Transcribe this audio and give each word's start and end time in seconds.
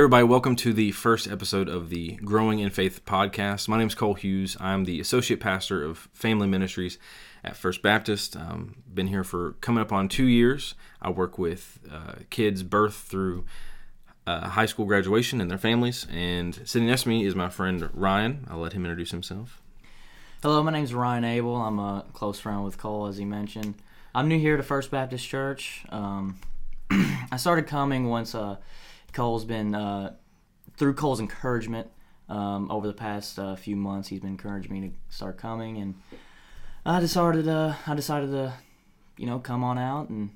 Everybody, 0.00 0.24
welcome 0.24 0.56
to 0.56 0.72
the 0.72 0.92
first 0.92 1.28
episode 1.28 1.68
of 1.68 1.90
the 1.90 2.12
Growing 2.24 2.60
in 2.60 2.70
Faith 2.70 3.04
podcast. 3.04 3.68
My 3.68 3.76
name 3.76 3.88
is 3.88 3.94
Cole 3.94 4.14
Hughes. 4.14 4.56
I'm 4.58 4.86
the 4.86 4.98
Associate 4.98 5.38
Pastor 5.38 5.84
of 5.84 6.08
Family 6.14 6.48
Ministries 6.48 6.96
at 7.44 7.54
First 7.54 7.82
Baptist. 7.82 8.34
Um, 8.34 8.76
been 8.94 9.08
here 9.08 9.24
for 9.24 9.56
coming 9.60 9.82
up 9.82 9.92
on 9.92 10.08
two 10.08 10.24
years. 10.24 10.74
I 11.02 11.10
work 11.10 11.36
with 11.36 11.80
uh, 11.92 12.14
kids 12.30 12.62
birth 12.62 12.94
through 12.94 13.44
uh, 14.26 14.48
high 14.48 14.64
school 14.64 14.86
graduation 14.86 15.38
and 15.38 15.50
their 15.50 15.58
families. 15.58 16.06
And 16.10 16.54
sitting 16.64 16.88
next 16.88 17.02
to 17.02 17.10
me 17.10 17.26
is 17.26 17.34
my 17.34 17.50
friend 17.50 17.90
Ryan. 17.92 18.46
I'll 18.50 18.60
let 18.60 18.72
him 18.72 18.86
introduce 18.86 19.10
himself. 19.10 19.60
Hello, 20.42 20.62
my 20.62 20.72
name 20.72 20.84
is 20.84 20.94
Ryan 20.94 21.24
Abel. 21.24 21.56
I'm 21.56 21.78
a 21.78 22.06
close 22.14 22.40
friend 22.40 22.64
with 22.64 22.78
Cole, 22.78 23.06
as 23.06 23.18
he 23.18 23.26
mentioned. 23.26 23.74
I'm 24.14 24.28
new 24.28 24.38
here 24.38 24.56
to 24.56 24.62
First 24.62 24.90
Baptist 24.90 25.28
Church. 25.28 25.84
Um, 25.90 26.38
I 26.90 27.36
started 27.36 27.66
coming 27.66 28.08
once 28.08 28.34
uh, 28.34 28.56
Cole's 29.12 29.44
been, 29.44 29.74
uh, 29.74 30.14
through 30.76 30.94
Cole's 30.94 31.20
encouragement 31.20 31.88
um, 32.28 32.70
over 32.70 32.86
the 32.86 32.92
past 32.92 33.38
uh, 33.38 33.56
few 33.56 33.76
months, 33.76 34.08
he's 34.08 34.20
been 34.20 34.30
encouraging 34.30 34.72
me 34.72 34.88
to 34.88 34.94
start 35.08 35.36
coming, 35.36 35.78
and 35.78 35.94
I 36.86 37.00
decided, 37.00 37.48
uh, 37.48 37.74
I 37.86 37.94
decided 37.94 38.30
to, 38.30 38.54
you 39.16 39.26
know, 39.26 39.38
come 39.38 39.64
on 39.64 39.78
out, 39.78 40.08
and 40.08 40.30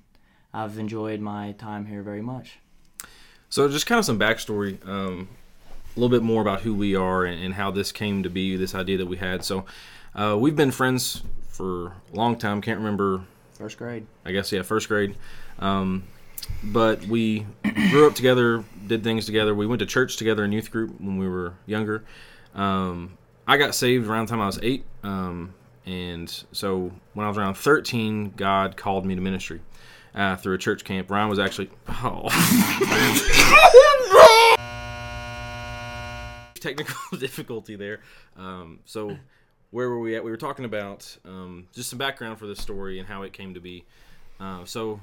I've 0.52 0.78
enjoyed 0.78 1.20
my 1.20 1.52
time 1.52 1.86
here 1.86 2.02
very 2.02 2.22
much. 2.22 2.58
So, 3.48 3.68
just 3.68 3.86
kind 3.86 3.98
of 3.98 4.04
some 4.04 4.18
backstory, 4.18 4.84
um, 4.86 5.28
a 5.96 6.00
little 6.00 6.14
bit 6.14 6.24
more 6.24 6.42
about 6.42 6.62
who 6.62 6.74
we 6.74 6.96
are 6.96 7.24
and, 7.24 7.40
and, 7.42 7.54
how 7.54 7.70
this 7.70 7.92
came 7.92 8.24
to 8.24 8.30
be, 8.30 8.56
this 8.56 8.74
idea 8.74 8.98
that 8.98 9.06
we 9.06 9.16
had. 9.16 9.44
So, 9.44 9.64
uh, 10.14 10.36
we've 10.38 10.56
been 10.56 10.72
friends 10.72 11.22
for 11.48 11.86
a 12.12 12.16
long 12.16 12.36
time. 12.36 12.60
Can't 12.60 12.78
remember. 12.78 13.22
First 13.52 13.78
grade. 13.78 14.06
I 14.24 14.32
guess, 14.32 14.50
yeah, 14.50 14.62
first 14.62 14.88
grade. 14.88 15.14
Um, 15.60 16.04
but 16.62 17.04
we 17.06 17.46
grew 17.90 18.06
up 18.06 18.14
together, 18.14 18.64
did 18.86 19.04
things 19.04 19.26
together. 19.26 19.54
We 19.54 19.66
went 19.66 19.80
to 19.80 19.86
church 19.86 20.16
together 20.16 20.44
in 20.44 20.52
youth 20.52 20.70
group 20.70 21.00
when 21.00 21.18
we 21.18 21.28
were 21.28 21.54
younger. 21.66 22.04
Um, 22.54 23.18
I 23.46 23.56
got 23.56 23.74
saved 23.74 24.06
around 24.06 24.28
the 24.28 24.30
time 24.30 24.40
I 24.40 24.46
was 24.46 24.58
eight. 24.62 24.84
Um, 25.02 25.54
and 25.86 26.30
so 26.52 26.92
when 27.12 27.26
I 27.26 27.28
was 27.28 27.36
around 27.36 27.54
13, 27.54 28.34
God 28.36 28.76
called 28.76 29.04
me 29.04 29.14
to 29.14 29.20
ministry 29.20 29.60
uh, 30.14 30.36
through 30.36 30.54
a 30.54 30.58
church 30.58 30.84
camp. 30.84 31.10
Ryan 31.10 31.28
was 31.28 31.38
actually. 31.38 31.70
Oh. 31.88 32.28
Technical 36.54 36.96
difficulty 37.18 37.76
there. 37.76 38.00
Um, 38.36 38.80
so 38.86 39.16
where 39.70 39.90
were 39.90 40.00
we 40.00 40.16
at? 40.16 40.24
We 40.24 40.30
were 40.30 40.36
talking 40.38 40.64
about 40.64 41.16
um, 41.26 41.66
just 41.74 41.90
some 41.90 41.98
background 41.98 42.38
for 42.38 42.46
this 42.46 42.60
story 42.60 42.98
and 42.98 43.06
how 43.06 43.22
it 43.22 43.32
came 43.34 43.52
to 43.54 43.60
be. 43.60 43.84
Uh, 44.40 44.64
so 44.64 45.00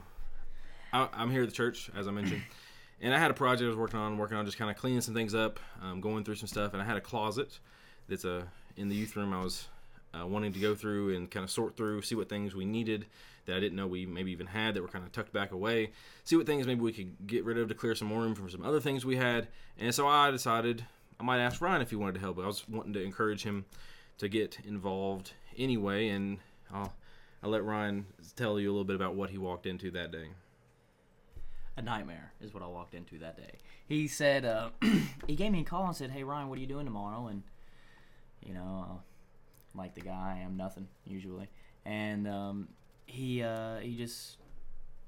I, 0.94 1.08
am 1.14 1.32
here 1.32 1.44
at 1.44 1.50
the 1.50 1.56
church, 1.56 1.90
as 1.96 2.08
I 2.08 2.12
mentioned, 2.12 2.42
and 3.02 3.14
I 3.14 3.20
had 3.20 3.32
a 3.32 3.34
project 3.34 3.66
I 3.66 3.70
was 3.70 3.78
working 3.78 4.00
on, 4.00 4.18
working 4.18 4.38
on 4.38 4.46
just 4.46 4.58
kind 4.58 4.70
of 4.70 4.78
cleaning 4.78 5.02
some 5.02 5.14
things 5.14 5.34
up, 5.34 5.60
um, 5.82 6.02
going 6.02 6.24
through 6.24 6.36
some 6.36 6.48
stuff, 6.48 6.74
and 6.74 6.82
I 6.82 6.86
had 6.86 6.98
a 6.98 7.02
closet 7.02 7.60
that's 8.08 8.26
a 8.26 8.48
in 8.78 8.90
the 8.90 8.96
youth 8.96 9.16
room. 9.16 9.34
I 9.34 9.42
was 9.42 9.68
uh, 10.14 10.26
wanting 10.26 10.54
to 10.54 10.60
go 10.60 10.76
through 10.76 11.16
and 11.16 11.30
kind 11.30 11.44
of 11.44 11.52
sort 11.52 11.78
through, 11.78 12.02
see 12.02 12.16
what 12.16 12.30
things 12.30 12.56
we 12.56 12.66
needed 12.66 13.06
that 13.46 13.56
I 13.56 13.60
didn't 13.60 13.76
know 13.76 13.88
we 13.88 14.06
maybe 14.06 14.32
even 14.32 14.48
had 14.48 14.76
that 14.76 14.82
were 14.82 14.88
kind 14.88 15.04
of 15.04 15.12
tucked 15.12 15.34
back 15.34 15.52
away, 15.52 15.92
see 16.24 16.36
what 16.36 16.46
things 16.46 16.68
maybe 16.68 16.82
we 16.82 16.92
could 16.92 17.26
get 17.26 17.44
rid 17.44 17.58
of 17.58 17.70
to 17.70 17.74
clear 17.74 17.96
some 17.96 18.08
more 18.08 18.22
room 18.22 18.36
for 18.36 18.48
some 18.50 18.64
other 18.64 18.80
things 18.80 19.06
we 19.06 19.16
had, 19.16 19.48
and 19.80 19.96
so 19.96 20.08
I 20.08 20.30
decided 20.30 20.86
I 21.20 21.24
might 21.24 21.40
ask 21.40 21.62
Ryan 21.62 21.82
if 21.82 21.90
he 21.90 21.96
wanted 21.96 22.16
to 22.16 22.20
help. 22.20 22.38
I 22.40 22.46
was 22.46 22.68
wanting 22.68 22.94
to 22.94 23.04
encourage 23.04 23.44
him 23.44 23.66
to 24.18 24.28
get 24.28 24.60
involved 24.66 25.34
anyway, 25.58 26.10
and 26.10 26.40
I'll 26.74 26.94
I'll 27.42 27.50
let 27.50 27.64
Ryan 27.64 28.06
tell 28.36 28.60
you 28.60 28.70
a 28.70 28.74
little 28.74 28.86
bit 28.86 28.96
about 28.96 29.16
what 29.16 29.32
he 29.32 29.38
walked 29.40 29.66
into 29.66 29.90
that 29.92 30.12
day 30.12 30.28
a 31.78 31.82
nightmare 31.82 32.34
is 32.42 32.54
what 32.54 32.64
I 32.64 32.68
walked 32.68 32.94
into 32.94 33.18
that 33.20 33.38
day. 33.38 33.60
He 33.88 34.08
said 34.08 34.46
uh, 34.46 34.70
he 35.28 35.36
gave 35.36 35.52
me 35.52 35.62
a 35.62 35.64
call 35.64 35.86
and 35.86 35.96
said, 35.96 36.12
"Hey 36.12 36.24
Ryan, 36.24 36.50
what 36.50 36.58
are 36.58 36.62
you 36.62 36.68
doing 36.68 36.86
tomorrow?" 36.86 37.28
And 37.28 37.44
you 38.46 38.54
know, 38.54 38.86
uh, 38.90 39.78
like 39.78 39.96
the 39.96 40.02
guy, 40.02 40.38
I 40.40 40.44
am 40.44 40.58
nothing 40.58 40.88
usually. 41.06 41.50
And 41.86 42.28
um, 42.28 42.68
he 43.06 43.44
uh, 43.44 43.78
he 43.78 43.96
just 43.96 44.38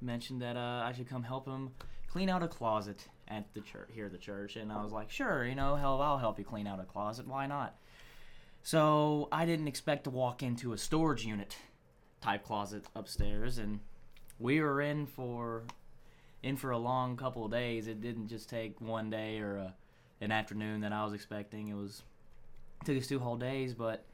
mentioned 0.02 0.42
that 0.42 0.58
uh, 0.58 0.84
I 0.84 0.94
should 0.96 1.10
come 1.10 1.24
help 1.24 1.46
him 1.48 1.72
clean 2.08 2.30
out 2.30 2.44
a 2.44 2.48
closet 2.48 3.08
at 3.28 3.52
the 3.54 3.62
church 3.62 3.90
here 3.94 4.06
at 4.06 4.12
the 4.12 4.18
church. 4.18 4.56
And 4.56 4.72
I 4.72 4.84
was 4.84 4.92
like, 4.92 5.10
"Sure, 5.10 5.46
you 5.46 5.56
know, 5.56 5.76
hell, 5.76 6.02
I'll 6.02 6.18
help 6.18 6.40
you 6.40 6.46
clean 6.46 6.68
out 6.68 6.80
a 6.80 6.86
closet. 6.86 7.28
Why 7.28 7.48
not?" 7.48 7.76
So 8.62 9.28
I 9.32 9.46
didn't 9.46 9.68
expect 9.68 10.06
to 10.06 10.10
walk 10.10 10.42
into 10.42 10.72
a 10.72 10.78
storage 10.78 11.26
unit 11.26 11.58
type 12.22 12.46
closet 12.46 12.86
upstairs, 12.96 13.58
and 13.58 13.82
we 14.40 14.62
were 14.62 14.82
in 14.82 15.06
for 15.06 15.64
in 16.44 16.58
for 16.58 16.72
a 16.72 16.78
long 16.78 17.18
couple 17.18 17.46
of 17.46 17.52
days. 17.52 17.88
It 17.88 18.02
didn't 18.02 18.28
just 18.28 18.50
take 18.50 18.80
one 18.80 19.10
day 19.10 19.40
or 19.40 19.56
a, 19.56 19.74
an 20.22 20.32
afternoon 20.32 20.82
that 20.82 20.92
I 20.92 21.04
was 21.04 21.14
expecting. 21.14 21.70
It 21.70 21.76
was 21.76 22.04
it 22.82 22.86
took 22.86 22.98
us 22.98 23.08
two 23.08 23.20
whole 23.20 23.38
days, 23.38 23.74
but 23.74 24.06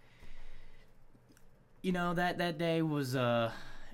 you 1.81 1.91
know 1.91 2.13
that 2.13 2.37
that 2.37 2.57
day 2.57 2.81
was 2.81 3.15
uh 3.15 3.51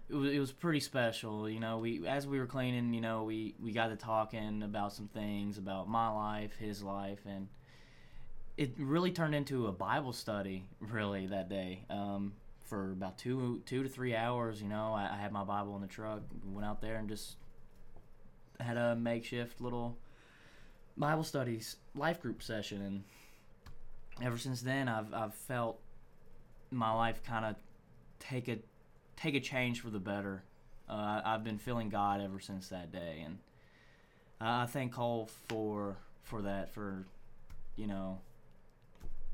it 0.10 0.16
was, 0.16 0.32
it 0.34 0.40
was 0.40 0.52
pretty 0.52 0.82
special. 0.82 1.50
You 1.50 1.60
know, 1.60 1.80
we 1.80 2.06
as 2.08 2.28
we 2.28 2.38
were 2.38 2.46
cleaning, 2.46 2.94
you 2.94 3.02
know, 3.02 3.24
we 3.24 3.56
we 3.60 3.72
got 3.72 3.88
to 3.88 3.96
talking 3.96 4.62
about 4.62 4.94
some 4.94 5.08
things 5.08 5.58
about 5.58 5.90
my 5.90 6.10
life, 6.10 6.56
his 6.58 6.84
life, 6.84 7.20
and 7.26 7.48
it 8.58 8.74
really 8.78 9.12
turned 9.12 9.34
into 9.34 9.68
a 9.68 9.72
Bible 9.72 10.14
study. 10.14 10.66
Really, 10.80 11.28
that 11.28 11.50
day. 11.50 11.86
Um, 11.90 12.34
for 12.66 12.92
about 12.92 13.18
two 13.18 13.62
two 13.66 13.84
to 13.84 13.90
three 13.90 14.16
hours, 14.16 14.62
you 14.62 14.68
know, 14.68 14.94
I, 14.94 15.10
I 15.14 15.18
had 15.18 15.32
my 15.32 15.44
Bible 15.44 15.76
in 15.76 15.82
the 15.82 15.88
truck. 15.88 16.22
Went 16.44 16.68
out 16.68 16.82
there 16.82 16.98
and 16.98 17.08
just 17.08 17.38
had 18.60 18.78
a 18.78 18.96
makeshift 18.96 19.62
little 19.62 19.98
Bible 20.98 21.24
studies 21.24 21.78
life 21.96 22.22
group 22.22 22.42
session, 22.42 22.82
and 22.82 23.04
ever 24.22 24.38
since 24.38 24.62
then, 24.62 24.88
I've 24.88 25.14
I've 25.14 25.34
felt 25.34 25.80
my 26.72 26.94
life 26.94 27.24
kind 27.24 27.46
of 27.46 27.56
take 28.20 28.48
a 28.48 28.58
take 29.16 29.36
a 29.36 29.40
change 29.40 29.82
for 29.82 29.90
the 29.90 30.00
better. 30.00 30.44
Uh, 30.88 31.22
I've 31.26 31.44
been 31.44 31.58
feeling 31.58 31.90
God 31.90 32.22
ever 32.22 32.40
since 32.40 32.70
that 32.70 32.92
day, 32.92 33.24
and 33.26 33.38
I 34.40 34.66
thank 34.66 34.94
Cole 34.94 35.30
for 35.48 35.98
for 36.24 36.42
that 36.44 36.74
for 36.74 37.06
you 37.76 37.88
know 37.88 38.20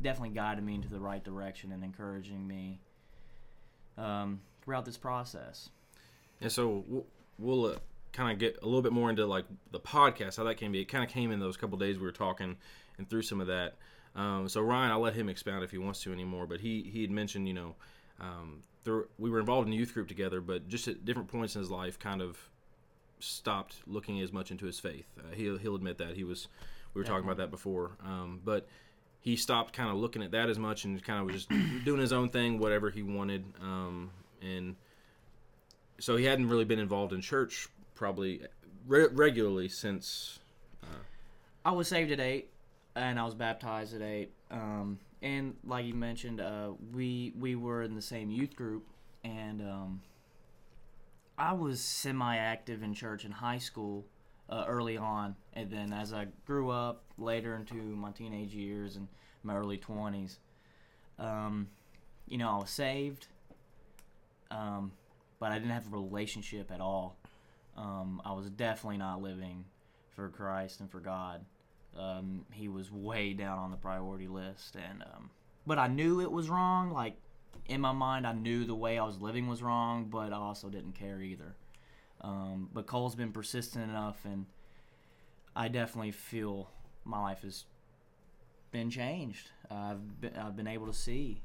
definitely 0.01 0.33
guiding 0.33 0.65
me 0.65 0.75
into 0.75 0.89
the 0.89 0.99
right 0.99 1.23
direction 1.23 1.71
and 1.71 1.83
encouraging 1.83 2.47
me 2.47 2.79
um, 3.97 4.41
throughout 4.63 4.85
this 4.85 4.97
process. 4.97 5.69
And 6.39 6.51
so 6.51 6.83
we'll, 6.87 7.05
we'll 7.37 7.65
uh, 7.73 7.77
kind 8.13 8.31
of 8.31 8.39
get 8.39 8.59
a 8.61 8.65
little 8.65 8.81
bit 8.81 8.91
more 8.91 9.09
into 9.09 9.25
like 9.25 9.45
the 9.71 9.79
podcast, 9.79 10.37
how 10.37 10.43
that 10.43 10.55
came 10.55 10.71
to 10.71 10.73
be. 10.73 10.81
It 10.81 10.85
kind 10.85 11.03
of 11.03 11.09
came 11.09 11.31
in 11.31 11.39
those 11.39 11.57
couple 11.57 11.77
days 11.77 11.97
we 11.97 12.03
were 12.03 12.11
talking 12.11 12.57
and 12.97 13.09
through 13.09 13.23
some 13.23 13.41
of 13.41 13.47
that. 13.47 13.75
Um, 14.15 14.49
so 14.49 14.61
Ryan, 14.61 14.91
I'll 14.91 14.99
let 14.99 15.13
him 15.13 15.29
expound 15.29 15.63
if 15.63 15.71
he 15.71 15.77
wants 15.77 16.01
to 16.03 16.11
anymore. 16.11 16.45
But 16.45 16.59
he 16.59 16.83
he 16.83 17.01
had 17.01 17.11
mentioned, 17.11 17.47
you 17.47 17.53
know, 17.53 17.75
um, 18.19 18.63
through, 18.83 19.07
we 19.17 19.29
were 19.29 19.39
involved 19.39 19.67
in 19.67 19.73
a 19.73 19.77
youth 19.77 19.93
group 19.93 20.07
together, 20.07 20.41
but 20.41 20.67
just 20.67 20.87
at 20.87 21.05
different 21.05 21.29
points 21.29 21.55
in 21.55 21.61
his 21.61 21.71
life, 21.71 21.97
kind 21.97 22.21
of 22.21 22.37
stopped 23.19 23.75
looking 23.87 24.19
as 24.21 24.33
much 24.33 24.51
into 24.51 24.65
his 24.65 24.79
faith. 24.79 25.07
Uh, 25.17 25.33
he'll 25.33 25.57
he'll 25.57 25.75
admit 25.75 25.97
that 25.99 26.15
he 26.15 26.23
was. 26.23 26.47
We 26.93 26.99
were 26.99 27.05
talking 27.05 27.23
about 27.23 27.37
that 27.37 27.51
before, 27.51 27.91
um, 28.03 28.41
but 28.43 28.67
he 29.21 29.37
stopped 29.37 29.71
kind 29.71 29.89
of 29.89 29.95
looking 29.95 30.21
at 30.23 30.31
that 30.31 30.49
as 30.49 30.59
much 30.59 30.83
and 30.83 31.01
kind 31.01 31.21
of 31.21 31.25
was 31.25 31.45
just 31.45 31.49
doing 31.85 32.01
his 32.01 32.11
own 32.11 32.29
thing, 32.29 32.59
whatever 32.59 32.89
he 32.89 33.01
wanted, 33.01 33.45
um, 33.61 34.11
and 34.41 34.75
so 35.99 36.17
he 36.17 36.25
hadn't 36.25 36.49
really 36.49 36.65
been 36.65 36.79
involved 36.79 37.13
in 37.13 37.21
church 37.21 37.69
probably 38.01 38.41
re- 38.87 39.09
regularly 39.11 39.69
since. 39.69 40.39
Uh, 40.81 40.87
I 41.63 41.71
was 41.71 41.87
saved 41.87 42.11
at 42.11 42.19
eight, 42.19 42.49
and 42.95 43.19
I 43.19 43.23
was 43.23 43.35
baptized 43.35 43.95
at 43.95 44.01
eight. 44.01 44.31
Um, 44.49 44.97
and 45.21 45.55
like 45.63 45.85
you 45.85 45.93
mentioned, 45.93 46.41
uh, 46.41 46.71
we 46.91 47.31
we 47.39 47.55
were 47.55 47.83
in 47.83 47.93
the 47.93 48.01
same 48.01 48.31
youth 48.31 48.55
group, 48.55 48.87
and 49.23 49.61
um, 49.61 50.01
I 51.37 51.53
was 51.53 51.79
semi-active 51.79 52.81
in 52.81 52.95
church 52.95 53.23
in 53.23 53.29
high 53.29 53.59
school 53.59 54.07
uh, 54.49 54.65
early 54.67 54.97
on, 54.97 55.35
and 55.53 55.69
then 55.69 55.93
as 55.93 56.11
I 56.11 56.25
grew 56.47 56.71
up 56.71 57.03
later 57.19 57.55
into 57.55 57.75
my 57.75 58.09
teenage 58.09 58.55
years 58.55 58.95
and 58.95 59.07
my 59.43 59.55
early 59.55 59.77
twenties, 59.77 60.39
um, 61.19 61.67
you 62.27 62.39
know, 62.39 62.49
I 62.49 62.57
was 62.57 62.71
saved, 62.71 63.27
um, 64.49 64.91
but 65.39 65.51
I 65.51 65.59
didn't 65.59 65.73
have 65.73 65.85
a 65.85 65.95
relationship 65.95 66.71
at 66.71 66.81
all 66.81 67.20
um, 67.77 68.21
I 68.25 68.33
was 68.33 68.49
definitely 68.49 68.97
not 68.97 69.21
living 69.21 69.65
for 70.15 70.29
Christ 70.29 70.79
and 70.79 70.89
for 70.91 70.99
God. 70.99 71.45
Um, 71.97 72.45
he 72.51 72.67
was 72.67 72.91
way 72.91 73.33
down 73.33 73.59
on 73.59 73.71
the 73.71 73.77
priority 73.77 74.27
list, 74.27 74.75
and 74.75 75.03
um, 75.03 75.29
but 75.65 75.77
I 75.77 75.87
knew 75.87 76.21
it 76.21 76.31
was 76.31 76.49
wrong. 76.49 76.91
Like 76.91 77.15
in 77.67 77.81
my 77.81 77.91
mind, 77.91 78.25
I 78.25 78.33
knew 78.33 78.65
the 78.65 78.75
way 78.75 78.97
I 78.97 79.05
was 79.05 79.21
living 79.21 79.47
was 79.47 79.61
wrong, 79.61 80.05
but 80.05 80.31
I 80.31 80.37
also 80.37 80.69
didn't 80.69 80.93
care 80.93 81.21
either. 81.21 81.55
Um, 82.21 82.69
but 82.73 82.85
Cole's 82.85 83.15
been 83.15 83.31
persistent 83.31 83.89
enough, 83.89 84.25
and 84.25 84.45
I 85.55 85.67
definitely 85.67 86.11
feel 86.11 86.69
my 87.03 87.19
life 87.19 87.41
has 87.41 87.65
been 88.71 88.89
changed. 88.89 89.51
I've 89.69 90.21
been, 90.21 90.35
I've 90.35 90.55
been 90.55 90.67
able 90.67 90.87
to 90.87 90.93
see. 90.93 91.41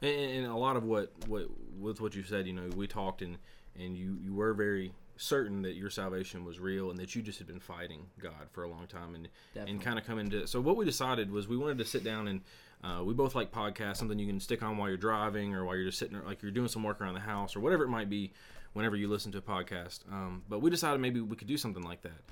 And, 0.00 0.10
and 0.10 0.46
a 0.46 0.56
lot 0.56 0.76
of 0.76 0.84
what, 0.84 1.12
what 1.26 1.46
with 1.78 2.00
what 2.00 2.14
you 2.14 2.22
said, 2.22 2.46
you 2.46 2.52
know, 2.52 2.68
we 2.74 2.86
talked 2.86 3.22
and 3.22 3.38
and 3.78 3.96
you 3.96 4.18
you 4.20 4.34
were 4.34 4.54
very 4.54 4.92
certain 5.22 5.62
that 5.62 5.74
your 5.74 5.90
salvation 5.90 6.44
was 6.44 6.58
real 6.58 6.90
and 6.90 6.98
that 6.98 7.14
you 7.14 7.22
just 7.22 7.38
had 7.38 7.46
been 7.46 7.60
fighting 7.60 8.06
God 8.20 8.48
for 8.50 8.64
a 8.64 8.68
long 8.68 8.86
time 8.86 9.14
and 9.14 9.28
Definitely. 9.54 9.72
and 9.72 9.82
kind 9.82 9.98
of 9.98 10.04
come 10.04 10.18
into. 10.18 10.46
So 10.46 10.60
what 10.60 10.76
we 10.76 10.84
decided 10.84 11.30
was 11.30 11.48
we 11.48 11.56
wanted 11.56 11.78
to 11.78 11.84
sit 11.84 12.02
down 12.04 12.28
and 12.28 12.40
uh, 12.82 13.02
we 13.04 13.14
both 13.14 13.34
like 13.34 13.52
podcasts, 13.52 13.98
something 13.98 14.18
you 14.18 14.26
can 14.26 14.40
stick 14.40 14.62
on 14.62 14.76
while 14.76 14.88
you're 14.88 14.96
driving 14.96 15.54
or 15.54 15.64
while 15.64 15.76
you're 15.76 15.86
just 15.86 15.98
sitting 15.98 16.20
like 16.24 16.42
you're 16.42 16.50
doing 16.50 16.68
some 16.68 16.82
work 16.82 17.00
around 17.00 17.14
the 17.14 17.20
house 17.20 17.54
or 17.54 17.60
whatever 17.60 17.84
it 17.84 17.88
might 17.88 18.10
be. 18.10 18.32
Whenever 18.72 18.96
you 18.96 19.06
listen 19.06 19.30
to 19.32 19.36
a 19.36 19.42
podcast, 19.42 20.00
um, 20.10 20.42
but 20.48 20.62
we 20.62 20.70
decided 20.70 20.98
maybe 20.98 21.20
we 21.20 21.36
could 21.36 21.46
do 21.46 21.58
something 21.58 21.82
like 21.82 22.00
that. 22.00 22.22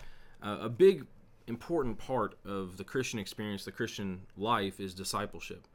Uh, 0.43 0.57
a 0.63 0.69
big 0.71 1.07
important 1.49 1.99
part 1.99 2.39
of 2.47 2.79
the 2.79 2.85
Christian 2.85 3.19
experience, 3.19 3.67
the 3.67 3.73
Christian 3.73 4.23
life, 4.39 4.81
is 4.81 4.95
discipleship. 4.95 5.69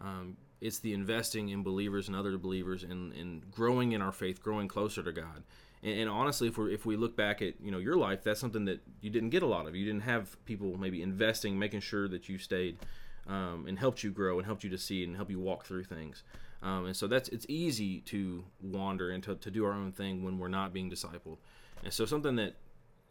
Um, 0.00 0.36
it's 0.60 0.80
the 0.80 0.92
investing 0.92 1.50
in 1.50 1.62
believers 1.62 2.08
and 2.08 2.16
other 2.16 2.36
believers 2.36 2.82
and, 2.82 3.12
and 3.12 3.48
growing 3.52 3.92
in 3.92 4.02
our 4.02 4.10
faith, 4.10 4.42
growing 4.42 4.66
closer 4.66 5.04
to 5.04 5.12
God. 5.12 5.44
And, 5.88 6.00
and 6.00 6.10
honestly, 6.10 6.48
if 6.48 6.58
we 6.58 6.72
if 6.74 6.86
we 6.86 6.96
look 6.96 7.16
back 7.16 7.42
at 7.42 7.60
you 7.60 7.70
know 7.70 7.78
your 7.78 7.96
life, 7.96 8.22
that's 8.22 8.40
something 8.40 8.64
that 8.66 8.80
you 9.00 9.10
didn't 9.10 9.30
get 9.30 9.42
a 9.42 9.46
lot 9.46 9.66
of. 9.66 9.74
You 9.74 9.84
didn't 9.84 10.02
have 10.02 10.44
people 10.44 10.76
maybe 10.78 11.02
investing, 11.02 11.58
making 11.58 11.80
sure 11.80 12.08
that 12.08 12.28
you 12.28 12.38
stayed, 12.38 12.78
um, 13.26 13.66
and 13.68 13.78
helped 13.78 14.02
you 14.02 14.10
grow 14.10 14.38
and 14.38 14.46
helped 14.46 14.64
you 14.64 14.70
to 14.70 14.78
see 14.78 15.04
and 15.04 15.16
help 15.16 15.30
you 15.30 15.38
walk 15.38 15.64
through 15.64 15.84
things. 15.84 16.22
Um, 16.62 16.86
and 16.86 16.96
so 16.96 17.06
that's 17.06 17.28
it's 17.28 17.46
easy 17.48 18.00
to 18.00 18.44
wander 18.60 19.10
and 19.10 19.22
to, 19.24 19.36
to 19.36 19.50
do 19.50 19.64
our 19.64 19.72
own 19.72 19.92
thing 19.92 20.24
when 20.24 20.38
we're 20.38 20.48
not 20.48 20.72
being 20.72 20.90
discipled. 20.90 21.38
And 21.84 21.92
so 21.92 22.04
something 22.04 22.36
that 22.36 22.56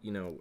you 0.01 0.11
know, 0.11 0.39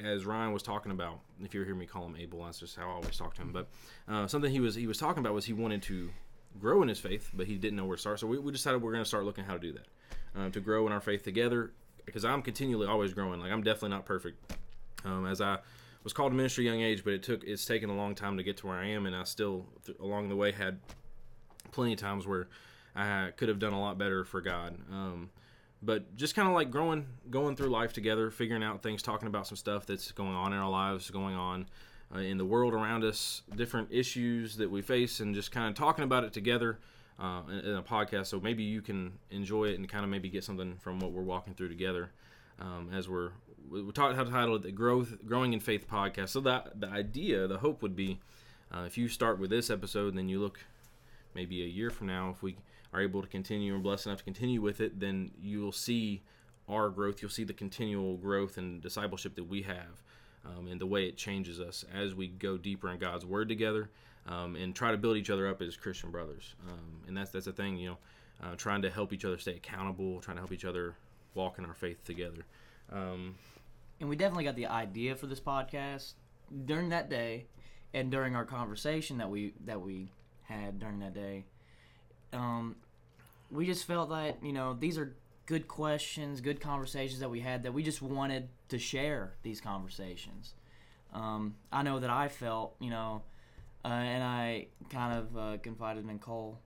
as 0.00 0.26
Ryan 0.26 0.52
was 0.52 0.62
talking 0.62 0.92
about, 0.92 1.20
if 1.42 1.54
you 1.54 1.62
hear 1.64 1.74
me 1.74 1.86
call 1.86 2.06
him 2.06 2.16
Abel, 2.16 2.44
that's 2.44 2.60
just 2.60 2.76
how 2.76 2.88
I 2.88 2.92
always 2.92 3.16
talk 3.16 3.34
to 3.34 3.42
him. 3.42 3.52
But 3.52 3.68
uh, 4.08 4.26
something 4.26 4.50
he 4.50 4.60
was 4.60 4.74
he 4.74 4.86
was 4.86 4.98
talking 4.98 5.20
about 5.20 5.34
was 5.34 5.44
he 5.44 5.52
wanted 5.52 5.82
to 5.84 6.10
grow 6.58 6.82
in 6.82 6.88
his 6.88 6.98
faith, 6.98 7.30
but 7.34 7.46
he 7.46 7.56
didn't 7.56 7.76
know 7.76 7.84
where 7.84 7.96
to 7.96 8.00
start. 8.00 8.20
So 8.20 8.26
we, 8.26 8.38
we 8.38 8.52
decided 8.52 8.82
we're 8.82 8.92
going 8.92 9.04
to 9.04 9.08
start 9.08 9.24
looking 9.24 9.44
how 9.44 9.54
to 9.54 9.58
do 9.58 9.72
that, 9.72 9.86
um, 10.34 10.52
to 10.52 10.60
grow 10.60 10.86
in 10.86 10.92
our 10.92 11.00
faith 11.00 11.22
together. 11.22 11.72
Because 12.04 12.24
I'm 12.24 12.42
continually 12.42 12.86
always 12.86 13.12
growing. 13.12 13.40
Like 13.40 13.52
I'm 13.52 13.62
definitely 13.62 13.90
not 13.90 14.06
perfect. 14.06 14.54
Um, 15.04 15.26
as 15.26 15.40
I 15.40 15.58
was 16.04 16.12
called 16.12 16.32
to 16.32 16.36
ministry 16.36 16.64
young 16.64 16.80
age, 16.80 17.04
but 17.04 17.12
it 17.12 17.22
took 17.22 17.44
it's 17.44 17.64
taken 17.64 17.90
a 17.90 17.96
long 17.96 18.14
time 18.14 18.36
to 18.36 18.42
get 18.42 18.56
to 18.58 18.66
where 18.66 18.76
I 18.76 18.86
am, 18.88 19.06
and 19.06 19.14
I 19.14 19.24
still 19.24 19.66
th- 19.84 19.98
along 19.98 20.28
the 20.28 20.36
way 20.36 20.52
had 20.52 20.80
plenty 21.70 21.92
of 21.92 21.98
times 21.98 22.26
where 22.26 22.48
I 22.96 23.30
could 23.36 23.48
have 23.48 23.58
done 23.58 23.72
a 23.72 23.80
lot 23.80 23.98
better 23.98 24.24
for 24.24 24.40
God. 24.40 24.76
Um, 24.90 25.30
but 25.82 26.16
just 26.16 26.34
kind 26.34 26.48
of 26.48 26.54
like 26.54 26.70
growing, 26.70 27.06
going 27.30 27.56
through 27.56 27.68
life 27.68 27.92
together, 27.92 28.30
figuring 28.30 28.62
out 28.62 28.82
things, 28.82 29.02
talking 29.02 29.28
about 29.28 29.46
some 29.46 29.56
stuff 29.56 29.86
that's 29.86 30.10
going 30.12 30.34
on 30.34 30.52
in 30.52 30.58
our 30.58 30.70
lives, 30.70 31.10
going 31.10 31.36
on 31.36 31.66
uh, 32.14 32.18
in 32.18 32.38
the 32.38 32.44
world 32.44 32.74
around 32.74 33.04
us, 33.04 33.42
different 33.54 33.88
issues 33.92 34.56
that 34.56 34.70
we 34.70 34.82
face, 34.82 35.20
and 35.20 35.34
just 35.34 35.52
kind 35.52 35.68
of 35.68 35.74
talking 35.74 36.04
about 36.04 36.24
it 36.24 36.32
together 36.32 36.78
uh, 37.18 37.42
in, 37.48 37.58
in, 37.58 37.76
a 37.76 37.82
podcast. 37.82 38.26
So 38.26 38.40
maybe 38.40 38.62
you 38.62 38.80
can 38.80 39.12
enjoy 39.30 39.66
it 39.66 39.78
and 39.78 39.88
kind 39.88 40.04
of 40.04 40.10
maybe 40.10 40.28
get 40.28 40.44
something 40.44 40.76
from 40.80 41.00
what 41.00 41.12
we're 41.12 41.22
walking 41.22 41.54
through 41.54 41.68
together 41.68 42.10
um, 42.60 42.90
as 42.92 43.08
we're 43.08 43.30
we 43.70 43.82
talked 43.92 44.16
how 44.16 44.24
to 44.24 44.30
title 44.30 44.56
it 44.56 44.62
the 44.62 44.72
growth 44.72 45.16
growing 45.26 45.52
in 45.52 45.60
faith 45.60 45.86
podcast. 45.88 46.30
So 46.30 46.40
that 46.40 46.80
the 46.80 46.88
idea, 46.88 47.46
the 47.46 47.58
hope 47.58 47.82
would 47.82 47.96
be 47.96 48.18
uh, 48.72 48.84
if 48.86 48.96
you 48.96 49.08
start 49.08 49.38
with 49.38 49.50
this 49.50 49.70
episode 49.70 50.08
and 50.08 50.18
then 50.18 50.28
you 50.28 50.40
look 50.40 50.60
maybe 51.34 51.62
a 51.62 51.66
year 51.66 51.90
from 51.90 52.06
now 52.06 52.30
if 52.30 52.42
we 52.42 52.56
are 52.92 53.00
able 53.00 53.20
to 53.22 53.28
continue 53.28 53.74
and 53.74 53.82
blessed 53.82 54.06
enough 54.06 54.18
to 54.18 54.24
continue 54.24 54.60
with 54.60 54.80
it, 54.80 54.98
then 54.98 55.30
you'll 55.40 55.72
see 55.72 56.22
our 56.68 56.88
growth. 56.88 57.20
You'll 57.20 57.30
see 57.30 57.44
the 57.44 57.52
continual 57.52 58.16
growth 58.16 58.56
and 58.58 58.80
discipleship 58.80 59.34
that 59.36 59.44
we 59.44 59.62
have, 59.62 60.02
um, 60.44 60.68
and 60.68 60.80
the 60.80 60.86
way 60.86 61.06
it 61.06 61.16
changes 61.16 61.60
us 61.60 61.84
as 61.94 62.14
we 62.14 62.28
go 62.28 62.56
deeper 62.56 62.90
in 62.90 62.98
God's 62.98 63.26
Word 63.26 63.48
together, 63.48 63.90
um, 64.28 64.54
and 64.56 64.74
try 64.74 64.92
to 64.92 64.96
build 64.96 65.16
each 65.16 65.30
other 65.30 65.48
up 65.48 65.60
as 65.62 65.76
Christian 65.76 66.10
brothers. 66.10 66.54
Um, 66.68 67.02
and 67.08 67.16
that's 67.16 67.30
that's 67.30 67.46
the 67.46 67.52
thing, 67.52 67.76
you 67.76 67.90
know, 67.90 67.98
uh, 68.42 68.54
trying 68.56 68.82
to 68.82 68.90
help 68.90 69.12
each 69.12 69.24
other 69.24 69.38
stay 69.38 69.56
accountable, 69.56 70.20
trying 70.20 70.36
to 70.36 70.40
help 70.40 70.52
each 70.52 70.64
other 70.64 70.94
walk 71.34 71.58
in 71.58 71.64
our 71.64 71.74
faith 71.74 72.04
together. 72.04 72.44
Um, 72.92 73.34
and 74.00 74.08
we 74.08 74.16
definitely 74.16 74.44
got 74.44 74.56
the 74.56 74.66
idea 74.66 75.16
for 75.16 75.26
this 75.26 75.40
podcast 75.40 76.12
during 76.64 76.90
that 76.90 77.10
day, 77.10 77.46
and 77.92 78.10
during 78.10 78.36
our 78.36 78.44
conversation 78.44 79.18
that 79.18 79.30
we 79.30 79.54
that 79.64 79.80
we 79.80 80.12
had 80.44 80.78
during 80.78 81.00
that 81.00 81.14
day 81.14 81.44
um, 82.32 82.76
we 83.50 83.66
just 83.66 83.86
felt 83.86 84.10
that 84.10 84.38
you 84.42 84.52
know 84.52 84.76
these 84.78 84.98
are 84.98 85.16
good 85.46 85.66
questions, 85.66 86.40
good 86.40 86.60
conversations 86.60 87.20
that 87.20 87.30
we 87.30 87.40
had 87.40 87.62
that 87.62 87.72
we 87.72 87.82
just 87.82 88.02
wanted 88.02 88.48
to 88.68 88.78
share 88.78 89.34
these 89.42 89.60
conversations. 89.60 90.54
Um, 91.14 91.54
I 91.72 91.82
know 91.82 91.98
that 92.00 92.10
I 92.10 92.28
felt, 92.28 92.76
you 92.80 92.90
know, 92.90 93.22
uh, 93.88 93.92
and 93.92 94.22
I 94.22 94.66
kind 94.90 95.18
of 95.18 95.36
uh, 95.36 95.56
confided 95.62 96.08
in 96.08 96.18
Cole. 96.18 96.58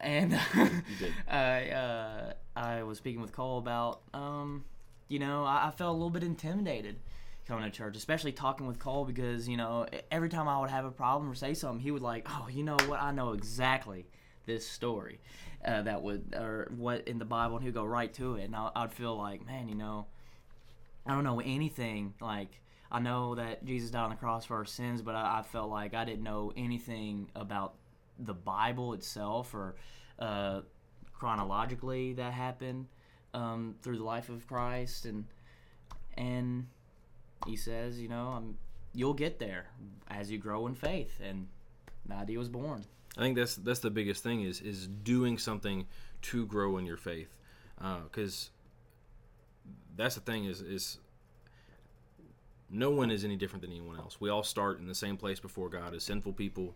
And 0.00 0.38
I, 1.28 1.70
uh, 1.70 2.32
I 2.54 2.84
was 2.84 2.98
speaking 2.98 3.20
with 3.20 3.32
Cole 3.32 3.58
about, 3.58 4.02
um, 4.14 4.64
you 5.08 5.18
know, 5.18 5.44
I, 5.44 5.66
I 5.66 5.70
felt 5.72 5.90
a 5.90 5.92
little 5.92 6.10
bit 6.10 6.22
intimidated 6.22 7.00
coming 7.48 7.64
to 7.64 7.76
church, 7.76 7.96
especially 7.96 8.30
talking 8.30 8.68
with 8.68 8.78
Cole 8.78 9.04
because 9.04 9.48
you 9.48 9.56
know 9.56 9.86
every 10.10 10.28
time 10.28 10.46
I 10.46 10.60
would 10.60 10.70
have 10.70 10.84
a 10.84 10.90
problem 10.90 11.30
or 11.30 11.34
say 11.34 11.54
something, 11.54 11.80
he 11.80 11.90
would 11.90 12.02
like, 12.02 12.28
oh, 12.30 12.46
you 12.48 12.62
know 12.62 12.76
what? 12.86 13.02
I 13.02 13.10
know 13.10 13.32
exactly 13.32 14.06
this 14.46 14.68
story 14.68 15.18
uh, 15.64 15.82
that 15.82 16.02
would 16.02 16.34
or 16.36 16.70
what 16.76 17.08
in 17.08 17.18
the 17.18 17.24
Bible, 17.24 17.56
and 17.56 17.64
he'd 17.64 17.74
go 17.74 17.84
right 17.84 18.12
to 18.14 18.36
it, 18.36 18.44
and 18.44 18.54
I, 18.54 18.70
I'd 18.76 18.92
feel 18.92 19.16
like, 19.16 19.44
man, 19.46 19.68
you 19.68 19.74
know, 19.74 20.06
I 21.06 21.14
don't 21.14 21.24
know 21.24 21.40
anything. 21.40 22.14
Like 22.20 22.60
I 22.90 23.00
know 23.00 23.34
that 23.34 23.64
Jesus 23.64 23.90
died 23.90 24.04
on 24.04 24.10
the 24.10 24.16
cross 24.16 24.44
for 24.46 24.56
our 24.56 24.64
sins, 24.64 25.02
but 25.02 25.14
I, 25.14 25.40
I 25.40 25.42
felt 25.42 25.70
like 25.70 25.94
I 25.94 26.04
didn't 26.04 26.22
know 26.22 26.52
anything 26.56 27.30
about 27.34 27.74
the 28.18 28.34
Bible 28.34 28.94
itself 28.94 29.54
or 29.54 29.76
uh, 30.18 30.60
chronologically 31.12 32.14
that 32.14 32.32
happened 32.32 32.86
um, 33.34 33.74
through 33.82 33.98
the 33.98 34.04
life 34.04 34.28
of 34.28 34.46
Christ. 34.46 35.04
And 35.04 35.24
and 36.16 36.66
he 37.46 37.56
says, 37.56 38.00
you 38.00 38.08
know, 38.08 38.28
I'm, 38.36 38.56
you'll 38.94 39.14
get 39.14 39.38
there 39.38 39.66
as 40.08 40.30
you 40.30 40.38
grow 40.38 40.66
in 40.66 40.74
faith, 40.74 41.20
and 41.22 41.46
idea 42.10 42.38
was 42.38 42.48
born. 42.48 42.84
I 43.16 43.20
think 43.20 43.36
that's 43.36 43.56
that's 43.56 43.80
the 43.80 43.90
biggest 43.90 44.22
thing 44.22 44.42
is 44.42 44.60
is 44.60 44.86
doing 44.86 45.38
something 45.38 45.86
to 46.22 46.46
grow 46.46 46.78
in 46.78 46.86
your 46.86 46.96
faith, 46.96 47.28
because 47.76 48.50
uh, 49.66 49.72
that's 49.96 50.14
the 50.14 50.22
thing 50.22 50.46
is 50.46 50.62
is 50.62 50.98
no 52.70 52.90
one 52.90 53.10
is 53.10 53.24
any 53.24 53.36
different 53.36 53.62
than 53.62 53.70
anyone 53.70 53.96
else. 53.96 54.20
We 54.20 54.30
all 54.30 54.42
start 54.42 54.78
in 54.78 54.86
the 54.86 54.94
same 54.94 55.16
place 55.16 55.40
before 55.40 55.68
God 55.68 55.94
as 55.94 56.04
sinful 56.04 56.34
people, 56.34 56.74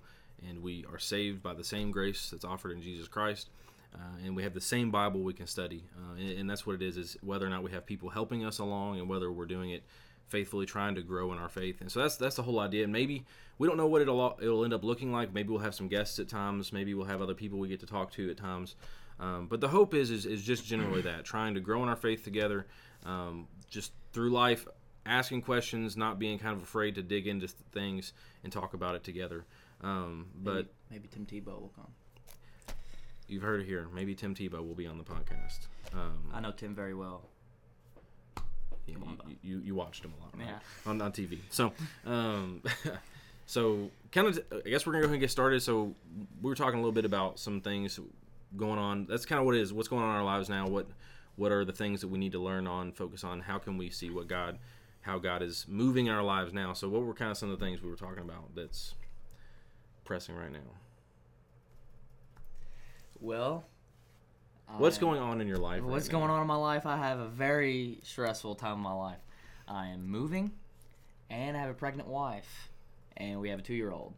and 0.49 0.62
we 0.62 0.85
are 0.90 0.99
saved 0.99 1.43
by 1.43 1.55
the 1.55 1.64
same 1.64 1.90
grace 1.90 2.31
that's 2.31 2.45
offered 2.45 2.73
in 2.73 2.83
Jesus 2.83 3.09
Christ. 3.09 3.50
Uh, 3.95 4.25
and 4.25 4.35
we 4.35 4.43
have 4.43 4.55
the 4.55 4.61
same 4.61 4.90
Bible 4.90 5.21
we 5.21 5.35
can 5.35 5.47
study, 5.47 5.85
uh, 5.99 6.14
and, 6.14 6.38
and, 6.38 6.50
that's 6.50 6.67
what 6.67 6.75
it 6.75 6.81
is: 6.81 6.97
is 6.97 7.19
whether 7.21 7.47
or 7.47 7.50
not 7.50 7.62
we 7.62 7.71
have 7.73 7.85
people 7.85 8.09
helping 8.09 8.43
us 8.43 8.59
along, 8.59 8.99
and 8.99 9.07
whether 9.07 9.31
we're 9.31 9.45
doing 9.45 9.69
it 9.69 9.83
faithfully 10.28 10.64
trying 10.64 10.95
to 10.95 11.02
grow 11.02 11.31
in 11.33 11.38
our 11.38 11.50
faith. 11.50 11.83
And 11.83 11.93
so 11.93 12.00
that's 12.00 12.17
that's 12.17 12.37
the 12.37 12.43
whole 12.43 12.59
idea. 12.59 12.85
And 12.85 12.93
maybe 12.93 13.25
we 13.59 13.69
don't 13.69 13.76
know 13.76 13.87
what 13.87 14.00
it'll 14.00 14.38
it'll 14.40 14.64
end 14.64 14.73
up 14.73 14.83
looking 14.83 15.12
like. 15.12 15.35
Maybe 15.35 15.50
we'll 15.50 15.61
have 15.61 15.75
some 15.75 15.88
guests 15.88 16.19
at 16.19 16.28
times. 16.28 16.73
Maybe 16.73 16.95
we'll 16.95 17.07
have 17.07 17.21
other 17.21 17.35
people 17.35 17.59
we 17.59 17.69
get 17.69 17.81
to 17.81 17.87
talk 17.87 18.11
to 18.12 18.31
at 18.31 18.38
times. 18.38 18.75
Um, 19.21 19.47
but 19.47 19.61
the 19.61 19.69
hope 19.69 19.93
is, 19.95 20.11
is 20.11 20.25
is 20.25 20.43
just 20.43 20.67
generally 20.67 21.02
that 21.02 21.25
trying 21.25 21.52
to 21.55 21.61
grow 21.61 21.83
in 21.83 21.88
our 21.90 21.97
faith 21.97 22.25
together, 22.25 22.67
um, 23.05 23.47
just 23.69 23.93
through 24.14 24.31
life, 24.31 24.67
asking 25.06 25.42
questions, 25.42 25.97
not 25.97 26.18
being 26.18 26.38
kind 26.38 26.56
of 26.56 26.62
afraid 26.62 26.94
to 26.97 27.02
dig 27.02 27.26
into 27.26 27.49
things 27.49 28.12
and 28.44 28.52
talk 28.52 28.75
about 28.75 28.94
it 28.94 29.04
together. 29.04 29.44
Um, 29.82 30.26
but 30.42 30.66
maybe, 30.90 31.09
maybe 31.09 31.09
Tim 31.09 31.26
Tebow 31.26 31.61
will 31.61 31.73
come. 31.75 31.92
You've 33.28 33.42
heard 33.42 33.61
it 33.61 33.66
here. 33.66 33.88
Maybe 33.94 34.14
Tim 34.14 34.35
Tebow 34.35 34.66
will 34.66 34.75
be 34.75 34.87
on 34.87 34.99
the 34.99 35.04
podcast. 35.04 35.66
Um, 35.92 36.30
I 36.32 36.40
know 36.40 36.52
Tim 36.52 36.75
very 36.75 36.94
well 36.94 37.23
you, 38.87 38.97
you, 39.42 39.59
you, 39.64 39.75
watched 39.75 40.04
him 40.04 40.12
a 40.18 40.23
lot, 40.23 40.35
right? 40.37 40.49
Yeah. 40.49 40.90
On, 40.90 41.00
on 41.00 41.12
TV. 41.12 41.38
So, 41.50 41.73
um, 42.06 42.62
so 43.47 43.90
kind 44.11 44.28
of, 44.28 44.40
I 44.64 44.68
guess 44.68 44.87
we're 44.87 44.92
gonna 44.92 45.02
go 45.02 45.06
ahead 45.06 45.14
and 45.14 45.21
get 45.21 45.30
started. 45.30 45.62
So 45.62 45.94
we 46.40 46.49
were 46.49 46.54
talking 46.54 46.75
a 46.75 46.82
little 46.82 46.92
bit 46.92 47.04
about 47.04 47.38
some 47.38 47.61
things 47.61 47.99
going 48.56 48.78
on. 48.78 49.06
That's 49.06 49.26
kind 49.26 49.38
of 49.38 49.47
what 49.47 49.54
it 49.54 49.61
is. 49.61 49.73
What's 49.73 49.88
going 49.88 50.02
on 50.02 50.11
in 50.11 50.16
our 50.16 50.25
lives 50.25 50.49
now? 50.49 50.66
What 50.66 50.87
what 51.37 51.52
are 51.52 51.64
the 51.64 51.73
things 51.73 52.00
that 52.02 52.09
we 52.09 52.18
need 52.18 52.32
to 52.32 52.38
learn 52.38 52.66
on, 52.66 52.92
focus 52.92 53.25
on? 53.25 53.40
How 53.40 53.59
can 53.59 53.78
we 53.78 53.90
see 53.90 54.11
what 54.11 54.28
God, 54.28 54.59
how 55.02 55.18
God 55.18 55.42
is 55.42 55.66
moving 55.68 56.06
in 56.06 56.12
our 56.12 56.23
lives 56.23 56.52
now? 56.52 56.73
So 56.73 56.88
what 56.88 57.02
were 57.02 57.14
kind 57.14 57.30
of 57.30 57.37
some 57.37 57.50
of 57.50 57.59
the 57.59 57.64
things 57.64 57.82
we 57.82 57.90
were 57.90 57.97
talking 57.97 58.23
about 58.23 58.54
that's 58.54 58.94
pressing 60.04 60.35
right 60.35 60.52
now? 60.52 60.61
Well, 63.21 63.64
What's 64.78 64.99
going 64.99 65.21
on 65.21 65.40
in 65.40 65.49
your 65.49 65.59
life? 65.59 65.82
What's 65.82 66.06
right 66.06 66.12
going 66.12 66.30
on 66.30 66.40
in 66.40 66.47
my 66.47 66.56
life? 66.56 66.87
I 66.87 66.97
have 66.97 67.18
a 67.18 67.28
very 67.28 67.99
stressful 68.02 68.54
time 68.54 68.75
in 68.75 68.80
my 68.80 68.92
life. 68.92 69.18
I 69.68 69.88
am 69.88 70.09
moving, 70.09 70.52
and 71.28 71.56
I 71.56 71.61
have 71.61 71.71
a 71.71 71.75
pregnant 71.75 72.09
wife, 72.09 72.71
and 73.16 73.38
we 73.40 73.50
have 73.50 73.59
a 73.59 73.62
two-year-old. 73.62 74.14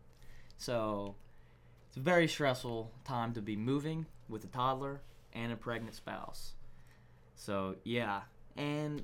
So 0.56 1.16
it's 1.88 1.96
a 1.96 2.00
very 2.00 2.28
stressful 2.28 2.92
time 3.04 3.32
to 3.34 3.42
be 3.42 3.56
moving 3.56 4.06
with 4.28 4.44
a 4.44 4.46
toddler 4.48 5.00
and 5.32 5.52
a 5.52 5.56
pregnant 5.56 5.96
spouse. 5.96 6.54
So 7.34 7.76
yeah, 7.82 8.20
and 8.56 9.02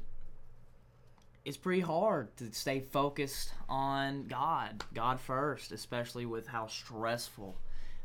it's 1.45 1.57
pretty 1.57 1.81
hard 1.81 2.37
to 2.39 2.53
stay 2.53 2.81
focused 2.81 3.53
on 3.69 4.27
God, 4.27 4.85
God 4.95 5.21
first, 5.21 5.73
especially 5.73 6.27
with 6.27 6.47
how 6.47 6.67
stressful 6.67 7.57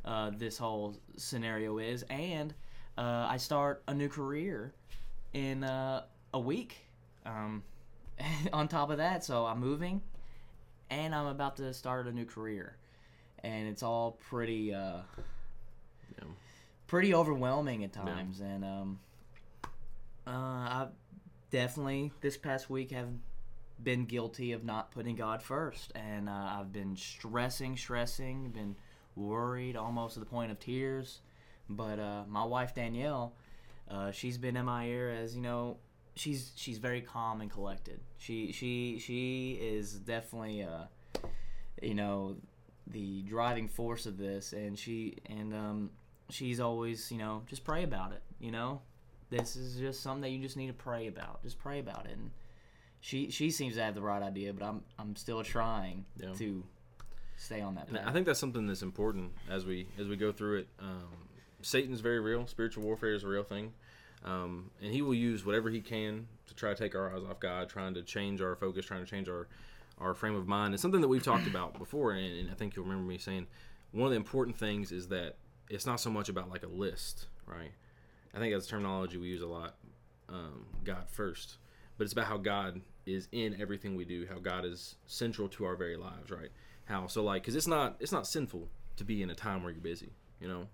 uh, 0.05 0.31
this 0.37 0.57
whole 0.57 0.95
scenario 1.17 1.77
is, 1.79 2.03
and 2.09 2.53
uh, 2.97 3.27
I 3.29 3.37
start 3.37 3.83
a 3.87 3.93
new 3.93 4.07
career 4.07 4.73
in 5.33 5.63
uh, 5.63 6.03
a 6.33 6.39
week. 6.39 6.77
Um, 7.25 7.63
on 8.53 8.67
top 8.69 8.89
of 8.91 8.97
that, 8.97 9.23
so 9.25 9.45
I'm 9.45 9.59
moving, 9.59 10.01
and 10.89 11.13
I'm 11.13 11.25
about 11.27 11.57
to 11.57 11.73
start 11.73 12.07
a 12.07 12.11
new 12.13 12.23
career, 12.25 12.77
and 13.43 13.67
it's 13.67 13.83
all 13.83 14.11
pretty 14.29 14.73
uh, 14.73 14.99
Yeah. 16.17 16.25
pretty 16.87 17.13
overwhelming 17.13 17.83
at 17.83 17.91
times, 17.91 18.39
and 18.39 18.63
um, 18.63 18.99
uh, 20.25 20.29
I 20.29 20.87
definitely 21.55 22.11
this 22.19 22.35
past 22.35 22.69
week 22.69 22.91
have 22.91 23.07
been 23.81 24.03
guilty 24.03 24.51
of 24.51 24.65
not 24.65 24.91
putting 24.91 25.15
God 25.15 25.41
first, 25.41 25.93
and 25.95 26.27
uh, 26.27 26.57
I've 26.59 26.73
been 26.73 26.97
stressing, 26.97 27.77
stressing, 27.77 28.49
been 28.49 28.75
worried 29.15 29.77
almost 29.77 30.15
to 30.15 30.19
the 30.19 30.25
point 30.25 30.51
of 30.51 30.59
tears. 30.59 31.21
But 31.69 31.97
uh, 31.97 32.23
my 32.27 32.43
wife 32.43 32.75
Danielle, 32.75 33.35
uh, 33.89 34.11
she's 34.11 34.37
been 34.37 34.57
in 34.57 34.65
my 34.65 34.87
ear 34.87 35.09
as 35.11 35.33
you 35.33 35.41
know, 35.41 35.77
she's 36.17 36.51
she's 36.57 36.77
very 36.77 36.99
calm 36.99 37.39
and 37.39 37.49
collected. 37.49 38.01
She 38.17 38.51
she 38.51 38.99
she 38.99 39.53
is 39.53 39.93
definitely 39.93 40.61
uh, 40.61 40.83
you 41.81 41.93
know 41.93 42.35
the 42.85 43.21
driving 43.21 43.69
force 43.69 44.05
of 44.05 44.17
this, 44.17 44.51
and 44.51 44.77
she 44.77 45.19
and 45.27 45.53
um, 45.53 45.91
she's 46.29 46.59
always 46.59 47.09
you 47.13 47.17
know 47.17 47.43
just 47.47 47.63
pray 47.63 47.83
about 47.83 48.11
it. 48.11 48.23
You 48.41 48.51
know, 48.51 48.81
this 49.29 49.55
is 49.55 49.77
just 49.77 50.01
something 50.01 50.21
that 50.21 50.29
you 50.29 50.41
just 50.41 50.57
need 50.57 50.67
to 50.67 50.73
pray 50.73 51.07
about. 51.07 51.41
Just 51.43 51.57
pray 51.59 51.79
about 51.79 52.05
it. 52.05 52.13
And 52.17 52.31
she 53.01 53.29
she 53.29 53.51
seems 53.51 53.75
to 53.75 53.83
have 53.83 53.95
the 53.95 54.01
right 54.01 54.21
idea, 54.21 54.53
but 54.53 54.65
I'm 54.65 54.83
I'm 54.99 55.15
still 55.15 55.43
trying 55.43 56.05
Yeah. 56.19 56.33
to 56.33 56.63
stay 57.37 57.61
on 57.61 57.75
that 57.75 57.91
path. 57.91 58.03
I 58.05 58.11
think 58.11 58.25
that's 58.25 58.39
something 58.39 58.67
that's 58.67 58.81
important 58.81 59.31
as 59.49 59.65
we 59.65 59.87
as 59.99 60.07
we 60.07 60.15
go 60.15 60.31
through 60.31 60.59
it. 60.59 60.67
Um, 60.79 61.07
Satan's 61.61 62.01
very 62.01 62.19
real. 62.19 62.45
Spiritual 62.47 62.83
warfare 62.83 63.13
is 63.13 63.23
a 63.23 63.27
real 63.27 63.43
thing, 63.43 63.73
um, 64.23 64.69
and 64.81 64.93
he 64.93 65.01
will 65.01 65.15
use 65.15 65.45
whatever 65.45 65.69
he 65.69 65.81
can 65.81 66.27
to 66.47 66.53
try 66.55 66.69
to 66.69 66.75
take 66.75 66.93
our 66.95 67.13
eyes 67.15 67.23
off 67.29 67.39
God, 67.39 67.69
trying 67.69 67.93
to 67.95 68.03
change 68.03 68.41
our 68.41 68.55
focus, 68.55 68.85
trying 68.85 69.03
to 69.03 69.09
change 69.09 69.27
our 69.29 69.47
our 69.97 70.13
frame 70.13 70.35
of 70.35 70.47
mind. 70.47 70.73
It's 70.73 70.81
something 70.81 71.01
that 71.01 71.07
we've 71.07 71.23
talked 71.23 71.47
about 71.47 71.77
before, 71.79 72.11
and, 72.11 72.25
and 72.39 72.51
I 72.51 72.53
think 72.53 72.75
you'll 72.75 72.85
remember 72.85 73.07
me 73.07 73.17
saying 73.17 73.47
one 73.91 74.05
of 74.05 74.11
the 74.11 74.17
important 74.17 74.57
things 74.57 74.91
is 74.91 75.07
that 75.07 75.35
it's 75.69 75.85
not 75.85 75.99
so 75.99 76.09
much 76.09 76.27
about 76.29 76.49
like 76.49 76.63
a 76.63 76.67
list, 76.67 77.27
right? 77.47 77.71
I 78.35 78.39
think 78.39 78.53
that's 78.53 78.67
terminology 78.67 79.17
we 79.17 79.27
use 79.27 79.41
a 79.41 79.47
lot. 79.47 79.75
Um, 80.27 80.65
God 80.83 81.07
first, 81.07 81.57
but 81.97 82.03
it's 82.03 82.13
about 82.13 82.25
how 82.25 82.37
God 82.37 82.81
is 83.05 83.27
in 83.31 83.59
everything 83.61 83.95
we 83.95 84.05
do, 84.05 84.27
how 84.27 84.39
God 84.39 84.65
is 84.65 84.95
central 85.05 85.47
to 85.49 85.65
our 85.65 85.75
very 85.75 85.95
lives, 85.95 86.31
right? 86.31 86.49
How 86.85 87.07
so 87.07 87.23
like 87.23 87.43
because 87.43 87.55
it's 87.55 87.67
not 87.67 87.95
it's 87.99 88.11
not 88.11 88.27
sinful 88.27 88.67
to 88.97 89.03
be 89.03 89.21
in 89.21 89.29
a 89.29 89.35
time 89.35 89.63
where 89.63 89.71
you're 89.71 89.81
busy, 89.81 90.11
you 90.41 90.47
know. 90.47 90.67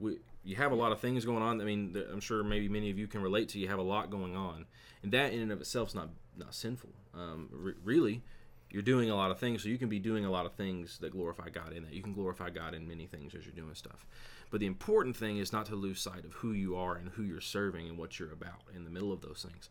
We 0.00 0.18
you 0.44 0.56
have 0.56 0.72
a 0.72 0.76
lot 0.76 0.92
of 0.92 1.00
things 1.00 1.24
going 1.24 1.42
on. 1.42 1.60
I 1.60 1.64
mean, 1.64 1.96
I'm 2.12 2.20
sure 2.20 2.42
maybe 2.42 2.68
many 2.68 2.90
of 2.90 2.98
you 2.98 3.06
can 3.06 3.22
relate 3.22 3.48
to. 3.50 3.58
You 3.58 3.68
have 3.68 3.78
a 3.78 3.82
lot 3.82 4.10
going 4.10 4.36
on, 4.36 4.66
and 5.02 5.12
that 5.12 5.32
in 5.32 5.40
and 5.40 5.52
of 5.52 5.60
itself 5.60 5.88
is 5.90 5.94
not 5.94 6.10
not 6.36 6.54
sinful. 6.54 6.90
Um, 7.14 7.48
re- 7.50 7.74
really, 7.82 8.22
you're 8.74 8.82
doing 8.82 9.08
a 9.08 9.14
lot 9.14 9.30
of 9.30 9.38
things, 9.38 9.62
so 9.62 9.68
you 9.68 9.78
can 9.78 9.88
be 9.88 10.00
doing 10.00 10.24
a 10.24 10.30
lot 10.32 10.46
of 10.46 10.54
things 10.54 10.98
that 10.98 11.12
glorify 11.12 11.48
God 11.48 11.72
in 11.72 11.84
that. 11.84 11.92
You 11.92 12.02
can 12.02 12.12
glorify 12.12 12.50
God 12.50 12.74
in 12.74 12.88
many 12.88 13.06
things 13.06 13.32
as 13.36 13.46
you're 13.46 13.54
doing 13.54 13.76
stuff. 13.76 14.04
But 14.50 14.58
the 14.58 14.66
important 14.66 15.16
thing 15.16 15.38
is 15.38 15.52
not 15.52 15.66
to 15.66 15.76
lose 15.76 16.00
sight 16.00 16.24
of 16.24 16.32
who 16.32 16.50
you 16.50 16.74
are 16.74 16.96
and 16.96 17.10
who 17.10 17.22
you're 17.22 17.40
serving 17.40 17.88
and 17.88 17.96
what 17.96 18.18
you're 18.18 18.32
about 18.32 18.62
in 18.74 18.82
the 18.82 18.90
middle 18.90 19.12
of 19.12 19.20
those 19.20 19.46
things. 19.48 19.70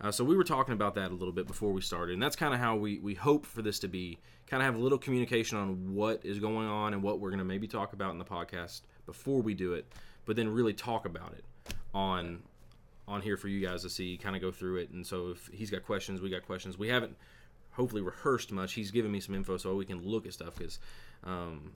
Uh, 0.00 0.12
so 0.12 0.22
we 0.22 0.36
were 0.36 0.44
talking 0.44 0.74
about 0.74 0.94
that 0.94 1.10
a 1.10 1.14
little 1.14 1.32
bit 1.32 1.48
before 1.48 1.72
we 1.72 1.80
started, 1.80 2.12
and 2.12 2.22
that's 2.22 2.36
kind 2.36 2.54
of 2.54 2.60
how 2.60 2.76
we, 2.76 3.00
we 3.00 3.14
hope 3.14 3.44
for 3.44 3.62
this 3.62 3.80
to 3.80 3.88
be. 3.88 4.16
Kind 4.46 4.62
of 4.62 4.66
have 4.66 4.76
a 4.76 4.80
little 4.80 4.98
communication 4.98 5.58
on 5.58 5.92
what 5.92 6.24
is 6.24 6.38
going 6.38 6.68
on 6.68 6.94
and 6.94 7.02
what 7.02 7.18
we're 7.18 7.30
going 7.30 7.40
to 7.40 7.44
maybe 7.44 7.66
talk 7.66 7.94
about 7.94 8.12
in 8.12 8.18
the 8.18 8.24
podcast 8.24 8.82
before 9.06 9.42
we 9.42 9.54
do 9.54 9.72
it, 9.72 9.86
but 10.24 10.36
then 10.36 10.48
really 10.48 10.72
talk 10.72 11.04
about 11.04 11.32
it 11.32 11.44
on 11.92 12.44
on 13.08 13.22
here 13.22 13.36
for 13.36 13.48
you 13.48 13.64
guys 13.64 13.82
to 13.82 13.90
see, 13.90 14.16
kind 14.16 14.36
of 14.36 14.42
go 14.42 14.52
through 14.52 14.76
it. 14.76 14.90
And 14.90 15.04
so 15.04 15.30
if 15.30 15.48
he's 15.52 15.70
got 15.70 15.84
questions, 15.84 16.20
we 16.20 16.30
got 16.30 16.44
questions. 16.44 16.76
We 16.78 16.88
haven't 16.88 17.16
hopefully 17.76 18.02
rehearsed 18.02 18.52
much. 18.52 18.74
He's 18.74 18.90
given 18.90 19.12
me 19.12 19.20
some 19.20 19.34
info 19.34 19.56
so 19.56 19.74
we 19.74 19.84
can 19.84 20.02
look 20.02 20.26
at 20.26 20.32
stuff 20.32 20.56
because. 20.56 20.78
Um, 21.24 21.72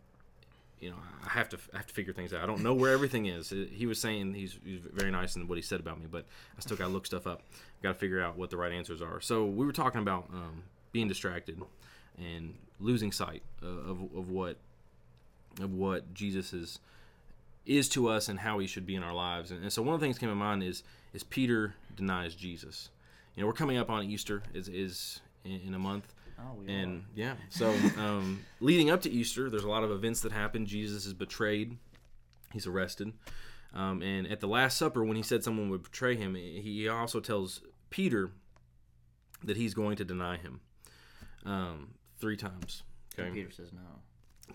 you 0.80 0.88
know, 0.88 0.96
I 1.26 1.28
have 1.28 1.50
to 1.50 1.58
I 1.74 1.76
have 1.76 1.86
to 1.88 1.92
figure 1.92 2.14
things 2.14 2.32
out. 2.32 2.42
I 2.42 2.46
don't 2.46 2.62
know 2.62 2.72
where 2.72 2.92
everything 2.92 3.26
is. 3.26 3.50
He 3.50 3.84
was 3.84 4.00
saying 4.00 4.32
he's, 4.32 4.58
he's 4.64 4.80
very 4.80 5.10
nice 5.10 5.36
in 5.36 5.46
what 5.46 5.56
he 5.56 5.62
said 5.62 5.78
about 5.78 6.00
me, 6.00 6.06
but 6.10 6.24
I 6.56 6.60
still 6.60 6.76
got 6.76 6.86
to 6.86 6.90
look 6.90 7.04
stuff 7.04 7.26
up. 7.26 7.42
Got 7.82 7.92
to 7.92 7.98
figure 7.98 8.22
out 8.22 8.38
what 8.38 8.48
the 8.48 8.56
right 8.56 8.72
answers 8.72 9.02
are. 9.02 9.20
So 9.20 9.44
we 9.44 9.66
were 9.66 9.72
talking 9.72 10.00
about 10.00 10.30
um, 10.32 10.62
being 10.90 11.06
distracted 11.06 11.60
and 12.18 12.54
losing 12.80 13.12
sight 13.12 13.42
of, 13.62 14.00
of 14.16 14.30
what 14.30 14.56
of 15.60 15.74
what 15.74 16.14
Jesus 16.14 16.52
is 16.52 16.80
is 17.66 17.88
to 17.90 18.08
us 18.08 18.28
and 18.28 18.40
how 18.40 18.58
he 18.58 18.66
should 18.66 18.86
be 18.86 18.94
in 18.94 19.02
our 19.02 19.12
lives. 19.12 19.50
And, 19.50 19.62
and 19.62 19.72
so 19.72 19.82
one 19.82 19.94
of 19.94 20.00
the 20.00 20.06
things 20.06 20.18
came 20.18 20.28
to 20.28 20.34
mind 20.34 20.62
is 20.62 20.82
is 21.12 21.22
Peter 21.22 21.74
denies 21.94 22.34
Jesus. 22.34 22.88
You 23.34 23.42
know, 23.42 23.46
we're 23.46 23.52
coming 23.52 23.76
up 23.76 23.90
on 23.90 24.04
Easter 24.04 24.42
is 24.54 24.68
is 24.68 25.20
in, 25.44 25.60
in 25.68 25.74
a 25.74 25.78
month. 25.78 26.12
oh, 26.38 26.58
we 26.58 26.72
And 26.72 27.04
yeah, 27.14 27.34
so 27.48 27.70
um, 27.98 28.44
leading 28.60 28.90
up 28.90 29.02
to 29.02 29.10
Easter, 29.10 29.50
there's 29.50 29.64
a 29.64 29.68
lot 29.68 29.84
of 29.84 29.90
events 29.90 30.20
that 30.22 30.32
happen. 30.32 30.66
Jesus 30.66 31.06
is 31.06 31.14
betrayed, 31.14 31.76
he's 32.52 32.66
arrested, 32.66 33.12
um, 33.74 34.02
and 34.02 34.26
at 34.26 34.40
the 34.40 34.48
Last 34.48 34.76
Supper, 34.76 35.04
when 35.04 35.16
he 35.16 35.22
said 35.22 35.44
someone 35.44 35.70
would 35.70 35.82
betray 35.82 36.16
him, 36.16 36.34
he 36.34 36.88
also 36.88 37.20
tells 37.20 37.62
Peter 37.90 38.30
that 39.44 39.56
he's 39.56 39.74
going 39.74 39.96
to 39.96 40.04
deny 40.04 40.36
him 40.36 40.60
um, 41.44 41.94
three 42.18 42.36
times. 42.36 42.82
are. 43.18 43.24
Okay, 43.24 43.34
Peter 43.34 43.50
says 43.50 43.72
no. 43.72 43.80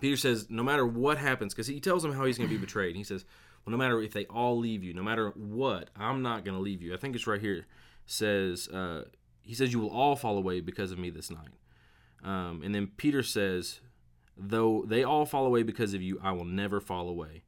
Peter 0.00 0.16
says, 0.16 0.50
no 0.50 0.62
matter 0.62 0.86
what 0.86 1.18
happens, 1.18 1.54
because 1.54 1.66
he 1.66 1.80
tells 1.80 2.04
him 2.04 2.12
how 2.12 2.24
he's 2.24 2.36
going 2.36 2.48
to 2.48 2.54
be 2.54 2.60
betrayed. 2.60 2.96
He 2.96 3.04
says, 3.04 3.24
well, 3.64 3.70
no 3.70 3.78
matter 3.78 4.00
if 4.02 4.12
they 4.12 4.26
all 4.26 4.58
leave 4.58 4.84
you, 4.84 4.92
no 4.94 5.02
matter 5.02 5.30
what, 5.30 5.90
I'm 5.96 6.22
not 6.22 6.44
going 6.44 6.56
to 6.56 6.62
leave 6.62 6.82
you. 6.82 6.94
I 6.94 6.98
think 6.98 7.16
it's 7.16 7.26
right 7.26 7.40
here. 7.40 7.66
Says 8.04 8.68
uh, 8.68 9.04
he 9.46 9.54
says 9.54 9.72
you 9.72 9.80
will 9.80 9.90
all 9.90 10.16
fall 10.16 10.36
away 10.36 10.60
because 10.60 10.90
of 10.90 10.98
me 10.98 11.08
this 11.08 11.30
night. 11.30 11.54
Um, 12.24 12.62
and 12.64 12.74
then 12.74 12.88
Peter 12.96 13.22
says, 13.22 13.80
though 14.36 14.84
they 14.86 15.04
all 15.04 15.24
fall 15.24 15.46
away 15.46 15.62
because 15.62 15.94
of 15.94 16.02
you, 16.02 16.18
I 16.22 16.32
will 16.32 16.44
never 16.44 16.80
fall 16.80 17.08
away. 17.08 17.42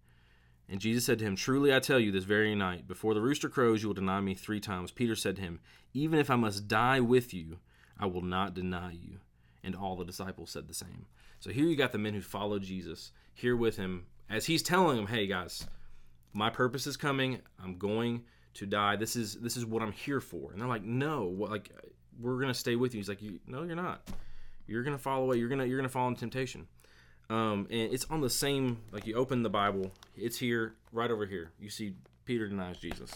And 0.68 0.80
Jesus 0.80 1.04
said 1.04 1.18
to 1.18 1.24
him, 1.24 1.34
Truly 1.34 1.74
I 1.74 1.80
tell 1.80 1.98
you, 1.98 2.12
this 2.12 2.24
very 2.24 2.54
night, 2.54 2.86
before 2.86 3.14
the 3.14 3.20
rooster 3.20 3.48
crows, 3.48 3.82
you 3.82 3.88
will 3.88 3.94
deny 3.94 4.20
me 4.20 4.34
three 4.34 4.60
times. 4.60 4.92
Peter 4.92 5.16
said 5.16 5.36
to 5.36 5.42
him, 5.42 5.60
Even 5.94 6.18
if 6.18 6.30
I 6.30 6.36
must 6.36 6.68
die 6.68 7.00
with 7.00 7.32
you, 7.32 7.58
I 7.98 8.06
will 8.06 8.22
not 8.22 8.54
deny 8.54 8.92
you. 8.92 9.18
And 9.64 9.74
all 9.74 9.96
the 9.96 10.04
disciples 10.04 10.50
said 10.50 10.68
the 10.68 10.74
same. 10.74 11.06
So 11.40 11.50
here 11.50 11.64
you 11.64 11.76
got 11.76 11.92
the 11.92 11.98
men 11.98 12.14
who 12.14 12.20
followed 12.20 12.62
Jesus 12.62 13.12
here 13.34 13.56
with 13.56 13.76
him 13.76 14.06
as 14.28 14.46
he's 14.46 14.62
telling 14.62 14.96
them, 14.96 15.06
"Hey 15.06 15.26
guys, 15.26 15.66
my 16.32 16.50
purpose 16.50 16.86
is 16.86 16.96
coming. 16.96 17.40
I'm 17.62 17.78
going 17.78 18.24
to 18.58 18.66
die. 18.66 18.96
This 18.96 19.16
is 19.16 19.34
this 19.34 19.56
is 19.56 19.66
what 19.66 19.82
I'm 19.82 19.92
here 19.92 20.20
for." 20.20 20.52
And 20.52 20.60
they're 20.60 20.68
like, 20.68 20.84
"No, 20.84 21.24
what, 21.24 21.50
like 21.50 21.70
we're 22.20 22.40
gonna 22.40 22.54
stay 22.54 22.76
with 22.76 22.94
you." 22.94 22.98
He's 22.98 23.08
like, 23.08 23.22
you, 23.22 23.40
"No, 23.46 23.62
you're 23.62 23.76
not. 23.76 24.08
You're 24.66 24.82
gonna 24.82 24.98
fall 24.98 25.22
away. 25.22 25.36
You're 25.36 25.48
gonna 25.48 25.64
you're 25.64 25.78
gonna 25.78 25.88
fall 25.88 26.08
into 26.08 26.20
temptation." 26.20 26.66
Um, 27.30 27.66
and 27.70 27.92
it's 27.92 28.06
on 28.06 28.20
the 28.20 28.30
same 28.30 28.78
like 28.92 29.06
you 29.06 29.14
open 29.14 29.42
the 29.42 29.50
Bible. 29.50 29.92
It's 30.16 30.38
here, 30.38 30.74
right 30.92 31.10
over 31.10 31.26
here. 31.26 31.50
You 31.58 31.68
see 31.68 31.94
Peter 32.24 32.48
denies 32.48 32.78
Jesus. 32.78 33.10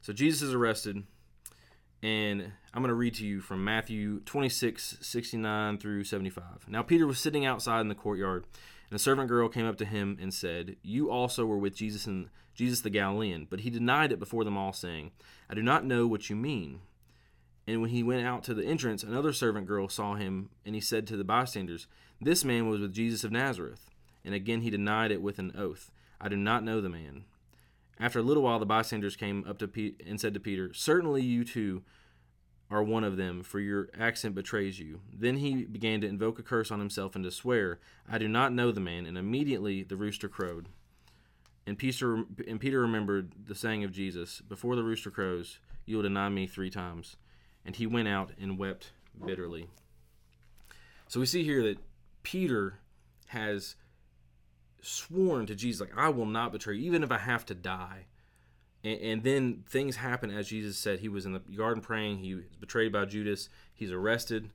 So 0.00 0.12
Jesus 0.12 0.42
is 0.42 0.54
arrested. 0.54 1.02
And 2.02 2.52
I'm 2.72 2.82
going 2.82 2.88
to 2.88 2.94
read 2.94 3.14
to 3.16 3.26
you 3.26 3.40
from 3.40 3.62
Matthew 3.62 4.20
26, 4.20 4.98
69 5.02 5.78
through 5.78 6.04
75. 6.04 6.42
Now, 6.68 6.82
Peter 6.82 7.06
was 7.06 7.18
sitting 7.18 7.44
outside 7.44 7.82
in 7.82 7.88
the 7.88 7.94
courtyard, 7.94 8.46
and 8.90 8.96
a 8.96 8.98
servant 8.98 9.28
girl 9.28 9.48
came 9.48 9.66
up 9.66 9.76
to 9.78 9.84
him 9.84 10.16
and 10.20 10.32
said, 10.32 10.76
You 10.82 11.10
also 11.10 11.44
were 11.44 11.58
with 11.58 11.74
Jesus 11.74 12.06
and 12.06 12.30
Jesus 12.60 12.82
the 12.82 12.90
Galilean. 12.90 13.46
But 13.48 13.60
he 13.60 13.70
denied 13.70 14.12
it 14.12 14.18
before 14.18 14.44
them 14.44 14.58
all, 14.58 14.74
saying, 14.74 15.12
I 15.48 15.54
do 15.54 15.62
not 15.62 15.84
know 15.84 16.06
what 16.06 16.28
you 16.28 16.36
mean. 16.36 16.80
And 17.66 17.80
when 17.80 17.90
he 17.90 18.02
went 18.02 18.26
out 18.26 18.44
to 18.44 18.54
the 18.54 18.64
entrance, 18.64 19.02
another 19.02 19.32
servant 19.32 19.66
girl 19.66 19.88
saw 19.88 20.14
him, 20.14 20.50
and 20.66 20.74
he 20.74 20.80
said 20.80 21.06
to 21.06 21.16
the 21.16 21.24
bystanders, 21.24 21.86
This 22.20 22.44
man 22.44 22.68
was 22.68 22.80
with 22.80 22.92
Jesus 22.92 23.24
of 23.24 23.32
Nazareth. 23.32 23.90
And 24.26 24.34
again 24.34 24.60
he 24.60 24.68
denied 24.68 25.10
it 25.10 25.22
with 25.22 25.38
an 25.38 25.52
oath, 25.56 25.90
I 26.20 26.28
do 26.28 26.36
not 26.36 26.62
know 26.62 26.82
the 26.82 26.90
man. 26.90 27.24
After 27.98 28.18
a 28.18 28.22
little 28.22 28.42
while, 28.42 28.58
the 28.58 28.66
bystanders 28.66 29.16
came 29.16 29.44
up 29.48 29.58
to 29.58 29.68
Pete 29.68 30.02
and 30.06 30.20
said 30.20 30.34
to 30.34 30.40
Peter, 30.40 30.74
Certainly 30.74 31.22
you 31.22 31.44
too 31.44 31.82
are 32.70 32.82
one 32.82 33.04
of 33.04 33.16
them, 33.16 33.42
for 33.42 33.58
your 33.58 33.88
accent 33.98 34.34
betrays 34.34 34.78
you. 34.78 35.00
Then 35.12 35.38
he 35.38 35.64
began 35.64 36.02
to 36.02 36.06
invoke 36.06 36.38
a 36.38 36.42
curse 36.42 36.70
on 36.70 36.78
himself 36.78 37.14
and 37.14 37.24
to 37.24 37.30
swear, 37.30 37.78
I 38.08 38.18
do 38.18 38.28
not 38.28 38.52
know 38.52 38.70
the 38.70 38.80
man. 38.80 39.06
And 39.06 39.16
immediately 39.16 39.82
the 39.82 39.96
rooster 39.96 40.28
crowed. 40.28 40.68
And 41.66 41.78
Peter, 41.78 42.24
and 42.46 42.60
Peter 42.60 42.80
remembered 42.80 43.32
the 43.46 43.54
saying 43.54 43.84
of 43.84 43.92
Jesus, 43.92 44.40
Before 44.40 44.76
the 44.76 44.82
rooster 44.82 45.10
crows, 45.10 45.58
you 45.86 45.96
will 45.96 46.02
deny 46.02 46.28
me 46.28 46.46
three 46.46 46.70
times. 46.70 47.16
And 47.64 47.76
he 47.76 47.86
went 47.86 48.08
out 48.08 48.32
and 48.40 48.58
wept 48.58 48.92
bitterly. 49.24 49.68
So 51.08 51.20
we 51.20 51.26
see 51.26 51.44
here 51.44 51.62
that 51.64 51.78
Peter 52.22 52.78
has 53.26 53.76
sworn 54.82 55.46
to 55.46 55.54
Jesus, 55.54 55.80
like, 55.80 55.96
I 55.96 56.08
will 56.08 56.26
not 56.26 56.52
betray 56.52 56.76
you, 56.76 56.86
even 56.86 57.02
if 57.02 57.12
I 57.12 57.18
have 57.18 57.44
to 57.46 57.54
die. 57.54 58.06
And, 58.82 59.00
and 59.00 59.22
then 59.22 59.64
things 59.68 59.96
happen 59.96 60.30
as 60.30 60.48
Jesus 60.48 60.78
said. 60.78 61.00
He 61.00 61.08
was 61.08 61.26
in 61.26 61.32
the 61.32 61.40
garden 61.40 61.82
praying. 61.82 62.18
He 62.18 62.34
was 62.34 62.44
betrayed 62.58 62.92
by 62.92 63.04
Judas. 63.04 63.48
He's 63.74 63.92
arrested. 63.92 64.50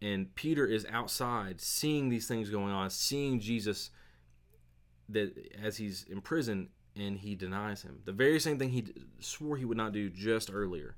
And 0.00 0.34
Peter 0.34 0.66
is 0.66 0.86
outside 0.90 1.60
seeing 1.60 2.08
these 2.08 2.28
things 2.28 2.50
going 2.50 2.72
on, 2.72 2.90
seeing 2.90 3.40
Jesus 3.40 3.90
that 5.10 5.32
as 5.62 5.76
he's 5.76 6.04
in 6.08 6.20
prison 6.20 6.68
and 6.96 7.18
he 7.18 7.34
denies 7.34 7.82
him. 7.82 8.00
The 8.04 8.12
very 8.12 8.40
same 8.40 8.58
thing 8.58 8.70
he 8.70 8.82
d- 8.82 8.92
swore 9.20 9.56
he 9.56 9.64
would 9.64 9.76
not 9.76 9.92
do 9.92 10.08
just 10.10 10.50
earlier. 10.52 10.96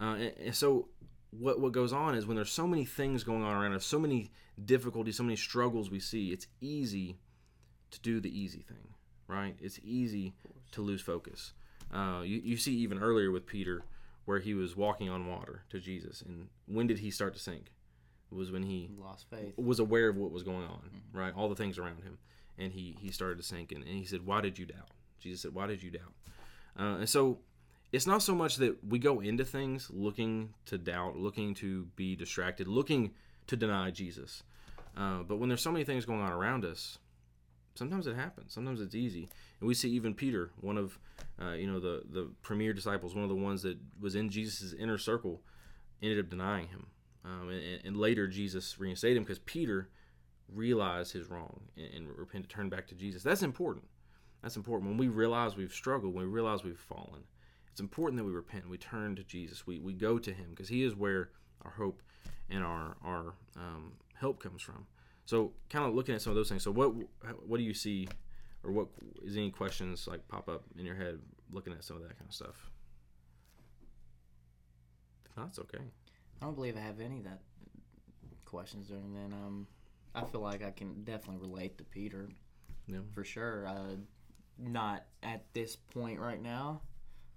Uh, 0.00 0.14
and, 0.14 0.32
and 0.46 0.54
so 0.54 0.88
what 1.30 1.60
what 1.60 1.72
goes 1.72 1.92
on 1.92 2.14
is 2.14 2.26
when 2.26 2.36
there's 2.36 2.50
so 2.52 2.66
many 2.66 2.84
things 2.84 3.24
going 3.24 3.42
on 3.42 3.54
around 3.54 3.74
us, 3.74 3.84
so 3.84 3.98
many 3.98 4.30
difficulties, 4.64 5.16
so 5.16 5.22
many 5.22 5.36
struggles 5.36 5.90
we 5.90 6.00
see, 6.00 6.32
it's 6.32 6.46
easy 6.60 7.16
to 7.90 8.00
do 8.00 8.20
the 8.20 8.36
easy 8.38 8.60
thing, 8.60 8.94
right? 9.28 9.56
It's 9.60 9.78
easy 9.82 10.34
to 10.72 10.82
lose 10.82 11.00
focus. 11.00 11.52
Uh, 11.92 12.20
you, 12.24 12.40
you 12.44 12.56
see 12.56 12.74
even 12.76 12.98
earlier 12.98 13.30
with 13.30 13.46
Peter 13.46 13.82
where 14.26 14.40
he 14.40 14.52
was 14.52 14.76
walking 14.76 15.08
on 15.08 15.26
water 15.26 15.62
to 15.70 15.80
Jesus, 15.80 16.20
and 16.22 16.48
when 16.66 16.86
did 16.86 16.98
he 16.98 17.10
start 17.10 17.32
to 17.34 17.40
sink? 17.40 17.72
It 18.30 18.34
was 18.34 18.50
when 18.50 18.62
he 18.62 18.90
Lost 19.00 19.24
faith. 19.30 19.54
was 19.56 19.78
aware 19.78 20.08
of 20.08 20.16
what 20.16 20.32
was 20.32 20.42
going 20.42 20.64
on, 20.66 20.90
right? 21.14 21.32
All 21.34 21.48
the 21.48 21.54
things 21.54 21.78
around 21.78 22.02
him, 22.02 22.18
and 22.58 22.72
he 22.72 22.96
he 23.00 23.10
started 23.10 23.38
to 23.38 23.44
sink, 23.44 23.72
and, 23.72 23.84
and 23.84 23.94
he 23.94 24.04
said, 24.04 24.26
"Why 24.26 24.40
did 24.40 24.58
you 24.58 24.66
doubt?" 24.66 24.90
Jesus 25.18 25.42
said, 25.42 25.54
"Why 25.54 25.66
did 25.66 25.82
you 25.82 25.90
doubt?" 25.90 26.12
Uh, 26.78 26.98
and 26.98 27.08
so 27.08 27.38
it's 27.92 28.06
not 28.06 28.22
so 28.22 28.34
much 28.34 28.56
that 28.56 28.84
we 28.84 28.98
go 28.98 29.20
into 29.20 29.44
things 29.44 29.90
looking 29.92 30.54
to 30.66 30.78
doubt, 30.78 31.16
looking 31.16 31.54
to 31.54 31.86
be 31.96 32.14
distracted, 32.14 32.68
looking 32.68 33.12
to 33.46 33.56
deny 33.56 33.90
Jesus, 33.90 34.42
uh, 34.96 35.22
but 35.22 35.36
when 35.38 35.48
there's 35.48 35.62
so 35.62 35.72
many 35.72 35.84
things 35.84 36.04
going 36.04 36.20
on 36.20 36.32
around 36.32 36.64
us, 36.64 36.98
sometimes 37.76 38.06
it 38.06 38.16
happens. 38.16 38.52
Sometimes 38.52 38.80
it's 38.80 38.94
easy, 38.94 39.28
and 39.60 39.68
we 39.68 39.74
see 39.74 39.90
even 39.90 40.12
Peter, 40.12 40.50
one 40.60 40.76
of 40.76 40.98
uh, 41.40 41.52
you 41.52 41.70
know 41.70 41.78
the 41.78 42.02
the 42.10 42.30
premier 42.42 42.72
disciples, 42.72 43.14
one 43.14 43.22
of 43.22 43.30
the 43.30 43.36
ones 43.36 43.62
that 43.62 43.78
was 44.00 44.16
in 44.16 44.28
Jesus' 44.28 44.74
inner 44.78 44.98
circle, 44.98 45.40
ended 46.02 46.18
up 46.18 46.28
denying 46.28 46.68
him. 46.68 46.86
Um, 47.24 47.48
and, 47.50 47.80
and 47.84 47.96
later, 47.96 48.26
Jesus 48.26 48.78
reinstated 48.78 49.16
him 49.16 49.22
because 49.22 49.38
Peter 49.38 49.88
realized 50.52 51.12
his 51.12 51.28
wrong 51.28 51.60
and, 51.76 51.84
repent 51.84 51.94
and 51.96 52.18
repented, 52.18 52.50
turned 52.50 52.70
back 52.70 52.86
to 52.88 52.94
Jesus. 52.94 53.22
That's 53.22 53.42
important. 53.42 53.84
That's 54.42 54.56
important. 54.56 54.90
When 54.90 54.98
we 54.98 55.08
realize 55.08 55.56
we've 55.56 55.72
struggled, 55.72 56.14
when 56.14 56.24
we 56.24 56.30
realize 56.30 56.62
we've 56.62 56.78
fallen, 56.78 57.22
it's 57.70 57.80
important 57.80 58.18
that 58.18 58.24
we 58.24 58.32
repent. 58.32 58.64
and 58.64 58.70
We 58.70 58.78
turn 58.78 59.16
to 59.16 59.24
Jesus. 59.24 59.66
We, 59.66 59.80
we 59.80 59.92
go 59.92 60.18
to 60.18 60.32
Him 60.32 60.46
because 60.50 60.68
He 60.68 60.82
is 60.84 60.94
where 60.94 61.30
our 61.62 61.72
hope 61.72 62.02
and 62.50 62.64
our 62.64 62.96
our 63.04 63.34
um, 63.56 63.92
help 64.14 64.42
comes 64.42 64.62
from. 64.62 64.86
So, 65.24 65.52
kind 65.68 65.84
of 65.84 65.94
looking 65.94 66.14
at 66.14 66.22
some 66.22 66.30
of 66.30 66.36
those 66.36 66.48
things. 66.48 66.62
So, 66.62 66.70
what 66.70 66.92
what 67.46 67.58
do 67.58 67.62
you 67.64 67.74
see, 67.74 68.08
or 68.64 68.72
what 68.72 68.88
is 69.24 69.36
any 69.36 69.50
questions 69.50 70.06
like 70.06 70.26
pop 70.28 70.48
up 70.48 70.64
in 70.78 70.86
your 70.86 70.96
head 70.96 71.18
looking 71.52 71.72
at 71.72 71.84
some 71.84 71.96
of 71.96 72.02
that 72.02 72.18
kind 72.18 72.28
of 72.28 72.34
stuff? 72.34 72.70
If 75.36 75.58
okay. 75.58 75.84
I 76.40 76.44
don't 76.44 76.54
believe 76.54 76.76
I 76.76 76.80
have 76.80 77.00
any 77.00 77.20
that 77.20 77.40
questions 78.44 78.88
during 78.88 79.12
then. 79.14 79.32
Um, 79.32 79.66
I 80.22 80.24
feel 80.24 80.40
like 80.40 80.62
I 80.64 80.70
can 80.70 81.04
definitely 81.04 81.46
relate 81.46 81.78
to 81.78 81.84
Peter 81.84 82.28
Yeah. 82.86 83.00
for 83.14 83.24
sure. 83.24 83.66
Uh, 83.66 83.96
not 84.58 85.04
at 85.22 85.44
this 85.54 85.76
point 85.76 86.18
right 86.18 86.40
now, 86.42 86.80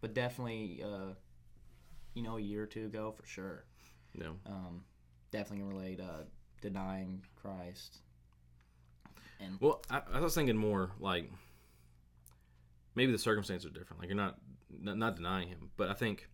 but 0.01 0.13
definitely, 0.13 0.81
uh, 0.83 1.13
you 2.13 2.23
know, 2.23 2.38
a 2.38 2.41
year 2.41 2.63
or 2.63 2.67
two 2.67 2.85
ago 2.85 3.11
for 3.11 3.25
sure. 3.25 3.65
Yeah. 4.13 4.31
Um, 4.45 4.83
definitely 5.31 5.65
can 5.65 5.69
relate. 5.77 6.00
Uh, 6.00 6.23
denying 6.61 7.23
Christ. 7.35 7.97
Well, 9.59 9.81
I, 9.89 10.01
I 10.13 10.19
was 10.19 10.35
thinking 10.35 10.55
more 10.55 10.91
like 11.00 11.31
maybe 12.93 13.11
the 13.11 13.17
circumstances 13.17 13.65
are 13.65 13.73
different. 13.73 14.00
Like 14.00 14.09
you're 14.09 14.15
not 14.15 14.38
not, 14.79 14.97
not 14.97 15.15
denying 15.15 15.47
him, 15.47 15.71
but 15.77 15.89
I 15.89 15.93
think 15.93 16.29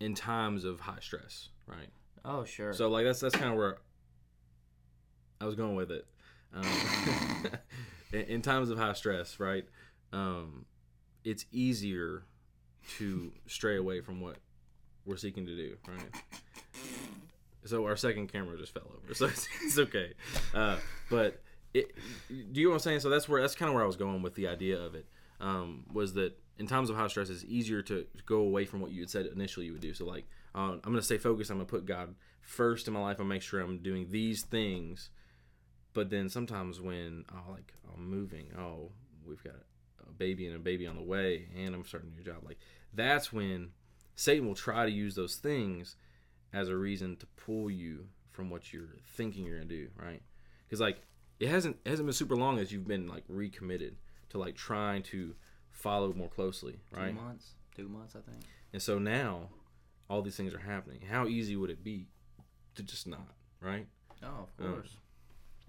in 0.00 0.14
times 0.14 0.64
of 0.64 0.80
high 0.80 0.98
stress, 1.00 1.50
right? 1.66 1.88
Oh 2.24 2.44
sure. 2.44 2.72
So 2.72 2.88
like 2.88 3.04
that's 3.04 3.20
that's 3.20 3.36
kind 3.36 3.50
of 3.50 3.56
where 3.58 3.76
I 5.40 5.46
was 5.46 5.54
going 5.54 5.74
with 5.74 5.90
it. 5.90 6.06
Um, 6.54 6.64
in, 8.12 8.20
in 8.20 8.42
times 8.42 8.70
of 8.70 8.78
high 8.78 8.92
stress, 8.92 9.40
right? 9.40 9.64
Um, 10.12 10.66
it's 11.24 11.46
easier 11.52 12.24
to 12.98 13.32
stray 13.46 13.76
away 13.76 14.00
from 14.00 14.20
what 14.20 14.36
we're 15.04 15.16
seeking 15.16 15.46
to 15.46 15.56
do, 15.56 15.76
right? 15.88 16.24
So 17.64 17.86
our 17.86 17.96
second 17.96 18.32
camera 18.32 18.56
just 18.58 18.72
fell 18.72 18.90
over, 19.02 19.14
so 19.14 19.26
it's, 19.26 19.48
it's 19.62 19.78
okay. 19.78 20.12
Uh, 20.54 20.76
but 21.10 21.42
it, 21.74 21.94
do 22.28 22.60
you 22.60 22.66
know 22.66 22.70
what 22.70 22.76
I'm 22.76 22.80
saying? 22.80 23.00
So 23.00 23.10
that's 23.10 23.28
where 23.28 23.40
that's 23.40 23.54
kind 23.54 23.68
of 23.68 23.74
where 23.74 23.84
I 23.84 23.86
was 23.86 23.96
going 23.96 24.22
with 24.22 24.34
the 24.34 24.48
idea 24.48 24.78
of 24.78 24.94
it. 24.94 25.06
Um, 25.40 25.84
was 25.92 26.14
that 26.14 26.38
in 26.58 26.66
times 26.66 26.90
of 26.90 26.96
high 26.96 27.08
stress, 27.08 27.30
it's 27.30 27.44
easier 27.44 27.80
to 27.82 28.06
go 28.26 28.38
away 28.38 28.66
from 28.66 28.80
what 28.80 28.90
you 28.90 29.00
had 29.00 29.10
said 29.10 29.26
initially 29.26 29.66
you 29.66 29.72
would 29.72 29.80
do. 29.80 29.94
So 29.94 30.04
like, 30.04 30.26
uh, 30.54 30.72
I'm 30.72 30.80
gonna 30.80 31.02
stay 31.02 31.18
focused. 31.18 31.50
I'm 31.50 31.58
gonna 31.58 31.66
put 31.66 31.86
God 31.86 32.14
first 32.42 32.88
in 32.88 32.94
my 32.94 33.00
life 33.00 33.20
and 33.20 33.28
make 33.28 33.42
sure 33.42 33.60
I'm 33.60 33.78
doing 33.78 34.08
these 34.10 34.42
things. 34.42 35.10
But 35.92 36.10
then 36.10 36.28
sometimes 36.28 36.80
when 36.80 37.24
oh 37.32 37.50
like 37.52 37.72
I'm 37.94 38.08
moving, 38.08 38.46
oh 38.58 38.90
we've 39.26 39.42
got 39.42 39.54
a 40.08 40.12
baby 40.12 40.46
and 40.46 40.56
a 40.56 40.58
baby 40.58 40.86
on 40.86 40.96
the 40.96 41.02
way, 41.02 41.48
and 41.56 41.74
I'm 41.74 41.84
starting 41.84 42.10
a 42.12 42.16
new 42.16 42.24
job. 42.24 42.42
Like 42.44 42.58
that's 42.94 43.32
when 43.32 43.70
Satan 44.16 44.46
will 44.46 44.54
try 44.54 44.86
to 44.86 44.92
use 44.92 45.14
those 45.14 45.36
things 45.36 45.96
as 46.52 46.68
a 46.68 46.76
reason 46.76 47.16
to 47.16 47.26
pull 47.36 47.70
you 47.70 48.06
from 48.30 48.50
what 48.50 48.72
you're 48.72 48.96
thinking 49.16 49.44
you're 49.44 49.56
gonna 49.58 49.68
do, 49.68 49.88
right? 49.96 50.22
Because 50.66 50.80
like 50.80 51.02
it 51.38 51.48
hasn't 51.48 51.76
it 51.84 51.90
hasn't 51.90 52.06
been 52.06 52.12
super 52.12 52.36
long 52.36 52.58
as 52.58 52.70
you've 52.72 52.86
been 52.86 53.08
like 53.08 53.24
recommitted 53.28 53.96
to 54.30 54.38
like 54.38 54.54
trying 54.54 55.02
to 55.04 55.34
follow 55.70 56.12
more 56.12 56.28
closely, 56.28 56.80
right? 56.94 57.08
Two 57.14 57.20
months. 57.20 57.54
Two 57.76 57.88
months, 57.88 58.14
I 58.14 58.20
think. 58.30 58.44
And 58.72 58.80
so 58.82 58.98
now 58.98 59.48
all 60.08 60.22
these 60.22 60.36
things 60.36 60.52
are 60.54 60.58
happening. 60.58 61.00
How 61.10 61.26
easy 61.26 61.56
would 61.56 61.70
it 61.70 61.82
be 61.82 62.06
to 62.74 62.82
just 62.82 63.06
not, 63.06 63.34
right? 63.60 63.86
Oh, 64.22 64.46
of 64.58 64.64
Um, 64.66 64.74
course. 64.74 64.96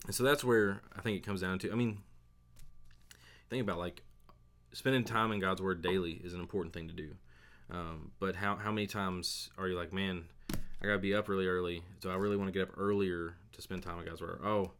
And 0.05 0.15
so 0.15 0.23
that's 0.23 0.43
where 0.43 0.81
I 0.97 1.01
think 1.01 1.17
it 1.17 1.25
comes 1.25 1.41
down 1.41 1.59
to. 1.59 1.71
I 1.71 1.75
mean, 1.75 1.99
think 3.49 3.61
about 3.61 3.77
like 3.77 4.01
spending 4.73 5.03
time 5.03 5.31
in 5.31 5.39
God's 5.39 5.61
Word 5.61 5.81
daily 5.81 6.13
is 6.23 6.33
an 6.33 6.39
important 6.39 6.73
thing 6.73 6.87
to 6.87 6.93
do. 6.93 7.11
Um, 7.69 8.11
but 8.19 8.35
how 8.35 8.55
how 8.55 8.71
many 8.71 8.87
times 8.87 9.49
are 9.57 9.67
you 9.67 9.77
like, 9.77 9.93
man, 9.93 10.25
I 10.81 10.87
gotta 10.87 10.99
be 10.99 11.13
up 11.13 11.29
really 11.29 11.47
early, 11.47 11.83
so 11.99 12.09
I 12.09 12.15
really 12.15 12.35
want 12.35 12.47
to 12.47 12.51
get 12.51 12.69
up 12.69 12.75
earlier 12.77 13.35
to 13.53 13.61
spend 13.61 13.83
time 13.83 13.99
in 13.99 14.05
God's 14.05 14.21
Word. 14.21 14.41
Oh, 14.43 14.71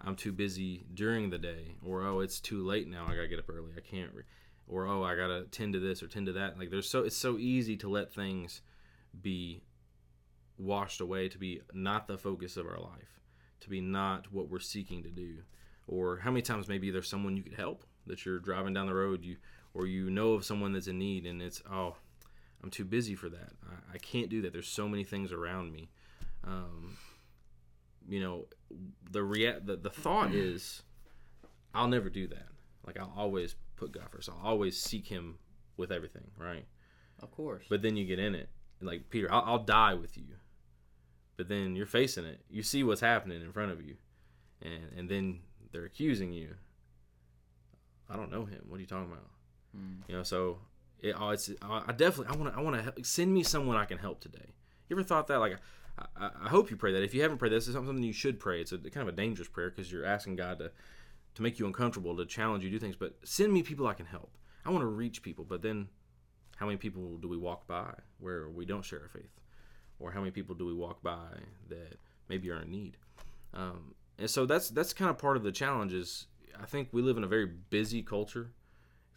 I'm 0.00 0.16
too 0.16 0.32
busy 0.32 0.86
during 0.94 1.30
the 1.30 1.38
day, 1.38 1.74
or 1.84 2.02
oh, 2.02 2.20
it's 2.20 2.40
too 2.40 2.64
late 2.64 2.88
now. 2.88 3.04
I 3.06 3.14
gotta 3.14 3.28
get 3.28 3.38
up 3.38 3.50
early. 3.50 3.72
I 3.76 3.80
can't. 3.80 4.12
Re-. 4.14 4.24
Or 4.66 4.86
oh, 4.86 5.02
I 5.02 5.14
gotta 5.14 5.44
tend 5.50 5.74
to 5.74 5.80
this 5.80 6.02
or 6.02 6.08
tend 6.08 6.26
to 6.26 6.32
that. 6.32 6.58
Like 6.58 6.70
there's 6.70 6.88
so 6.88 7.04
it's 7.04 7.16
so 7.16 7.38
easy 7.38 7.76
to 7.78 7.88
let 7.88 8.12
things 8.12 8.62
be 9.20 9.62
washed 10.58 11.00
away 11.00 11.28
to 11.28 11.38
be 11.38 11.60
not 11.72 12.06
the 12.06 12.18
focus 12.18 12.56
of 12.56 12.66
our 12.66 12.78
life, 12.78 13.19
to 13.60 13.68
be 13.68 13.80
not 13.80 14.32
what 14.32 14.48
we're 14.48 14.58
seeking 14.58 15.02
to 15.02 15.10
do. 15.10 15.38
Or 15.86 16.18
how 16.18 16.30
many 16.30 16.42
times 16.42 16.68
maybe 16.68 16.90
there's 16.90 17.08
someone 17.08 17.36
you 17.36 17.42
could 17.42 17.54
help 17.54 17.84
that 18.06 18.24
you're 18.24 18.38
driving 18.38 18.74
down 18.74 18.86
the 18.86 18.94
road, 18.94 19.24
you 19.24 19.36
or 19.74 19.86
you 19.86 20.10
know 20.10 20.32
of 20.32 20.44
someone 20.44 20.72
that's 20.72 20.86
in 20.88 20.98
need, 20.98 21.26
and 21.26 21.40
it's 21.40 21.62
oh, 21.70 21.96
I'm 22.62 22.70
too 22.70 22.84
busy 22.84 23.14
for 23.14 23.28
that. 23.28 23.52
I, 23.68 23.94
I 23.94 23.98
can't 23.98 24.28
do 24.28 24.42
that. 24.42 24.52
There's 24.52 24.68
so 24.68 24.88
many 24.88 25.04
things 25.04 25.32
around 25.32 25.72
me. 25.72 25.90
Um, 26.44 26.96
you 28.08 28.20
know, 28.20 28.46
the 29.10 29.22
rea- 29.22 29.60
the, 29.62 29.76
the 29.76 29.90
thought 29.90 30.32
is, 30.34 30.82
I'll 31.74 31.88
never 31.88 32.08
do 32.08 32.26
that. 32.28 32.48
Like 32.86 32.98
I'll 32.98 33.12
always 33.16 33.54
put 33.76 33.92
God 33.92 34.08
first. 34.10 34.28
I'll 34.28 34.48
always 34.48 34.80
seek 34.80 35.06
Him 35.06 35.38
with 35.76 35.92
everything, 35.92 36.30
right? 36.38 36.64
Of 37.22 37.30
course. 37.30 37.64
But 37.68 37.82
then 37.82 37.96
you 37.96 38.06
get 38.06 38.18
in 38.18 38.34
it, 38.34 38.48
like 38.80 39.10
Peter, 39.10 39.32
I'll, 39.32 39.44
I'll 39.46 39.64
die 39.64 39.94
with 39.94 40.16
you. 40.16 40.24
But 41.40 41.48
then 41.48 41.74
you're 41.74 41.86
facing 41.86 42.26
it. 42.26 42.42
You 42.50 42.62
see 42.62 42.84
what's 42.84 43.00
happening 43.00 43.40
in 43.40 43.50
front 43.50 43.72
of 43.72 43.80
you, 43.80 43.96
and 44.60 44.92
and 44.94 45.08
then 45.08 45.40
they're 45.72 45.86
accusing 45.86 46.34
you. 46.34 46.50
I 48.10 48.16
don't 48.16 48.30
know 48.30 48.44
him. 48.44 48.60
What 48.68 48.76
are 48.76 48.80
you 48.80 48.86
talking 48.86 49.10
about? 49.10 49.30
Mm. 49.74 50.02
You 50.06 50.16
know, 50.18 50.22
so 50.22 50.58
it, 50.98 51.14
oh, 51.18 51.30
it's 51.30 51.50
I 51.62 51.92
definitely 51.92 52.26
I 52.26 52.36
want 52.38 52.52
to 52.52 52.60
I 52.60 52.62
want 52.62 52.96
to 52.96 53.04
send 53.04 53.32
me 53.32 53.42
someone 53.42 53.78
I 53.78 53.86
can 53.86 53.96
help 53.96 54.20
today. 54.20 54.52
You 54.86 54.96
ever 54.96 55.02
thought 55.02 55.28
that? 55.28 55.38
Like, 55.38 55.56
I, 56.14 56.28
I, 56.44 56.48
hope 56.50 56.70
you 56.70 56.76
pray 56.76 56.92
that. 56.92 57.02
If 57.02 57.14
you 57.14 57.22
haven't 57.22 57.38
prayed 57.38 57.52
this, 57.52 57.66
it's 57.68 57.74
something 57.74 58.02
you 58.02 58.12
should 58.12 58.38
pray. 58.38 58.60
It's 58.60 58.72
a 58.72 58.78
kind 58.78 59.08
of 59.08 59.08
a 59.08 59.16
dangerous 59.16 59.48
prayer 59.48 59.70
because 59.70 59.90
you're 59.90 60.04
asking 60.04 60.36
God 60.36 60.58
to 60.58 60.70
to 61.36 61.42
make 61.42 61.58
you 61.58 61.64
uncomfortable, 61.64 62.14
to 62.18 62.26
challenge 62.26 62.64
you 62.64 62.68
do 62.68 62.78
things. 62.78 62.96
But 62.96 63.14
send 63.24 63.50
me 63.50 63.62
people 63.62 63.86
I 63.86 63.94
can 63.94 64.04
help. 64.04 64.36
I 64.66 64.68
want 64.68 64.82
to 64.82 64.88
reach 64.88 65.22
people, 65.22 65.46
but 65.48 65.62
then 65.62 65.88
how 66.58 66.66
many 66.66 66.76
people 66.76 67.16
do 67.16 67.28
we 67.28 67.38
walk 67.38 67.66
by 67.66 67.94
where 68.18 68.50
we 68.50 68.66
don't 68.66 68.84
share 68.84 69.00
our 69.00 69.08
faith, 69.08 69.39
or 70.00 70.10
how 70.10 70.20
many 70.20 70.30
people 70.30 70.54
do 70.54 70.66
we 70.66 70.74
walk 70.74 71.02
by 71.02 71.28
that 71.68 71.98
maybe 72.28 72.50
are 72.50 72.62
in 72.62 72.70
need? 72.70 72.96
Um, 73.54 73.94
and 74.18 74.28
so 74.28 74.46
that's 74.46 74.70
that's 74.70 74.92
kind 74.92 75.10
of 75.10 75.18
part 75.18 75.36
of 75.36 75.42
the 75.42 75.52
challenge. 75.52 75.92
Is 75.92 76.26
I 76.60 76.66
think 76.66 76.88
we 76.92 77.02
live 77.02 77.16
in 77.16 77.24
a 77.24 77.28
very 77.28 77.46
busy 77.46 78.02
culture. 78.02 78.50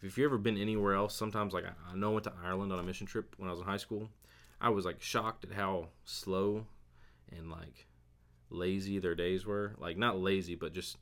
If 0.02 0.18
you've 0.18 0.26
ever 0.26 0.38
been 0.38 0.58
anywhere 0.58 0.94
else, 0.94 1.14
sometimes 1.14 1.54
like 1.54 1.64
I, 1.64 1.92
I 1.92 1.96
know 1.96 2.10
I 2.10 2.14
went 2.14 2.24
to 2.24 2.32
Ireland 2.44 2.72
on 2.72 2.78
a 2.78 2.82
mission 2.82 3.06
trip 3.06 3.34
when 3.38 3.48
I 3.48 3.52
was 3.52 3.60
in 3.60 3.66
high 3.66 3.78
school. 3.78 4.10
I 4.60 4.68
was 4.68 4.84
like 4.84 5.00
shocked 5.00 5.44
at 5.44 5.52
how 5.52 5.88
slow 6.04 6.66
and 7.36 7.50
like 7.50 7.86
lazy 8.50 8.98
their 8.98 9.14
days 9.14 9.46
were. 9.46 9.74
Like 9.78 9.96
not 9.96 10.18
lazy, 10.18 10.54
but 10.54 10.72
just 10.72 10.98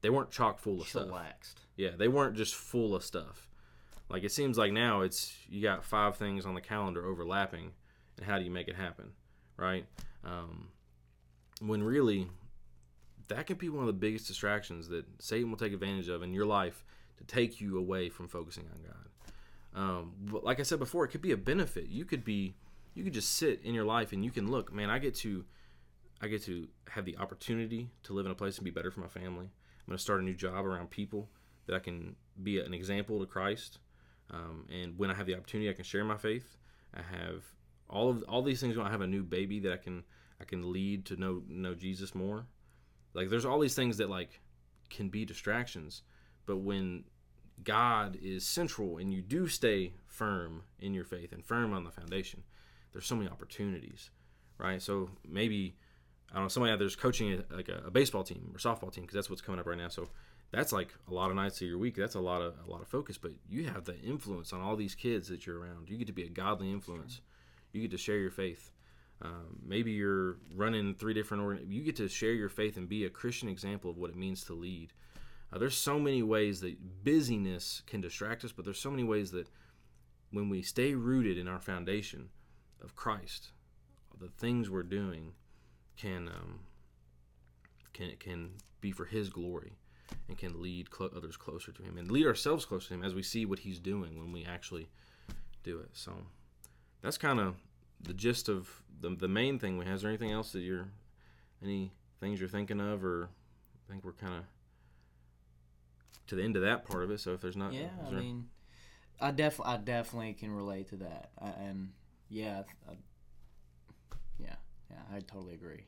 they 0.00 0.10
weren't 0.10 0.30
chock 0.30 0.58
full 0.58 0.80
of 0.80 0.88
stuff. 0.88 1.08
Chillaxed. 1.08 1.54
Yeah, 1.76 1.90
they 1.96 2.08
weren't 2.08 2.36
just 2.36 2.54
full 2.54 2.94
of 2.94 3.04
stuff. 3.04 3.48
Like 4.08 4.24
it 4.24 4.32
seems 4.32 4.56
like 4.56 4.72
now 4.72 5.02
it's 5.02 5.36
you 5.48 5.62
got 5.62 5.84
five 5.84 6.16
things 6.16 6.46
on 6.46 6.54
the 6.54 6.60
calendar 6.60 7.06
overlapping, 7.06 7.72
and 8.18 8.26
how 8.26 8.38
do 8.38 8.44
you 8.44 8.50
make 8.50 8.68
it 8.68 8.76
happen, 8.76 9.12
right? 9.56 9.86
Um, 10.24 10.68
when 11.60 11.82
really, 11.82 12.28
that 13.28 13.46
can 13.46 13.56
be 13.56 13.68
one 13.68 13.80
of 13.80 13.86
the 13.86 13.92
biggest 13.92 14.26
distractions 14.26 14.88
that 14.88 15.04
Satan 15.20 15.50
will 15.50 15.58
take 15.58 15.72
advantage 15.72 16.08
of 16.08 16.22
in 16.22 16.32
your 16.32 16.46
life 16.46 16.84
to 17.18 17.24
take 17.24 17.60
you 17.60 17.78
away 17.78 18.08
from 18.08 18.28
focusing 18.28 18.64
on 18.72 18.80
God. 18.82 19.08
Um, 19.74 20.12
but 20.20 20.44
like 20.44 20.60
I 20.60 20.62
said 20.62 20.78
before, 20.78 21.04
it 21.04 21.08
could 21.08 21.22
be 21.22 21.32
a 21.32 21.36
benefit. 21.36 21.88
You 21.88 22.04
could 22.04 22.24
be 22.24 22.54
you 22.94 23.04
could 23.04 23.12
just 23.12 23.34
sit 23.34 23.60
in 23.62 23.74
your 23.74 23.84
life 23.84 24.12
and 24.12 24.24
you 24.24 24.30
can 24.30 24.50
look, 24.50 24.72
man, 24.72 24.90
I 24.90 24.98
get 24.98 25.14
to 25.16 25.44
I 26.20 26.26
get 26.26 26.42
to 26.44 26.66
have 26.90 27.04
the 27.04 27.16
opportunity 27.18 27.90
to 28.04 28.12
live 28.12 28.26
in 28.26 28.32
a 28.32 28.34
place 28.34 28.56
and 28.58 28.64
be 28.64 28.70
better 28.70 28.90
for 28.90 29.00
my 29.00 29.08
family. 29.08 29.46
I'm 29.46 29.86
going 29.86 29.96
to 29.96 30.02
start 30.02 30.20
a 30.20 30.24
new 30.24 30.34
job 30.34 30.66
around 30.66 30.90
people 30.90 31.28
that 31.66 31.76
I 31.76 31.78
can 31.78 32.16
be 32.42 32.58
an 32.58 32.74
example 32.74 33.20
to 33.20 33.26
Christ. 33.26 33.78
Um, 34.30 34.66
and 34.68 34.98
when 34.98 35.10
I 35.10 35.14
have 35.14 35.26
the 35.26 35.36
opportunity, 35.36 35.70
I 35.70 35.74
can 35.74 35.84
share 35.84 36.04
my 36.04 36.16
faith. 36.16 36.56
I 36.92 37.02
have 37.02 37.44
all 37.88 38.10
of 38.10 38.22
all 38.28 38.42
these 38.42 38.60
things. 38.60 38.76
When 38.76 38.86
I 38.86 38.90
have 38.90 39.00
a 39.00 39.06
new 39.06 39.22
baby 39.22 39.60
that 39.60 39.72
I 39.72 39.76
can 39.76 40.04
I 40.40 40.44
can 40.44 40.72
lead 40.72 41.06
to 41.06 41.16
know 41.16 41.42
know 41.48 41.74
Jesus 41.74 42.14
more. 42.14 42.46
Like 43.14 43.30
there's 43.30 43.44
all 43.44 43.58
these 43.58 43.74
things 43.74 43.96
that 43.98 44.10
like 44.10 44.40
can 44.90 45.08
be 45.08 45.24
distractions, 45.24 46.02
but 46.46 46.58
when 46.58 47.04
God 47.64 48.16
is 48.22 48.46
central 48.46 48.98
and 48.98 49.12
you 49.12 49.20
do 49.20 49.48
stay 49.48 49.92
firm 50.06 50.62
in 50.78 50.94
your 50.94 51.04
faith 51.04 51.32
and 51.32 51.44
firm 51.44 51.72
on 51.72 51.84
the 51.84 51.90
foundation, 51.90 52.42
there's 52.92 53.06
so 53.06 53.16
many 53.16 53.28
opportunities, 53.28 54.10
right? 54.58 54.80
So 54.80 55.10
maybe 55.26 55.76
I 56.30 56.34
don't 56.34 56.44
know 56.44 56.48
somebody 56.48 56.72
out 56.72 56.78
there's 56.78 56.96
coaching 56.96 57.32
a, 57.32 57.54
like 57.54 57.68
a, 57.68 57.84
a 57.86 57.90
baseball 57.90 58.22
team 58.22 58.52
or 58.54 58.58
softball 58.58 58.92
team 58.92 59.04
because 59.04 59.14
that's 59.14 59.30
what's 59.30 59.42
coming 59.42 59.60
up 59.60 59.66
right 59.66 59.78
now. 59.78 59.88
So 59.88 60.08
that's 60.50 60.72
like 60.72 60.94
a 61.10 61.14
lot 61.14 61.30
of 61.30 61.36
nights 61.36 61.60
of 61.60 61.66
your 61.66 61.78
week. 61.78 61.96
That's 61.96 62.14
a 62.14 62.20
lot 62.20 62.42
of 62.42 62.54
a 62.66 62.70
lot 62.70 62.80
of 62.80 62.88
focus, 62.88 63.18
but 63.18 63.32
you 63.48 63.64
have 63.64 63.84
the 63.84 63.98
influence 64.00 64.52
on 64.52 64.60
all 64.60 64.76
these 64.76 64.94
kids 64.94 65.28
that 65.28 65.46
you're 65.46 65.58
around. 65.58 65.88
You 65.88 65.96
get 65.96 66.06
to 66.06 66.12
be 66.12 66.24
a 66.24 66.28
godly 66.28 66.70
influence. 66.70 67.20
You 67.72 67.82
get 67.82 67.90
to 67.92 67.98
share 67.98 68.18
your 68.18 68.30
faith. 68.30 68.72
Um, 69.20 69.58
maybe 69.66 69.92
you're 69.92 70.36
running 70.54 70.94
three 70.94 71.14
different 71.14 71.42
organ. 71.42 71.66
You 71.68 71.82
get 71.82 71.96
to 71.96 72.08
share 72.08 72.32
your 72.32 72.48
faith 72.48 72.76
and 72.76 72.88
be 72.88 73.04
a 73.04 73.10
Christian 73.10 73.48
example 73.48 73.90
of 73.90 73.98
what 73.98 74.10
it 74.10 74.16
means 74.16 74.44
to 74.44 74.52
lead. 74.54 74.92
Uh, 75.52 75.58
there's 75.58 75.76
so 75.76 75.98
many 75.98 76.22
ways 76.22 76.60
that 76.60 77.04
busyness 77.04 77.82
can 77.86 78.00
distract 78.00 78.44
us, 78.44 78.52
but 78.52 78.64
there's 78.64 78.78
so 78.78 78.90
many 78.90 79.04
ways 79.04 79.30
that 79.32 79.48
when 80.30 80.48
we 80.48 80.62
stay 80.62 80.94
rooted 80.94 81.38
in 81.38 81.48
our 81.48 81.58
foundation 81.58 82.28
of 82.82 82.94
Christ, 82.94 83.48
the 84.20 84.28
things 84.28 84.68
we're 84.68 84.82
doing 84.82 85.32
can 85.96 86.28
um, 86.28 86.60
can 87.92 88.12
can 88.18 88.50
be 88.80 88.92
for 88.92 89.04
His 89.04 89.30
glory 89.30 89.72
and 90.28 90.38
can 90.38 90.62
lead 90.62 90.88
others 91.00 91.36
closer 91.36 91.72
to 91.72 91.82
Him 91.82 91.98
and 91.98 92.10
lead 92.10 92.26
ourselves 92.26 92.64
closer 92.64 92.88
to 92.88 92.94
Him 92.94 93.04
as 93.04 93.14
we 93.14 93.22
see 93.22 93.46
what 93.46 93.60
He's 93.60 93.78
doing 93.78 94.18
when 94.18 94.32
we 94.32 94.44
actually 94.44 94.88
do 95.64 95.78
it. 95.78 95.90
So 95.92 96.12
that's 97.02 97.18
kind 97.18 97.40
of 97.40 97.56
the 98.00 98.14
gist 98.14 98.48
of 98.48 98.82
the 99.00 99.10
the 99.10 99.28
main 99.28 99.58
thing 99.58 99.78
we 99.78 99.84
have. 99.84 99.94
Is 99.96 100.02
there 100.02 100.10
anything 100.10 100.32
else 100.32 100.52
that 100.52 100.60
you're 100.60 100.88
any 101.62 101.92
things 102.20 102.40
you're 102.40 102.48
thinking 102.48 102.80
of, 102.80 103.04
or 103.04 103.28
I 103.88 103.92
think 103.92 104.04
we're 104.04 104.12
kind 104.12 104.34
of 104.34 104.44
to 106.28 106.34
the 106.34 106.42
end 106.42 106.56
of 106.56 106.62
that 106.62 106.84
part 106.84 107.02
of 107.04 107.10
it. 107.10 107.20
So 107.20 107.32
if 107.32 107.40
there's 107.40 107.56
not, 107.56 107.72
Yeah, 107.72 107.88
I 108.06 108.10
there- 108.10 108.20
mean, 108.20 108.48
I 109.20 109.30
def 109.30 109.60
I 109.60 109.76
definitely 109.78 110.34
can 110.34 110.50
relate 110.52 110.88
to 110.88 110.96
that, 110.96 111.30
I, 111.40 111.48
and 111.48 111.92
yeah, 112.28 112.62
I, 112.88 112.92
yeah, 114.38 114.54
yeah, 114.90 115.02
I 115.12 115.20
totally 115.20 115.54
agree. 115.54 115.84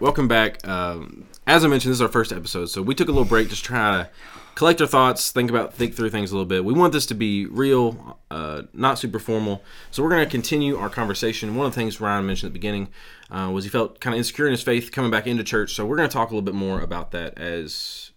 Welcome 0.00 0.26
back. 0.26 0.66
Um, 0.66 1.26
as 1.46 1.64
I 1.64 1.68
mentioned, 1.68 1.90
this 1.90 1.98
is 1.98 2.02
our 2.02 2.08
first 2.08 2.32
episode, 2.32 2.66
so 2.66 2.80
we 2.80 2.94
took 2.94 3.08
a 3.08 3.12
little 3.12 3.26
break 3.26 3.50
just 3.50 3.62
try 3.62 4.02
to 4.02 4.10
collect 4.54 4.80
our 4.80 4.86
thoughts, 4.86 5.30
think 5.30 5.50
about, 5.50 5.74
think 5.74 5.94
through 5.94 6.08
things 6.08 6.30
a 6.30 6.34
little 6.34 6.46
bit. 6.46 6.64
We 6.64 6.72
want 6.72 6.94
this 6.94 7.04
to 7.06 7.14
be 7.14 7.44
real, 7.44 8.18
uh, 8.30 8.62
not 8.72 8.98
super 8.98 9.18
formal. 9.18 9.62
So 9.90 10.02
we're 10.02 10.08
going 10.08 10.24
to 10.24 10.30
continue 10.30 10.78
our 10.78 10.88
conversation. 10.88 11.56
One 11.56 11.66
of 11.66 11.74
the 11.74 11.80
things 11.80 12.00
Ryan 12.00 12.26
mentioned 12.26 12.48
at 12.48 12.52
the 12.52 12.58
beginning 12.58 12.88
uh, 13.30 13.50
was 13.52 13.64
he 13.64 13.70
felt 13.70 14.00
kind 14.00 14.14
of 14.14 14.18
insecure 14.18 14.46
in 14.46 14.52
his 14.52 14.62
faith 14.62 14.92
coming 14.92 15.10
back 15.10 15.26
into 15.26 15.44
church. 15.44 15.74
So 15.74 15.84
we're 15.84 15.98
going 15.98 16.08
to 16.08 16.12
talk 16.12 16.30
a 16.30 16.34
little 16.34 16.42
bit 16.42 16.54
more 16.54 16.80
about 16.80 17.10
that 17.10 17.38
as 17.38 18.12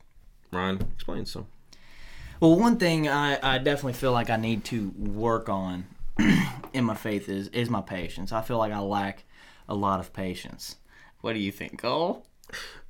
Ryan 0.51 0.81
explains. 0.93 1.29
So 1.29 1.45
Well, 2.39 2.57
one 2.57 2.77
thing 2.77 3.09
I, 3.09 3.37
I 3.43 3.57
definitely 3.57 3.93
feel 3.93 4.13
like 4.13 4.29
I 4.29 4.37
need 4.37 4.63
to 4.65 4.93
work 4.97 5.49
on 5.49 5.87
in 6.73 6.85
my 6.85 6.95
faith 6.95 7.27
is 7.27 7.49
is 7.49 7.69
my 7.69 7.81
patience. 7.81 8.31
I 8.31 8.41
feel 8.41 8.57
like 8.57 8.71
I 8.71 8.79
lack 8.79 9.25
a 9.67 9.75
lot 9.75 9.99
of 9.99 10.13
patience. 10.13 10.77
What 11.25 11.33
do 11.33 11.39
you 11.39 11.51
think, 11.51 11.81
Cole? 11.81 12.23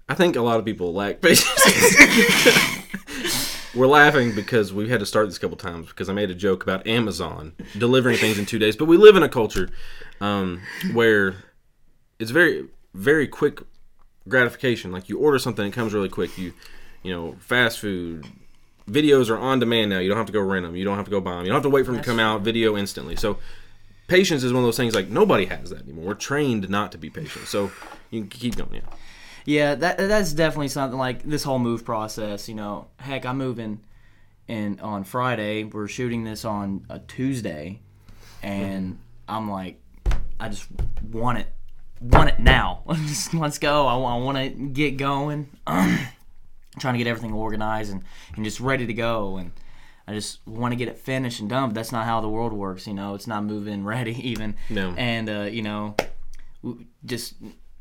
I 0.10 0.14
think 0.14 0.36
a 0.36 0.42
lot 0.42 0.60
of 0.60 0.66
people 0.66 0.94
lack 0.94 1.22
patience. 1.22 1.48
We're 3.74 3.88
laughing 3.88 4.36
because 4.36 4.74
we've 4.74 4.90
had 4.90 5.00
to 5.00 5.06
start 5.06 5.28
this 5.30 5.38
a 5.38 5.40
couple 5.40 5.56
times 5.56 5.88
because 5.88 6.10
I 6.10 6.14
made 6.14 6.30
a 6.30 6.36
joke 6.36 6.62
about 6.62 6.86
Amazon 6.86 7.54
delivering 7.78 8.18
things 8.18 8.38
in 8.38 8.46
two 8.46 8.60
days. 8.60 8.76
But 8.76 8.86
we 8.90 8.98
live 8.98 9.16
in 9.16 9.24
a 9.24 9.30
culture 9.30 9.70
um, 10.20 10.62
where 10.92 11.36
it's 12.20 12.32
very, 12.32 12.68
very 12.94 13.26
quick 13.26 13.62
gratification. 14.28 14.92
Like 14.92 15.08
you 15.08 15.18
order 15.18 15.40
something, 15.40 15.66
it 15.66 15.72
comes 15.72 15.94
really 15.94 16.10
quick. 16.10 16.38
You, 16.38 16.52
you 17.04 17.14
know, 17.14 17.38
fast 17.40 17.80
food 17.80 18.28
videos 18.86 19.30
are 19.30 19.38
on 19.38 19.60
demand 19.60 19.92
now. 19.92 20.00
You 20.00 20.10
don't 20.10 20.18
have 20.18 20.28
to 20.28 20.34
go 20.34 20.42
rent 20.42 20.66
them. 20.66 20.76
You 20.76 20.84
don't 20.84 20.98
have 20.98 21.06
to 21.06 21.12
go 21.12 21.22
buy 21.22 21.36
them. 21.38 21.46
You 21.46 21.52
don't 21.52 21.56
have 21.56 21.64
to 21.64 21.70
wait 21.70 21.86
for 21.86 21.94
them 21.94 22.02
to 22.02 22.06
come 22.06 22.20
out. 22.20 22.42
Video 22.42 22.76
instantly. 22.76 23.16
So 23.16 23.38
patience 24.08 24.44
is 24.44 24.54
one 24.54 24.64
of 24.64 24.68
those 24.68 24.78
things 24.78 24.96
like 24.96 25.10
nobody 25.10 25.46
has 25.46 25.70
that 25.70 25.84
anymore. 25.84 26.06
We're 26.06 26.14
trained 26.16 26.70
not 26.70 26.92
to 26.94 26.98
be 26.98 27.10
patient. 27.10 27.48
So 27.48 27.72
you 28.10 28.22
can 28.22 28.30
keep 28.30 28.56
going. 28.56 28.74
Yeah. 28.74 28.82
Yeah, 29.48 29.76
that 29.76 29.98
that's 30.00 30.34
definitely 30.34 30.70
something 30.70 30.98
like 30.98 31.22
this 31.22 31.44
whole 31.44 31.60
move 31.60 31.86
process. 31.86 32.50
You 32.50 32.56
know, 32.56 32.88
heck, 32.98 33.28
I'm 33.28 33.38
moving 33.38 33.80
and 34.48 34.82
on 34.82 35.04
Friday. 35.04 35.64
We're 35.64 35.88
shooting 35.88 36.24
this 36.24 36.46
on 36.46 36.86
a 36.90 36.98
Tuesday, 36.98 37.80
and 38.42 38.98
I'm 39.30 39.50
like, 39.50 39.80
I 40.40 40.50
just 40.50 40.68
want 41.12 41.38
it, 41.38 41.48
want 42.02 42.30
it 42.30 42.40
now. 42.40 42.84
Just 43.06 43.36
let's 43.36 43.60
go. 43.60 43.86
I, 43.86 43.96
want 44.18 44.38
to 44.38 44.50
get 44.50 44.98
going. 44.98 45.50
trying 45.68 46.94
to 46.94 46.98
get 46.98 47.08
everything 47.08 47.34
organized 47.34 47.92
and, 47.92 48.04
and 48.36 48.44
just 48.44 48.60
ready 48.60 48.86
to 48.86 48.94
go 48.94 49.38
and 49.38 49.52
I 50.08 50.14
just 50.14 50.40
want 50.46 50.72
to 50.72 50.76
get 50.76 50.88
it 50.88 50.98
finished 50.98 51.40
and 51.40 51.50
done. 51.50 51.70
But 51.70 51.76
that's 51.76 51.92
not 51.92 52.06
how 52.06 52.22
the 52.22 52.30
world 52.30 52.54
works, 52.54 52.86
you 52.88 52.94
know. 52.94 53.16
It's 53.16 53.28
not 53.28 53.44
moving 53.44 53.84
ready 53.94 54.14
even. 54.30 54.56
No. 54.70 54.94
And 54.98 55.30
uh, 55.30 55.42
you 55.44 55.62
know, 55.62 55.96
we 56.62 56.88
just 57.06 57.36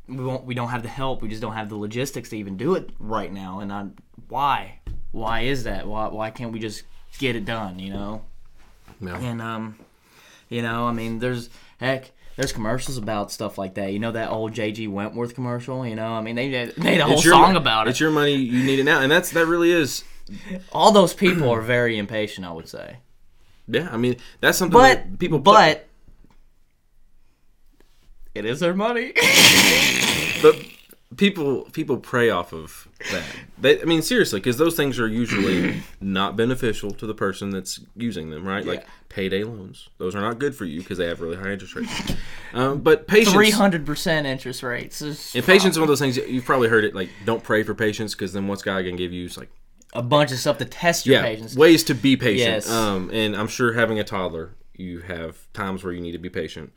we 0.07 0.23
won't 0.23 0.45
we 0.45 0.53
don't 0.53 0.69
have 0.69 0.83
the 0.83 0.89
help. 0.89 1.21
We 1.21 1.29
just 1.29 1.41
don't 1.41 1.53
have 1.53 1.69
the 1.69 1.77
logistics 1.77 2.29
to 2.29 2.37
even 2.37 2.57
do 2.57 2.75
it 2.75 2.89
right 2.99 3.31
now. 3.31 3.59
And 3.59 3.71
I, 3.71 3.87
why? 4.27 4.79
Why 5.11 5.41
is 5.41 5.63
that? 5.63 5.87
Why 5.87 6.07
why 6.07 6.31
can't 6.31 6.51
we 6.51 6.59
just 6.59 6.83
get 7.19 7.35
it 7.35 7.45
done? 7.45 7.79
You 7.79 7.93
know. 7.93 8.21
Yeah. 8.99 9.17
And 9.19 9.41
um, 9.41 9.77
you 10.49 10.61
know, 10.61 10.87
I 10.87 10.93
mean, 10.93 11.19
there's 11.19 11.49
heck. 11.79 12.11
There's 12.37 12.51
commercials 12.51 12.97
about 12.97 13.31
stuff 13.31 13.57
like 13.57 13.75
that. 13.75 13.93
You 13.93 13.99
know 13.99 14.11
that 14.11 14.29
old 14.29 14.53
J.G. 14.53 14.87
Wentworth 14.89 15.35
commercial. 15.35 15.85
You 15.87 15.95
know, 15.95 16.13
I 16.13 16.21
mean, 16.21 16.35
they 16.35 16.49
they 16.49 16.71
made 16.77 16.99
a 16.99 17.05
whole 17.05 17.21
your 17.21 17.33
song 17.33 17.55
about 17.55 17.87
it. 17.87 17.91
It's 17.91 17.99
your 17.99 18.11
money. 18.11 18.33
You 18.35 18.63
need 18.63 18.79
it 18.79 18.83
now, 18.83 18.99
and 19.01 19.09
that's 19.11 19.31
that 19.31 19.45
really 19.45 19.71
is. 19.71 20.03
All 20.73 20.91
those 20.91 21.13
people 21.13 21.49
are 21.49 21.61
very 21.61 21.97
impatient. 21.97 22.45
I 22.45 22.51
would 22.51 22.67
say. 22.67 22.97
Yeah, 23.67 23.87
I 23.91 23.97
mean 23.97 24.17
that's 24.41 24.57
something 24.57 24.77
But 24.77 24.95
that 24.97 25.19
people. 25.19 25.39
but 25.39 25.87
it 28.35 28.45
is 28.45 28.59
their 28.59 28.73
money. 28.73 29.13
but 30.41 30.55
people 31.17 31.63
people 31.71 31.97
prey 31.97 32.29
off 32.29 32.53
of 32.53 32.87
that. 33.11 33.23
They, 33.57 33.81
I 33.81 33.85
mean 33.85 34.01
seriously, 34.01 34.39
because 34.39 34.57
those 34.57 34.75
things 34.75 34.99
are 34.99 35.07
usually 35.07 35.81
not 36.01 36.35
beneficial 36.35 36.91
to 36.91 37.07
the 37.07 37.13
person 37.13 37.51
that's 37.51 37.79
using 37.95 38.29
them, 38.29 38.47
right? 38.47 38.65
Like 38.65 38.85
payday 39.09 39.43
loans. 39.43 39.89
Those 39.97 40.15
are 40.15 40.21
not 40.21 40.39
good 40.39 40.55
for 40.55 40.65
you 40.65 40.81
because 40.81 40.97
they 40.97 41.07
have 41.07 41.21
really 41.21 41.37
high 41.37 41.51
interest 41.51 41.75
rates. 41.75 42.13
Um, 42.53 42.81
but 42.81 43.07
patience. 43.07 43.33
Three 43.33 43.51
hundred 43.51 43.85
percent 43.85 44.27
interest 44.27 44.63
rates. 44.63 45.01
is 45.01 45.35
And 45.35 45.45
patience 45.45 45.75
is 45.75 45.79
one 45.79 45.83
of 45.83 45.89
those 45.89 45.99
things 45.99 46.17
you've 46.17 46.45
probably 46.45 46.69
heard 46.69 46.83
it 46.83 46.95
like 46.95 47.09
don't 47.25 47.43
pray 47.43 47.63
for 47.63 47.73
patience 47.73 48.13
because 48.13 48.33
then 48.33 48.47
what's 48.47 48.61
God 48.61 48.81
gonna 48.81 48.97
give 48.97 49.13
you? 49.13 49.25
It's 49.25 49.37
like 49.37 49.49
a 49.93 50.01
bunch 50.01 50.31
of 50.31 50.39
stuff 50.39 50.57
to 50.57 50.65
test 50.65 51.05
your 51.05 51.17
yeah, 51.17 51.23
patience. 51.23 51.55
ways 51.55 51.83
to 51.85 51.93
be 51.93 52.17
patient. 52.17 52.39
Yes. 52.39 52.69
Um, 52.69 53.09
and 53.13 53.35
I'm 53.35 53.47
sure 53.47 53.73
having 53.73 53.99
a 53.99 54.03
toddler, 54.03 54.55
you 54.73 54.99
have 54.99 55.51
times 55.53 55.83
where 55.83 55.93
you 55.93 56.01
need 56.01 56.11
to 56.11 56.17
be 56.17 56.29
patient. 56.29 56.73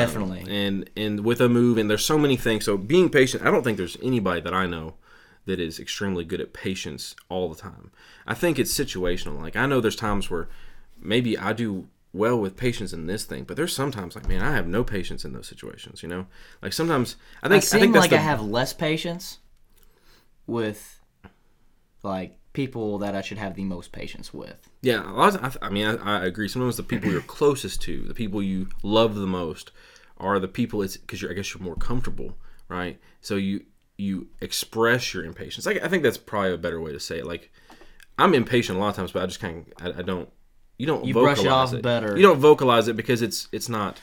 Definitely. 0.00 0.42
Um, 0.42 0.48
and 0.48 0.90
and 0.96 1.20
with 1.24 1.40
a 1.40 1.48
move 1.48 1.78
and 1.78 1.88
there's 1.88 2.04
so 2.04 2.18
many 2.18 2.36
things. 2.36 2.64
So 2.64 2.76
being 2.76 3.08
patient 3.08 3.44
i 3.44 3.50
don't 3.50 3.62
think 3.62 3.78
there's 3.78 3.96
anybody 4.02 4.40
that 4.40 4.54
i 4.54 4.66
know 4.66 4.94
that 5.46 5.58
is 5.58 5.80
extremely 5.80 6.24
good 6.24 6.40
at 6.40 6.52
patience 6.52 7.14
all 7.28 7.48
the 7.48 7.60
time. 7.60 7.90
I 8.26 8.34
think 8.34 8.58
it's 8.58 8.72
situational. 8.72 9.40
Like 9.40 9.56
i 9.56 9.66
know 9.66 9.80
there's 9.80 9.96
times 9.96 10.30
where 10.30 10.48
maybe 11.00 11.36
i 11.38 11.52
do 11.52 11.88
well 12.12 12.38
with 12.38 12.56
patience 12.56 12.92
in 12.92 13.06
this 13.06 13.24
thing 13.24 13.42
but 13.42 13.56
there's 13.56 13.74
sometimes 13.74 14.14
like 14.14 14.28
man 14.28 14.42
i 14.42 14.52
have 14.54 14.66
no 14.66 14.84
patience 14.84 15.24
in 15.24 15.32
those 15.32 15.48
situations 15.48 16.02
you 16.02 16.08
know? 16.08 16.26
Like 16.60 16.74
sometimes 16.74 17.16
i 17.42 17.46
I 17.46 17.48
think 17.48 17.62
i, 17.62 17.66
seem 17.66 17.80
think 17.80 17.92
that's 17.94 18.02
like 18.04 18.10
the, 18.10 18.18
I 18.18 18.20
have 18.20 18.42
less 18.42 18.72
patience 18.74 19.38
with 20.46 21.00
like 22.02 22.36
people 22.52 22.98
that 22.98 23.14
I 23.14 23.22
should 23.22 23.38
have 23.38 23.54
the 23.54 23.64
most 23.64 23.92
patience 23.92 24.34
with. 24.34 24.68
Yeah, 24.82 25.10
a 25.10 25.14
lot 25.14 25.34
of, 25.34 25.58
I, 25.62 25.66
I 25.66 25.70
mean, 25.70 25.86
I, 25.86 26.20
I 26.20 26.24
agree. 26.26 26.48
Sometimes 26.48 26.76
the 26.76 26.82
people 26.82 27.10
you're 27.10 27.20
closest 27.22 27.80
to, 27.82 28.02
the 28.02 28.14
people 28.14 28.42
you 28.42 28.68
love 28.82 29.14
the 29.14 29.26
most, 29.26 29.70
are 30.18 30.38
the 30.38 30.48
people. 30.48 30.82
It's 30.82 30.96
because 30.96 31.22
you're, 31.22 31.30
I 31.30 31.34
guess, 31.34 31.52
you're 31.54 31.62
more 31.62 31.76
comfortable, 31.76 32.36
right? 32.68 33.00
So 33.20 33.36
you 33.36 33.64
you 33.96 34.28
express 34.40 35.12
your 35.14 35.24
impatience. 35.24 35.66
I, 35.66 35.72
I 35.72 35.88
think 35.88 36.02
that's 36.02 36.18
probably 36.18 36.52
a 36.52 36.58
better 36.58 36.80
way 36.80 36.92
to 36.92 37.00
say 37.00 37.18
it. 37.18 37.26
Like, 37.26 37.52
I'm 38.18 38.34
impatient 38.34 38.78
a 38.78 38.80
lot 38.80 38.88
of 38.88 38.96
times, 38.96 39.12
but 39.12 39.22
I 39.22 39.26
just 39.26 39.40
kind 39.40 39.66
of, 39.80 39.98
I, 39.98 40.02
don't. 40.02 40.28
You 40.78 40.86
don't 40.86 41.04
You 41.04 41.14
vocalize 41.14 41.36
brush 41.36 41.46
it 41.46 41.52
off 41.52 41.74
it. 41.74 41.82
better. 41.82 42.16
You 42.16 42.22
don't 42.22 42.38
vocalize 42.38 42.88
it 42.88 42.96
because 42.96 43.22
it's 43.22 43.48
it's 43.52 43.68
not 43.68 44.00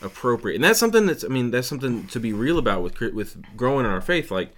appropriate, 0.00 0.54
and 0.56 0.64
that's 0.64 0.78
something 0.78 1.06
that's. 1.06 1.24
I 1.24 1.28
mean, 1.28 1.50
that's 1.50 1.68
something 1.68 2.06
to 2.08 2.20
be 2.20 2.32
real 2.32 2.58
about 2.58 2.82
with 2.82 3.00
with 3.00 3.56
growing 3.56 3.84
in 3.84 3.90
our 3.90 4.00
faith. 4.00 4.30
Like, 4.30 4.54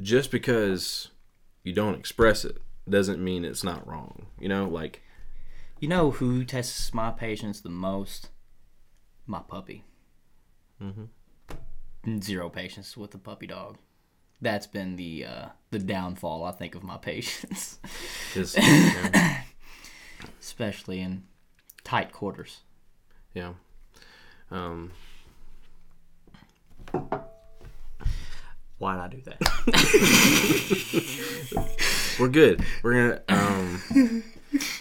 just 0.00 0.30
because 0.30 1.08
you 1.62 1.72
don't 1.72 1.94
express 1.98 2.44
it 2.44 2.58
doesn't 2.88 3.22
mean 3.22 3.44
it's 3.44 3.62
not 3.64 3.86
wrong. 3.86 4.26
You 4.40 4.48
know, 4.48 4.66
like 4.68 5.02
You 5.80 5.88
know 5.88 6.10
who 6.12 6.44
tests 6.44 6.92
my 6.92 7.10
patience 7.10 7.60
the 7.60 7.68
most? 7.68 8.30
My 9.26 9.40
puppy. 9.40 9.84
Mm-hmm. 10.82 12.20
Zero 12.20 12.48
patience 12.48 12.96
with 12.96 13.12
the 13.12 13.18
puppy 13.18 13.46
dog. 13.46 13.78
That's 14.40 14.66
been 14.66 14.96
the 14.96 15.24
uh, 15.24 15.46
the 15.70 15.78
downfall, 15.78 16.42
I 16.44 16.50
think, 16.50 16.74
of 16.74 16.82
my 16.82 16.96
patience, 16.96 17.78
yeah, 18.34 19.42
especially 20.40 21.00
in 21.00 21.22
tight 21.84 22.10
quarters. 22.10 22.62
yeah. 23.34 23.52
Um, 24.50 24.90
Why 28.82 28.94
did 28.94 29.02
I 29.02 29.08
do 29.08 29.22
that? 29.26 29.38
we're 32.18 32.26
good. 32.26 32.64
We're 32.82 32.94
gonna. 32.94 33.22
Um, 33.28 34.24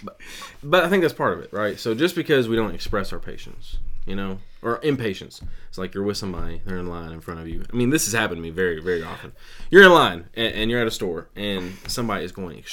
but, 0.03 0.17
but 0.63 0.83
I 0.83 0.89
think 0.89 1.03
that's 1.03 1.13
part 1.13 1.37
of 1.37 1.43
it, 1.43 1.53
right? 1.53 1.79
So 1.79 1.93
just 1.93 2.15
because 2.15 2.49
we 2.49 2.55
don't 2.55 2.73
express 2.73 3.13
our 3.13 3.19
patience, 3.19 3.77
you 4.07 4.15
know, 4.15 4.39
or 4.63 4.79
impatience, 4.81 5.39
it's 5.69 5.77
like 5.77 5.93
you're 5.93 6.03
with 6.03 6.17
somebody, 6.17 6.63
they're 6.65 6.79
in 6.79 6.87
line 6.87 7.11
in 7.11 7.21
front 7.21 7.41
of 7.41 7.47
you. 7.47 7.63
I 7.71 7.75
mean, 7.75 7.91
this 7.91 8.05
has 8.05 8.15
happened 8.15 8.39
to 8.39 8.41
me 8.41 8.49
very, 8.49 8.81
very 8.81 9.03
often. 9.03 9.33
You're 9.69 9.83
in 9.83 9.91
line 9.91 10.29
and, 10.33 10.51
and 10.55 10.71
you're 10.71 10.81
at 10.81 10.87
a 10.87 10.91
store, 10.91 11.29
and 11.35 11.77
somebody 11.85 12.25
is 12.25 12.31
going. 12.31 12.63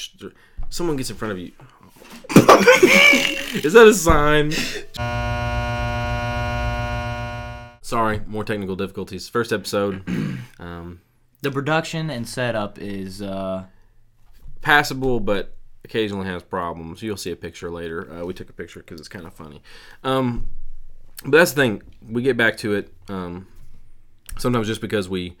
Someone 0.69 0.97
gets 0.97 1.11
in 1.11 1.15
front 1.15 1.33
of 1.33 1.37
you. 1.37 1.51
is 3.61 3.73
that 3.73 3.85
a 3.87 3.93
sign? 3.93 4.51
Sorry, 7.83 8.21
more 8.25 8.43
technical 8.43 8.75
difficulties. 8.75 9.29
First 9.29 9.53
episode, 9.53 10.01
um, 10.59 11.01
the 11.41 11.51
production 11.51 12.09
and 12.09 12.27
setup 12.27 12.77
is 12.79 13.21
uh, 13.21 13.65
passable, 14.61 15.19
but 15.19 15.55
occasionally 15.83 16.27
has 16.27 16.43
problems. 16.43 17.01
You'll 17.01 17.17
see 17.17 17.31
a 17.31 17.35
picture 17.35 17.69
later. 17.71 18.11
Uh, 18.11 18.25
we 18.25 18.33
took 18.33 18.49
a 18.49 18.53
picture 18.53 18.79
because 18.79 18.99
it's 18.99 19.09
kind 19.09 19.25
of 19.25 19.33
funny. 19.33 19.61
Um, 20.03 20.49
but 21.23 21.37
that's 21.37 21.51
the 21.53 21.61
thing. 21.61 21.81
We 22.07 22.21
get 22.21 22.37
back 22.37 22.57
to 22.57 22.73
it. 22.73 22.93
Um, 23.07 23.47
sometimes 24.37 24.67
just 24.67 24.81
because 24.81 25.09
we 25.09 25.37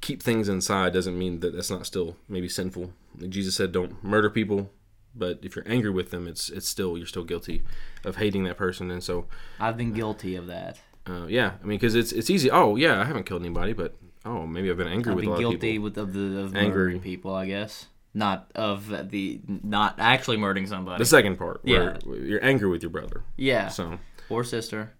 keep 0.00 0.22
things 0.22 0.48
inside 0.48 0.92
doesn't 0.92 1.16
mean 1.18 1.40
that 1.40 1.54
that's 1.54 1.70
not 1.70 1.86
still 1.86 2.16
maybe 2.28 2.48
sinful. 2.48 2.92
Like 3.18 3.30
Jesus 3.30 3.54
said, 3.56 3.72
"Don't 3.72 4.02
murder 4.02 4.30
people." 4.30 4.70
But 5.14 5.40
if 5.42 5.54
you're 5.54 5.68
angry 5.68 5.90
with 5.90 6.10
them, 6.10 6.26
it's 6.26 6.48
it's 6.48 6.66
still 6.68 6.96
you're 6.96 7.06
still 7.06 7.24
guilty 7.24 7.62
of 8.04 8.16
hating 8.16 8.44
that 8.44 8.56
person. 8.56 8.90
And 8.90 9.04
so, 9.04 9.26
I've 9.60 9.76
been 9.76 9.92
guilty 9.92 10.36
of 10.36 10.46
that. 10.46 10.78
uh, 11.06 11.26
yeah, 11.28 11.52
I 11.62 11.66
mean, 11.66 11.78
because 11.78 11.94
it's 11.94 12.12
it's 12.12 12.30
easy. 12.30 12.50
Oh, 12.50 12.76
yeah, 12.76 13.00
I 13.00 13.04
haven't 13.04 13.24
killed 13.26 13.42
anybody, 13.42 13.74
but 13.74 13.94
oh, 14.24 14.46
maybe 14.46 14.70
I've 14.70 14.76
been 14.76 14.88
angry 14.88 15.10
I've 15.12 15.16
with 15.16 15.24
a 15.24 15.26
been 15.26 15.30
lot 15.34 15.38
guilty 15.40 15.54
of 15.56 15.60
people. 15.60 15.84
with 15.84 15.98
of 15.98 16.12
the 16.12 16.38
of 16.40 16.56
Angry. 16.56 16.68
murdering 16.84 17.00
people, 17.00 17.34
I 17.34 17.46
guess. 17.46 17.86
Not 18.14 18.50
of 18.54 19.10
the 19.10 19.40
not 19.46 19.94
actually 19.98 20.36
murdering 20.36 20.66
somebody. 20.66 20.98
The 20.98 21.06
second 21.06 21.36
part, 21.38 21.64
where 21.64 21.96
you're 22.04 22.44
angry 22.44 22.68
with 22.68 22.82
your 22.82 22.90
brother. 22.90 23.22
yeah, 23.36 23.68
So 23.68 23.98
or 24.28 24.44
sister, 24.44 24.92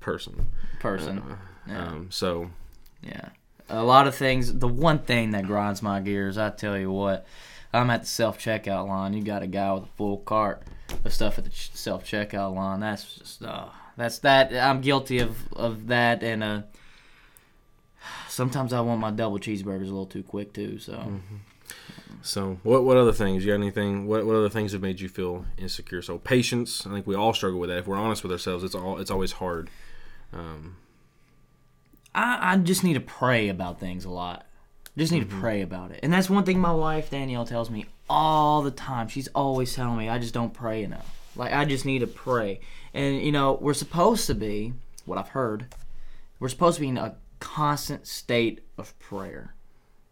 person. 0.00 0.48
person. 0.80 1.22
yeah. 1.68 1.86
Um, 1.86 2.08
so 2.10 2.50
yeah, 3.02 3.28
a 3.68 3.84
lot 3.84 4.06
of 4.08 4.14
things. 4.14 4.52
The 4.58 4.66
one 4.68 4.98
thing 4.98 5.30
that 5.30 5.46
grinds 5.46 5.80
my 5.82 6.00
gears, 6.00 6.38
I 6.38 6.50
tell 6.50 6.76
you 6.76 6.90
what, 6.90 7.24
I'm 7.72 7.88
at 7.90 8.02
the 8.02 8.08
self 8.08 8.38
checkout 8.38 8.88
line. 8.88 9.12
You 9.14 9.22
got 9.22 9.42
a 9.42 9.46
guy 9.46 9.72
with 9.72 9.84
a 9.84 9.88
full 9.96 10.18
cart 10.18 10.62
of 11.04 11.12
stuff 11.12 11.38
at 11.38 11.44
the 11.44 11.50
self 11.52 12.04
checkout 12.04 12.54
line. 12.54 12.80
That's 12.80 13.14
just 13.14 13.44
uh, 13.44 13.66
that's 13.96 14.18
that. 14.18 14.52
I'm 14.52 14.80
guilty 14.80 15.20
of 15.20 15.52
of 15.52 15.86
that, 15.86 16.24
and 16.24 16.42
uh, 16.42 16.62
sometimes 18.32 18.72
I 18.72 18.80
want 18.80 19.00
my 19.00 19.10
double 19.10 19.38
cheeseburgers 19.38 19.82
a 19.82 19.84
little 19.84 20.06
too 20.06 20.22
quick 20.22 20.52
too. 20.52 20.78
So. 20.78 20.94
Mm-hmm. 20.94 21.36
So 22.24 22.58
what 22.62 22.84
what 22.84 22.96
other 22.96 23.12
things? 23.12 23.44
You 23.44 23.52
got 23.52 23.58
anything? 23.60 24.06
What 24.06 24.24
what 24.26 24.36
other 24.36 24.48
things 24.48 24.72
have 24.72 24.80
made 24.80 25.00
you 25.00 25.08
feel 25.08 25.44
insecure? 25.58 26.02
So 26.02 26.18
patience. 26.18 26.86
I 26.86 26.90
think 26.90 27.06
we 27.06 27.16
all 27.16 27.34
struggle 27.34 27.58
with 27.58 27.70
that. 27.70 27.78
If 27.78 27.86
we're 27.86 27.96
honest 27.96 28.22
with 28.22 28.30
ourselves, 28.30 28.62
it's 28.62 28.74
all 28.74 28.98
it's 28.98 29.10
always 29.10 29.32
hard. 29.32 29.70
Um, 30.32 30.76
I, 32.14 32.52
I 32.52 32.56
just 32.58 32.84
need 32.84 32.94
to 32.94 33.00
pray 33.00 33.48
about 33.48 33.80
things 33.80 34.04
a 34.04 34.10
lot. 34.10 34.46
Just 34.96 35.10
need 35.10 35.28
to 35.28 35.36
pray 35.36 35.62
about 35.62 35.90
it. 35.90 36.00
And 36.02 36.12
that's 36.12 36.30
one 36.30 36.44
thing 36.44 36.60
my 36.60 36.72
wife 36.72 37.10
Danielle 37.10 37.46
tells 37.46 37.70
me 37.70 37.86
all 38.08 38.62
the 38.62 38.70
time. 38.70 39.08
She's 39.08 39.28
always 39.28 39.74
telling 39.74 39.98
me 39.98 40.08
I 40.08 40.18
just 40.18 40.34
don't 40.34 40.54
pray 40.54 40.84
enough. 40.84 41.18
Like 41.34 41.52
I 41.52 41.64
just 41.64 41.84
need 41.84 42.00
to 42.00 42.06
pray. 42.06 42.60
And 42.94 43.20
you 43.20 43.32
know, 43.32 43.58
we're 43.60 43.74
supposed 43.74 44.26
to 44.26 44.34
be 44.34 44.74
what 45.06 45.18
I've 45.18 45.30
heard. 45.30 45.66
We're 46.38 46.50
supposed 46.50 46.76
to 46.76 46.82
be 46.82 46.88
in 46.88 46.98
a 46.98 47.16
constant 47.42 48.06
state 48.06 48.60
of 48.78 48.96
prayer. 48.98 49.54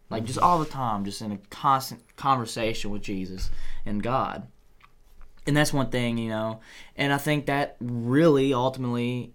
Like 0.09 0.25
just 0.25 0.39
all 0.39 0.59
the 0.59 0.65
time, 0.65 1.05
just 1.05 1.21
in 1.21 1.31
a 1.31 1.37
constant 1.49 2.01
conversation 2.17 2.91
with 2.91 3.01
Jesus 3.01 3.49
and 3.85 4.03
God. 4.03 4.47
And 5.47 5.55
that's 5.55 5.71
one 5.71 5.89
thing, 5.89 6.17
you 6.17 6.29
know. 6.29 6.59
And 6.97 7.13
I 7.13 7.17
think 7.17 7.45
that 7.45 7.77
really 7.79 8.53
ultimately 8.53 9.33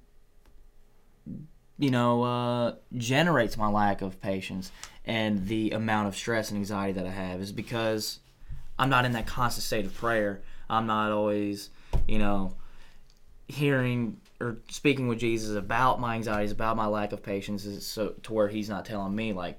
you 1.79 1.91
know, 1.91 2.23
uh, 2.23 2.75
generates 2.97 3.57
my 3.57 3.69
lack 3.69 4.01
of 4.01 4.21
patience 4.21 4.73
and 5.05 5.47
the 5.47 5.73
amount 5.73 6.09
of 6.09 6.17
stress 6.17 6.51
and 6.51 6.59
anxiety 6.59 6.93
that 6.93 7.07
I 7.07 7.11
have 7.11 7.41
is 7.41 7.53
because 7.53 8.21
I'm 8.79 8.89
not 8.89 9.05
in 9.05 9.13
that 9.13 9.27
constant 9.27 9.65
state 9.65 9.85
of 9.85 9.95
prayer. 9.95 10.41
I'm 10.71 10.87
not 10.87 11.13
always, 11.13 11.71
you 12.09 12.19
know, 12.19 12.55
hearing 13.47 14.21
or 14.41 14.59
speaking 14.69 15.09
with 15.09 15.19
Jesus 15.19 15.57
about 15.57 16.01
my 16.01 16.15
anxieties, 16.15 16.53
about 16.53 16.77
my 16.77 16.87
lack 16.87 17.13
of 17.13 17.23
patience, 17.23 17.65
is 17.65 17.87
so 17.87 18.15
to 18.23 18.33
where 18.33 18.49
He's 18.49 18.69
not 18.69 18.85
telling 18.85 19.15
me 19.15 19.33
like, 19.33 19.59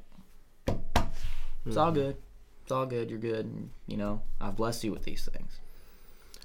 it's 1.66 1.78
all 1.78 1.90
hmm. 1.90 1.96
good, 1.96 2.18
it's 2.64 2.72
all 2.72 2.86
good, 2.86 3.10
you're 3.10 3.20
good, 3.20 3.46
and, 3.46 3.70
you 3.88 3.98
know, 3.98 4.22
I've 4.40 4.56
blessed 4.56 4.84
you 4.84 4.92
with 4.92 5.04
these 5.04 5.26
things. 5.26 5.60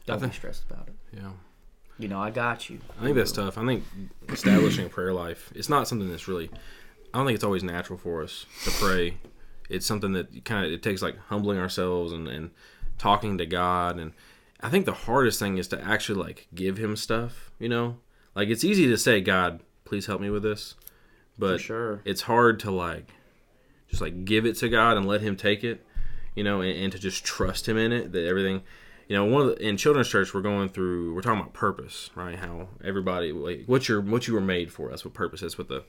Don't 0.07 0.23
be 0.23 0.31
stressed 0.31 0.65
about 0.71 0.89
it. 0.89 0.95
yeah, 1.13 1.31
You 1.99 2.09
know, 2.09 2.19
I 2.19 2.31
got 2.31 2.69
you. 2.69 2.81
I 2.99 3.05
think 3.05 3.17
that's 3.17 3.33
tough. 3.33 3.57
I 3.57 3.65
think 3.65 3.85
establishing 4.29 4.87
a 4.87 4.89
prayer 4.89 5.13
life. 5.13 5.53
It's 5.55 5.69
not 5.69 5.87
something 5.87 6.11
that's 6.11 6.27
really. 6.27 6.51
I 7.15 7.19
don't 7.19 7.27
think 7.27 7.37
it's 7.37 7.45
always 7.45 7.63
natural 7.63 7.99
for 7.99 8.23
us 8.23 8.47
to 8.65 8.71
pray. 8.73 9.19
It's 9.69 9.87
something 9.87 10.13
that 10.13 10.45
kind 10.45 10.67
of 10.67 10.73
it 10.73 10.83
takes 10.83 11.03
like 11.03 11.17
humbling 11.29 11.59
ourselves 11.59 12.13
and 12.13 12.27
and 12.27 12.51
talking 12.99 13.39
to 13.39 13.47
God. 13.47 13.99
And 13.99 14.13
I 14.61 14.71
think 14.71 14.87
the 14.87 14.93
hardest 14.93 15.39
thing 15.39 15.59
is 15.59 15.69
to 15.69 15.81
actually 15.81 16.21
like 16.21 16.49
give 16.55 16.79
Him 16.79 16.97
stuff. 16.97 17.53
You 17.61 17.69
know, 17.69 17.99
like 18.35 18.49
it's 18.49 18.65
easy 18.65 18.87
to 18.89 18.97
say, 18.97 19.21
God, 19.21 19.61
please 19.85 20.07
help 20.07 20.21
me 20.21 20.31
with 20.31 20.43
this, 20.43 20.75
but 21.39 21.61
sure. 21.61 22.01
it's 22.05 22.23
hard 22.23 22.61
to 22.61 22.71
like 22.71 23.13
just 23.89 24.01
like 24.01 24.25
give 24.25 24.47
it 24.47 24.57
to 24.57 24.69
God 24.69 24.97
and 24.97 25.07
let 25.07 25.21
Him 25.21 25.37
take 25.37 25.65
it, 25.65 25.85
you 26.35 26.43
know, 26.43 26.61
and, 26.61 26.77
and 26.77 26.93
to 26.93 26.99
just 26.99 27.25
trust 27.25 27.69
Him 27.69 27.77
in 27.77 27.93
it. 27.93 28.13
That 28.13 28.27
everything, 28.27 28.63
you 29.09 29.17
know, 29.17 29.25
one 29.25 29.43
of 29.43 29.49
the, 29.49 29.67
in 29.67 29.77
children's 29.77 30.09
church 30.09 30.33
we're 30.33 30.41
going 30.41 30.69
through. 30.71 31.15
We're 31.15 31.21
talking 31.21 31.41
about 31.41 31.53
purpose, 31.53 32.11
right? 32.15 32.39
How 32.39 32.69
everybody, 32.83 33.33
like, 33.33 33.65
what 33.67 33.89
your 33.89 34.01
what 34.01 34.27
you 34.27 34.35
were 34.35 34.41
made 34.41 34.73
for. 34.73 34.89
That's 34.89 35.05
what 35.05 35.15
purpose. 35.15 35.43
That's 35.43 35.59
what 35.59 35.69
the 35.69 35.85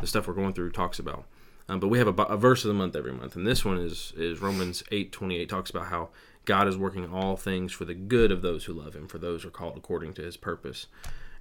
the 0.00 0.06
stuff 0.06 0.28
we're 0.28 0.34
going 0.34 0.52
through 0.52 0.72
talks 0.72 0.98
about. 0.98 1.24
Um, 1.68 1.80
but 1.80 1.88
we 1.88 1.98
have 1.98 2.06
a, 2.06 2.22
a 2.24 2.36
verse 2.36 2.64
of 2.64 2.68
the 2.68 2.74
month 2.74 2.94
every 2.94 3.12
month, 3.12 3.34
and 3.34 3.46
this 3.46 3.64
one 3.64 3.78
is 3.78 4.12
is 4.16 4.40
Romans 4.40 4.84
eight 4.92 5.12
twenty 5.12 5.36
eight 5.36 5.48
talks 5.48 5.70
about 5.70 5.86
how 5.86 6.10
God 6.44 6.68
is 6.68 6.76
working 6.76 7.12
all 7.12 7.36
things 7.36 7.72
for 7.72 7.84
the 7.84 7.94
good 7.94 8.30
of 8.30 8.42
those 8.42 8.66
who 8.66 8.72
love 8.72 8.94
Him, 8.94 9.08
for 9.08 9.18
those 9.18 9.42
who 9.42 9.48
are 9.48 9.52
called 9.52 9.76
according 9.76 10.12
to 10.14 10.22
His 10.22 10.36
purpose. 10.36 10.86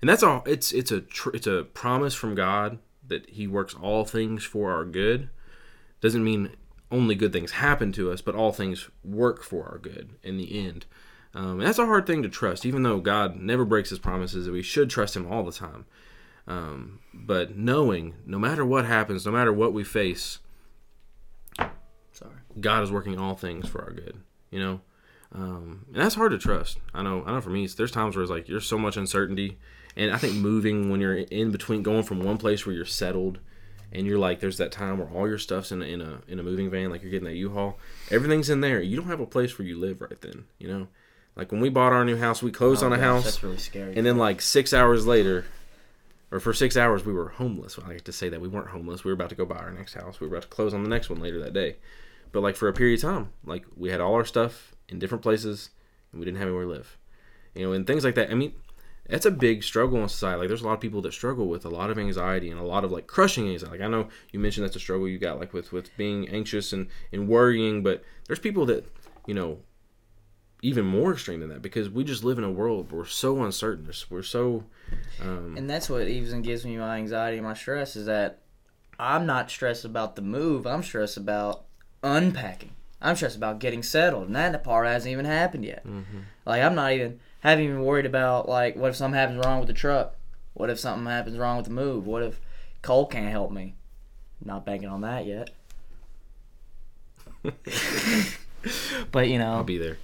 And 0.02 0.10
that's 0.10 0.24
all. 0.24 0.44
It's 0.46 0.72
it's 0.72 0.92
a 0.92 1.02
tr- 1.02 1.36
it's 1.36 1.48
a 1.48 1.64
promise 1.64 2.14
from 2.14 2.36
God 2.36 2.80
that 3.08 3.30
He 3.30 3.48
works 3.48 3.74
all 3.74 4.06
things 4.06 4.44
for 4.44 4.72
our 4.72 4.86
good. 4.86 5.30
Doesn't 6.02 6.24
mean 6.24 6.56
only 6.92 7.16
good 7.16 7.34
things 7.34 7.52
happen 7.54 7.92
to 7.94 8.12
us, 8.12 8.22
but 8.22 8.36
all 8.36 8.52
things 8.52 8.90
work 9.04 9.44
for 9.44 9.66
our 9.66 9.78
good 9.78 10.12
in 10.24 10.38
the 10.38 10.66
end. 10.66 10.86
Um, 11.34 11.60
and 11.60 11.64
that's 11.64 11.80
a 11.80 11.86
hard 11.86 12.06
thing 12.06 12.24
to 12.24 12.30
trust, 12.30 12.66
even 12.66 12.84
though 12.84 13.00
God 13.00 13.36
never 13.36 13.66
breaks 13.66 13.90
His 13.90 14.00
promises. 14.00 14.46
That 14.46 14.52
we 14.52 14.62
should 14.62 14.90
trust 14.90 15.16
Him 15.16 15.32
all 15.32 15.44
the 15.44 15.52
time. 15.52 15.86
Um, 16.48 17.00
but 17.14 17.58
knowing, 17.58 18.16
no 18.26 18.38
matter 18.38 18.66
what 18.66 18.86
happens, 18.86 19.26
no 19.26 19.32
matter 19.32 19.52
what 19.52 19.74
we 19.74 19.84
face, 19.84 20.40
Sorry. 22.12 22.36
God 22.60 22.84
is 22.84 22.92
working 22.92 23.18
all 23.20 23.36
things 23.36 23.68
for 23.68 23.82
our 23.84 23.92
good. 23.92 24.18
You 24.52 24.60
know, 24.60 24.82
um, 25.34 25.86
and 25.88 26.02
that's 26.02 26.16
hard 26.16 26.32
to 26.32 26.38
trust. 26.38 26.78
I 26.94 27.02
know. 27.02 27.24
I 27.26 27.32
know. 27.32 27.42
For 27.42 27.50
me, 27.50 27.68
there's 27.68 27.92
times 27.92 28.16
where 28.16 28.24
it's 28.24 28.32
like 28.32 28.46
there's 28.46 28.66
so 28.66 28.78
much 28.78 28.96
uncertainty, 28.96 29.58
and 29.96 30.12
I 30.12 30.18
think 30.18 30.36
moving 30.36 30.90
when 30.90 31.00
you're 31.02 31.16
in 31.16 31.52
between, 31.52 31.84
going 31.84 32.04
from 32.04 32.20
one 32.22 32.38
place 32.38 32.66
where 32.66 32.76
you're 32.76 32.86
settled, 32.86 33.40
and 33.92 34.06
you're 34.06 34.20
like, 34.20 34.40
there's 34.40 34.58
that 34.58 34.72
time 34.72 34.98
where 34.98 35.08
all 35.08 35.28
your 35.28 35.38
stuff's 35.38 35.72
in 35.72 35.82
a, 35.82 35.86
in 35.86 36.02
a 36.02 36.22
in 36.28 36.40
a 36.40 36.44
moving 36.44 36.70
van, 36.70 36.90
like 36.90 37.02
you're 37.02 37.12
getting 37.12 37.28
that 37.28 37.36
U-Haul, 37.36 37.78
everything's 38.12 38.50
in 38.50 38.62
there. 38.62 38.82
You 38.82 38.98
don't 38.98 39.08
have 39.08 39.20
a 39.22 39.26
place 39.26 39.58
where 39.58 39.68
you 39.68 39.78
live 39.80 40.02
right 40.02 40.20
then. 40.22 40.46
You 40.60 40.68
know, 40.68 40.88
like 41.36 41.52
when 41.52 41.62
we 41.62 41.70
bought 41.70 41.94
our 41.94 42.04
new 42.04 42.18
house, 42.18 42.42
we 42.44 42.52
closed 42.52 42.84
Oh, 42.84 42.88
on 42.88 42.94
a 42.94 42.98
gosh, 42.98 43.04
house, 43.06 43.24
That's 43.26 43.44
really 43.44 43.58
scary. 43.58 43.96
and 43.96 44.06
then 44.06 44.18
like 44.18 44.42
six 44.42 44.74
hours 44.74 45.06
later, 45.08 45.46
or 46.32 46.40
for 46.40 46.54
six 46.54 46.76
hours, 46.76 47.06
we 47.06 47.14
were 47.14 47.30
homeless. 47.30 47.78
Well, 47.78 47.88
I 47.88 47.94
like 47.94 48.04
to 48.06 48.12
say 48.12 48.28
that 48.30 48.42
we 48.42 48.48
weren't 48.50 48.68
homeless. 48.70 49.04
We 49.06 49.10
were 49.12 49.16
about 49.16 49.30
to 49.30 49.36
go 49.36 49.46
buy 49.46 49.58
our 49.58 49.72
next 49.72 49.94
house. 49.94 50.20
We 50.20 50.28
were 50.28 50.36
about 50.36 50.44
to 50.44 50.50
close 50.50 50.74
on 50.74 50.84
the 50.84 50.90
next 50.90 51.10
one 51.10 51.22
later 51.22 51.40
that 51.42 51.54
day. 51.54 51.78
But 52.34 52.42
like 52.42 52.58
for 52.58 52.68
a 52.68 52.74
period 52.74 52.96
of 53.00 53.02
time, 53.04 53.30
like 53.46 53.66
we 53.78 53.90
had 53.92 54.02
all 54.02 54.16
our 54.16 54.26
stuff 54.26 54.76
in 54.90 55.00
different 55.00 55.22
places, 55.22 55.70
and 56.12 56.20
we 56.20 56.26
didn't 56.26 56.40
have 56.40 56.48
anywhere 56.48 56.66
to 56.66 56.70
live. 56.72 56.98
You 57.54 57.66
know, 57.68 57.72
and 57.74 57.88
things 57.88 58.04
like 58.04 58.16
that. 58.16 58.30
I 58.30 58.34
mean, 58.34 58.54
that's 59.08 59.26
a 59.26 59.32
big 59.32 59.64
struggle 59.64 60.02
in 60.02 60.10
society. 60.10 60.40
Like 60.40 60.48
there's 60.48 60.62
a 60.62 60.66
lot 60.66 60.74
of 60.74 60.80
people 60.80 61.02
that 61.04 61.14
struggle 61.14 61.48
with 61.48 61.66
a 61.66 61.70
lot 61.70 61.90
of 61.90 62.00
anxiety 62.00 62.50
and 62.50 62.60
a 62.60 62.64
lot 62.64 62.84
of 62.84 62.92
like 62.92 63.08
crushing 63.08 63.48
anxiety. 63.50 63.78
Like 63.78 63.86
I 63.86 63.90
know 63.90 64.10
you 64.32 64.40
mentioned 64.40 64.66
that's 64.66 64.76
a 64.76 64.80
struggle 64.80 65.08
you 65.08 65.18
got 65.20 65.40
like 65.40 65.54
with 65.54 65.72
with 65.72 65.96
being 65.98 66.28
anxious 66.30 66.74
and 66.74 66.88
and 67.12 67.28
worrying, 67.28 67.84
but 67.84 68.04
there's 68.28 68.40
people 68.40 68.66
that 68.68 68.86
you 69.28 69.34
know 69.34 69.60
even 70.62 70.86
more 70.86 71.14
extreme 71.14 71.42
than 71.42 71.50
that 71.50 71.62
because 71.62 71.90
we 71.90 72.04
just 72.04 72.24
live 72.24 72.38
in 72.40 72.44
a 72.44 72.50
world 72.52 72.92
where 72.92 73.02
we're 73.02 73.06
so 73.06 73.44
uncertain. 73.44 73.88
We're 74.10 74.24
so. 74.24 74.64
Um, 75.22 75.56
And 75.58 75.70
that's 75.70 75.90
what 75.90 76.08
even 76.08 76.42
gives 76.42 76.66
me 76.66 76.78
my 76.78 76.98
anxiety 76.98 77.38
and 77.38 77.46
my 77.46 77.54
stress 77.54 77.96
is 77.96 78.08
that 78.08 78.40
I'm 79.00 79.26
not 79.26 79.52
stressed 79.52 79.86
about 79.86 80.16
the 80.16 80.22
move. 80.24 80.66
I'm 80.66 80.82
stressed 80.82 81.18
about 81.18 81.66
unpacking. 82.02 82.72
I'm 83.02 83.16
stressed 83.16 83.36
about 83.36 83.60
getting 83.60 83.84
settled, 83.84 84.28
and 84.28 84.36
that 84.36 84.64
part 84.64 84.88
hasn't 84.88 85.12
even 85.12 85.26
happened 85.26 85.66
yet. 85.66 85.86
Like 86.46 86.64
I'm 86.64 86.74
not 86.74 86.94
even 86.94 87.20
haven't 87.50 87.66
even 87.66 87.84
worried 87.84 88.06
about 88.06 88.48
like 88.50 88.76
what 88.76 88.90
if 88.90 88.96
something 88.96 89.18
happens 89.18 89.46
wrong 89.46 89.60
with 89.60 89.68
the 89.68 89.74
truck? 89.74 90.16
What 90.54 90.70
if 90.70 90.80
something 90.80 91.06
happens 91.06 91.38
wrong 91.38 91.58
with 91.58 91.66
the 91.66 91.72
move? 91.72 92.08
What 92.08 92.24
if 92.24 92.40
Cole 92.82 93.06
can't 93.06 93.32
help 93.32 93.52
me? 93.52 93.76
Not 94.44 94.66
banking 94.66 94.90
on 94.90 95.02
that 95.02 95.26
yet. 95.26 95.50
but 99.12 99.28
you 99.28 99.38
know, 99.38 99.54
I'll 99.54 99.64
be 99.64 99.78
there. 99.78 99.98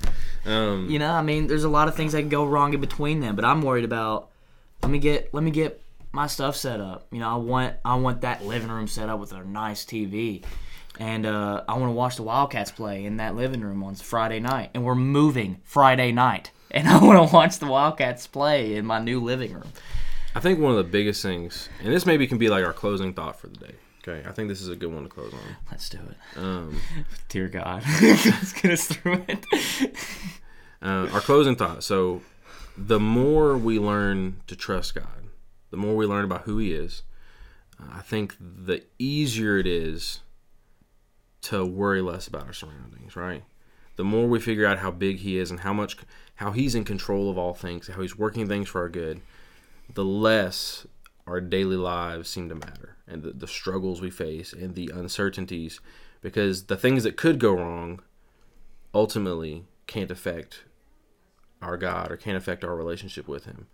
Um, 0.45 0.89
you 0.89 0.99
know, 0.99 1.11
I 1.11 1.21
mean, 1.21 1.47
there's 1.47 1.63
a 1.63 1.69
lot 1.69 1.87
of 1.87 1.95
things 1.95 2.13
that 2.13 2.19
can 2.19 2.29
go 2.29 2.45
wrong 2.45 2.73
in 2.73 2.81
between 2.81 3.19
them, 3.19 3.35
but 3.35 3.45
I'm 3.45 3.61
worried 3.61 3.85
about. 3.85 4.29
Let 4.81 4.91
me 4.91 4.99
get 4.99 5.33
let 5.33 5.43
me 5.43 5.51
get 5.51 5.81
my 6.11 6.27
stuff 6.27 6.55
set 6.55 6.81
up. 6.81 7.07
You 7.11 7.19
know, 7.19 7.29
I 7.29 7.35
want 7.35 7.75
I 7.85 7.95
want 7.95 8.21
that 8.21 8.43
living 8.43 8.69
room 8.69 8.87
set 8.87 9.09
up 9.09 9.19
with 9.19 9.31
a 9.31 9.43
nice 9.43 9.85
TV, 9.85 10.43
and 10.99 11.25
uh, 11.25 11.63
I 11.67 11.73
want 11.73 11.89
to 11.89 11.95
watch 11.95 12.15
the 12.15 12.23
Wildcats 12.23 12.71
play 12.71 13.05
in 13.05 13.17
that 13.17 13.35
living 13.35 13.61
room 13.61 13.83
on 13.83 13.95
Friday 13.95 14.39
night. 14.39 14.71
And 14.73 14.83
we're 14.83 14.95
moving 14.95 15.59
Friday 15.63 16.11
night, 16.11 16.51
and 16.71 16.87
I 16.87 17.03
want 17.03 17.29
to 17.29 17.33
watch 17.33 17.59
the 17.59 17.67
Wildcats 17.67 18.27
play 18.27 18.75
in 18.75 18.85
my 18.85 18.99
new 18.99 19.21
living 19.21 19.53
room. 19.53 19.71
I 20.33 20.39
think 20.39 20.59
one 20.59 20.71
of 20.71 20.77
the 20.77 20.83
biggest 20.89 21.21
things, 21.21 21.67
and 21.83 21.93
this 21.93 22.05
maybe 22.05 22.25
can 22.25 22.37
be 22.37 22.49
like 22.49 22.65
our 22.65 22.73
closing 22.73 23.13
thought 23.13 23.39
for 23.39 23.47
the 23.47 23.57
day. 23.57 23.75
Okay, 24.07 24.27
I 24.27 24.31
think 24.31 24.49
this 24.49 24.61
is 24.61 24.69
a 24.69 24.75
good 24.75 24.91
one 24.91 25.03
to 25.03 25.09
close 25.09 25.31
on. 25.31 25.39
Let's 25.69 25.87
do 25.89 25.99
it. 25.99 26.39
Um, 26.39 26.81
Dear 27.29 27.47
God, 27.49 27.83
let's 28.01 28.53
get 28.53 28.71
us 28.71 28.87
through 28.87 29.23
it. 29.27 29.45
uh, 30.81 31.07
our 31.13 31.19
closing 31.19 31.55
thought. 31.55 31.83
So, 31.83 32.21
the 32.75 32.99
more 32.99 33.57
we 33.57 33.77
learn 33.77 34.37
to 34.47 34.55
trust 34.55 34.95
God, 34.95 35.05
the 35.69 35.77
more 35.77 35.95
we 35.95 36.07
learn 36.07 36.23
about 36.25 36.41
who 36.43 36.57
He 36.57 36.73
is, 36.73 37.03
uh, 37.79 37.97
I 37.97 38.01
think 38.01 38.35
the 38.39 38.83
easier 38.97 39.59
it 39.59 39.67
is 39.67 40.21
to 41.43 41.63
worry 41.63 42.01
less 42.01 42.27
about 42.27 42.47
our 42.47 42.53
surroundings. 42.53 43.15
Right? 43.15 43.43
The 43.97 44.03
more 44.03 44.27
we 44.27 44.39
figure 44.39 44.65
out 44.65 44.79
how 44.79 44.89
big 44.89 45.17
He 45.19 45.37
is 45.37 45.51
and 45.51 45.59
how 45.59 45.73
much, 45.73 45.97
how 46.41 46.51
He's 46.51 46.73
in 46.73 46.83
control 46.83 47.29
of 47.29 47.37
all 47.37 47.53
things, 47.53 47.87
how 47.87 48.01
He's 48.01 48.17
working 48.17 48.47
things 48.47 48.67
for 48.67 48.81
our 48.81 48.89
good, 48.89 49.21
the 49.93 50.03
less 50.03 50.87
our 51.27 51.39
daily 51.39 51.75
lives 51.75 52.29
seem 52.29 52.49
to 52.49 52.55
matter 52.55 52.97
and 53.07 53.21
the, 53.21 53.31
the 53.31 53.47
struggles 53.47 54.01
we 54.01 54.09
face 54.09 54.51
and 54.51 54.73
the 54.73 54.91
uncertainties 54.91 55.79
because 56.21 56.65
the 56.65 56.75
things 56.75 57.03
that 57.03 57.15
could 57.15 57.39
go 57.39 57.53
wrong 57.53 58.01
ultimately 58.91 59.65
can't 59.85 60.09
affect 60.09 60.63
our 61.61 61.77
God 61.77 62.11
or 62.11 62.17
can't 62.17 62.37
affect 62.37 62.63
our 62.63 62.75
relationship 62.75 63.27
with 63.27 63.45
Him. 63.45 63.67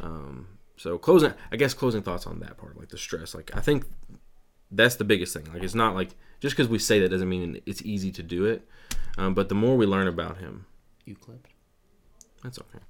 Um, 0.00 0.46
so 0.76 0.98
closing, 0.98 1.34
I 1.50 1.56
guess 1.56 1.74
closing 1.74 2.02
thoughts 2.02 2.28
on 2.28 2.38
that 2.40 2.56
part, 2.56 2.78
like 2.78 2.90
the 2.90 2.98
stress. 2.98 3.34
Like 3.34 3.50
I 3.56 3.60
think 3.60 3.86
that's 4.70 4.94
the 4.94 5.04
biggest 5.04 5.34
thing. 5.34 5.52
Like 5.52 5.64
it's 5.64 5.74
not 5.74 5.96
like 5.96 6.10
just 6.38 6.54
because 6.54 6.68
we 6.68 6.78
say 6.78 7.00
that 7.00 7.08
doesn't 7.08 7.28
mean 7.28 7.60
it's 7.66 7.82
easy 7.82 8.12
to 8.12 8.22
do 8.22 8.44
it. 8.44 8.68
Um, 9.18 9.34
but 9.34 9.48
the 9.48 9.56
more 9.56 9.76
we 9.76 9.84
learn 9.84 10.06
about 10.06 10.38
Him, 10.38 10.66
You 11.04 11.16
clipped. 11.16 11.53
That's 12.44 12.60
okay. 12.60 12.84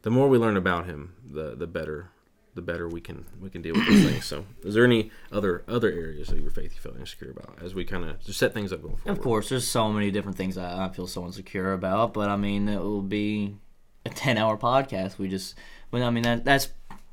The 0.00 0.10
more 0.10 0.28
we 0.28 0.38
learn 0.38 0.56
about 0.56 0.86
Him, 0.86 1.14
the 1.22 1.54
the 1.54 1.66
better 1.66 2.08
the 2.54 2.62
better 2.62 2.88
we 2.88 3.00
can 3.00 3.24
we 3.40 3.48
can 3.50 3.62
deal 3.62 3.74
with 3.74 3.86
those 3.86 4.04
things. 4.04 4.24
So, 4.24 4.44
is 4.62 4.74
there 4.74 4.84
any 4.84 5.10
other 5.30 5.64
other 5.68 5.90
areas 5.90 6.30
of 6.30 6.40
your 6.40 6.50
faith 6.50 6.74
you 6.74 6.80
feel 6.80 6.98
insecure 6.98 7.30
about 7.30 7.58
as 7.62 7.74
we 7.74 7.84
kind 7.84 8.04
of 8.04 8.20
just 8.20 8.38
set 8.38 8.52
things 8.52 8.72
up 8.72 8.82
going 8.82 8.96
forward? 8.96 9.18
Of 9.18 9.22
course, 9.22 9.48
there's 9.48 9.66
so 9.66 9.90
many 9.92 10.10
different 10.10 10.36
things 10.36 10.58
I, 10.58 10.86
I 10.86 10.88
feel 10.90 11.06
so 11.06 11.24
insecure 11.24 11.72
about, 11.72 12.12
but 12.12 12.28
I 12.28 12.36
mean, 12.36 12.68
it 12.68 12.80
will 12.80 13.02
be 13.02 13.56
a 14.04 14.08
10 14.10 14.38
hour 14.38 14.56
podcast. 14.56 15.18
We 15.18 15.28
just, 15.28 15.54
well, 15.90 16.04
I 16.04 16.10
mean, 16.10 16.24
that, 16.24 16.44
that's 16.44 16.68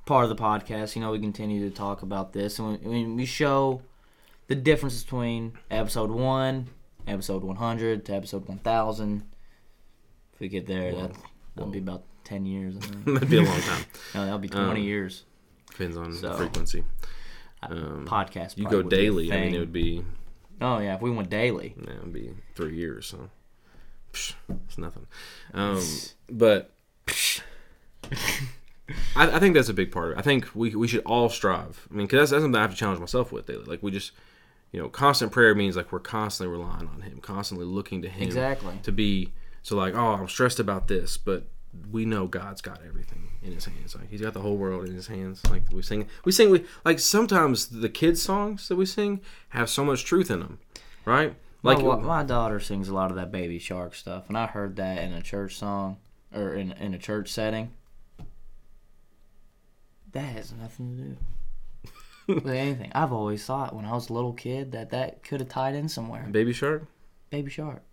part 0.05 0.23
of 0.23 0.29
the 0.29 0.41
podcast. 0.41 0.95
You 0.95 1.01
know, 1.01 1.11
we 1.11 1.19
continue 1.19 1.69
to 1.69 1.75
talk 1.75 2.01
about 2.01 2.33
this, 2.33 2.59
and 2.59 2.81
we, 2.83 3.05
we 3.05 3.25
show 3.25 3.81
the 4.47 4.55
difference 4.55 5.03
between 5.03 5.53
episode 5.71 6.11
1, 6.11 6.67
episode 7.07 7.43
100 7.43 8.05
to 8.05 8.13
episode 8.13 8.47
1000. 8.47 9.23
If 10.33 10.39
we 10.39 10.47
get 10.47 10.67
there, 10.67 10.93
that, 10.93 11.11
that'll 11.59 11.71
be 11.71 11.79
about 11.79 12.03
10 12.23 12.45
years, 12.45 12.75
I 12.77 12.79
think. 12.81 13.05
That'd 13.05 13.29
be 13.29 13.37
a 13.37 13.41
long 13.43 13.59
time. 13.61 13.85
no, 14.15 14.23
that'll 14.25 14.39
be 14.39 14.49
20 14.49 14.69
Um, 14.69 14.77
years. 14.77 15.23
Depends 15.71 15.97
on 15.97 16.13
So, 16.13 16.33
frequency. 16.35 16.83
Um, 17.63 18.05
Podcast. 18.07 18.57
you 18.57 18.67
go 18.69 18.77
would 18.77 18.89
be 18.89 18.95
a 18.95 18.99
daily. 19.01 19.33
I 19.33 19.41
mean, 19.41 19.55
it 19.55 19.59
would 19.59 19.73
be 19.73 20.03
Oh, 20.61 20.79
yeah, 20.79 20.95
if 20.95 21.01
we 21.01 21.09
went 21.11 21.29
daily. 21.29 21.75
yeah, 21.81 21.93
it 21.93 22.01
would 22.03 22.13
be 22.13 22.33
three 22.55 22.75
years. 22.75 23.05
So 23.07 23.29
psh, 24.13 24.33
it's 24.67 24.77
nothing. 24.77 25.07
Um, 25.53 25.81
but 26.29 26.71
I, 29.15 29.31
I 29.35 29.39
think 29.39 29.55
that's 29.55 29.69
a 29.69 29.73
big 29.73 29.91
part 29.91 30.11
of 30.11 30.17
it. 30.17 30.19
I 30.19 30.21
think 30.21 30.49
we 30.55 30.75
we 30.75 30.87
should 30.87 31.03
all 31.05 31.29
strive. 31.29 31.87
I 31.91 31.95
mean, 31.95 32.07
because 32.07 32.19
that's, 32.19 32.31
that's 32.31 32.43
something 32.43 32.57
I 32.57 32.61
have 32.61 32.71
to 32.71 32.77
challenge 32.77 32.99
myself 32.99 33.31
with 33.31 33.45
daily. 33.45 33.63
Like 33.65 33.83
we 33.83 33.91
just, 33.91 34.11
you 34.71 34.81
know, 34.81 34.89
constant 34.89 35.31
prayer 35.31 35.53
means 35.53 35.75
like 35.75 35.91
we're 35.91 35.99
constantly 35.99 36.55
relying 36.57 36.87
on 36.87 37.01
Him, 37.01 37.19
constantly 37.21 37.65
looking 37.65 38.01
to 38.01 38.09
Him 38.09 38.23
Exactly. 38.23 38.73
to 38.83 38.91
be. 38.91 39.31
So 39.63 39.75
like, 39.75 39.95
oh, 39.95 40.13
I'm 40.13 40.27
stressed 40.27 40.59
about 40.59 40.87
this, 40.87 41.17
but 41.17 41.47
we 41.91 42.05
know 42.05 42.27
God's 42.27 42.61
got 42.61 42.81
everything 42.87 43.29
in 43.41 43.51
His 43.51 43.65
hands. 43.65 43.95
Like 43.95 44.09
He's 44.09 44.21
got 44.21 44.33
the 44.33 44.41
whole 44.41 44.57
world 44.57 44.87
in 44.87 44.93
His 44.93 45.07
hands. 45.07 45.45
Like 45.49 45.63
we 45.71 45.81
sing, 45.81 46.07
we 46.25 46.31
sing, 46.31 46.49
we 46.49 46.65
like 46.85 46.99
sometimes 46.99 47.67
the 47.67 47.89
kids' 47.89 48.21
songs 48.21 48.67
that 48.67 48.75
we 48.75 48.85
sing 48.85 49.21
have 49.49 49.69
so 49.69 49.83
much 49.83 50.05
truth 50.05 50.31
in 50.31 50.39
them, 50.39 50.59
right? 51.05 51.35
Like 51.61 51.83
my, 51.83 51.97
my 51.97 52.23
daughter 52.23 52.59
sings 52.59 52.87
a 52.87 52.93
lot 52.93 53.11
of 53.11 53.17
that 53.17 53.31
Baby 53.31 53.59
Shark 53.59 53.93
stuff, 53.93 54.29
and 54.29 54.37
I 54.37 54.47
heard 54.47 54.77
that 54.77 55.03
in 55.03 55.13
a 55.13 55.21
church 55.21 55.57
song 55.57 55.97
or 56.33 56.53
in 56.53 56.71
in 56.73 56.93
a 56.93 56.97
church 56.97 57.29
setting. 57.29 57.71
That 60.11 60.21
has 60.21 60.53
nothing 60.53 61.17
to 62.27 62.31
do 62.31 62.33
with 62.35 62.47
anything. 62.47 62.91
I've 62.95 63.11
always 63.11 63.45
thought 63.45 63.75
when 63.75 63.85
I 63.85 63.91
was 63.91 64.09
a 64.09 64.13
little 64.13 64.33
kid 64.33 64.71
that 64.71 64.89
that 64.91 65.21
could 65.21 65.41
have 65.41 65.49
tied 65.49 65.75
in 65.75 65.87
somewhere. 65.89 66.27
Baby 66.31 66.53
Shark. 66.53 66.85
Baby 67.29 67.51
Shark 67.51 67.83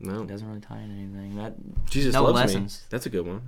No, 0.00 0.22
it 0.22 0.28
doesn't 0.28 0.48
really 0.48 0.60
tie 0.60 0.78
in 0.80 0.90
anything. 0.90 1.36
That 1.36 1.54
Jesus 1.90 2.14
no 2.14 2.24
loves 2.24 2.34
lessons. 2.36 2.80
me. 2.82 2.86
That's 2.90 3.06
a 3.06 3.10
good 3.10 3.26
one. 3.26 3.42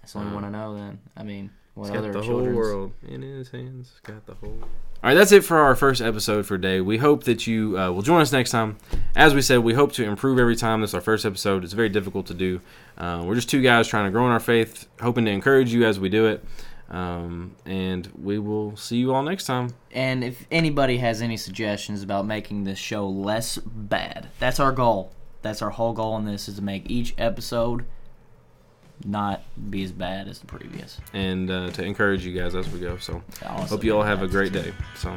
that's 0.00 0.12
the 0.14 0.20
only 0.20 0.28
Um, 0.30 0.34
one 0.34 0.44
I 0.44 0.50
know. 0.50 0.74
Then 0.74 0.98
I 1.16 1.22
mean, 1.22 1.50
what 1.74 1.84
He's 1.84 1.92
got 1.92 1.98
other 1.98 2.12
the 2.12 2.22
whole 2.22 2.42
world 2.42 2.92
in 3.06 3.20
his 3.22 3.50
hands. 3.50 3.90
He's 3.92 4.00
got 4.14 4.24
the 4.26 4.34
whole. 4.34 4.58
All 5.04 5.10
right, 5.10 5.14
that's 5.14 5.30
it 5.32 5.44
for 5.44 5.58
our 5.58 5.76
first 5.76 6.00
episode 6.00 6.46
for 6.46 6.56
today. 6.56 6.80
We 6.80 6.96
hope 6.96 7.24
that 7.24 7.46
you 7.46 7.78
uh, 7.78 7.92
will 7.92 8.00
join 8.02 8.22
us 8.22 8.32
next 8.32 8.50
time. 8.50 8.78
As 9.14 9.34
we 9.34 9.42
said, 9.42 9.58
we 9.58 9.74
hope 9.74 9.92
to 9.92 10.04
improve 10.04 10.38
every 10.38 10.56
time. 10.56 10.80
This 10.80 10.90
is 10.90 10.94
our 10.94 11.00
first 11.02 11.26
episode. 11.26 11.62
It's 11.64 11.74
very 11.74 11.90
difficult 11.90 12.26
to 12.28 12.34
do. 12.34 12.62
Uh, 12.96 13.22
we're 13.26 13.34
just 13.34 13.50
two 13.50 13.60
guys 13.60 13.86
trying 13.86 14.06
to 14.06 14.10
grow 14.10 14.24
in 14.24 14.32
our 14.32 14.40
faith, 14.40 14.88
hoping 15.02 15.26
to 15.26 15.30
encourage 15.30 15.72
you 15.72 15.84
as 15.84 16.00
we 16.00 16.08
do 16.08 16.26
it. 16.26 16.42
Um, 16.88 17.56
and 17.66 18.08
we 18.20 18.38
will 18.38 18.76
see 18.76 18.96
you 18.96 19.12
all 19.12 19.22
next 19.22 19.44
time. 19.44 19.74
And 19.92 20.24
if 20.24 20.46
anybody 20.50 20.96
has 20.98 21.20
any 21.20 21.36
suggestions 21.36 22.02
about 22.02 22.26
making 22.26 22.64
this 22.64 22.78
show 22.78 23.06
less 23.08 23.58
bad, 23.58 24.28
that's 24.38 24.58
our 24.60 24.72
goal. 24.72 25.12
That's 25.46 25.62
our 25.62 25.70
whole 25.70 25.92
goal 25.92 26.16
in 26.16 26.24
this 26.24 26.48
is 26.48 26.56
to 26.56 26.62
make 26.62 26.90
each 26.90 27.14
episode 27.18 27.84
not 29.04 29.44
be 29.70 29.84
as 29.84 29.92
bad 29.92 30.26
as 30.26 30.40
the 30.40 30.46
previous. 30.46 30.98
And 31.12 31.48
uh, 31.48 31.70
to 31.70 31.84
encourage 31.84 32.26
you 32.26 32.36
guys 32.36 32.56
as 32.56 32.68
we 32.68 32.80
go. 32.80 32.96
So, 32.96 33.22
hope 33.44 33.84
you 33.84 33.96
all 33.96 34.02
have 34.02 34.22
a 34.22 34.26
great 34.26 34.52
day. 34.52 34.72
So, 34.96 35.16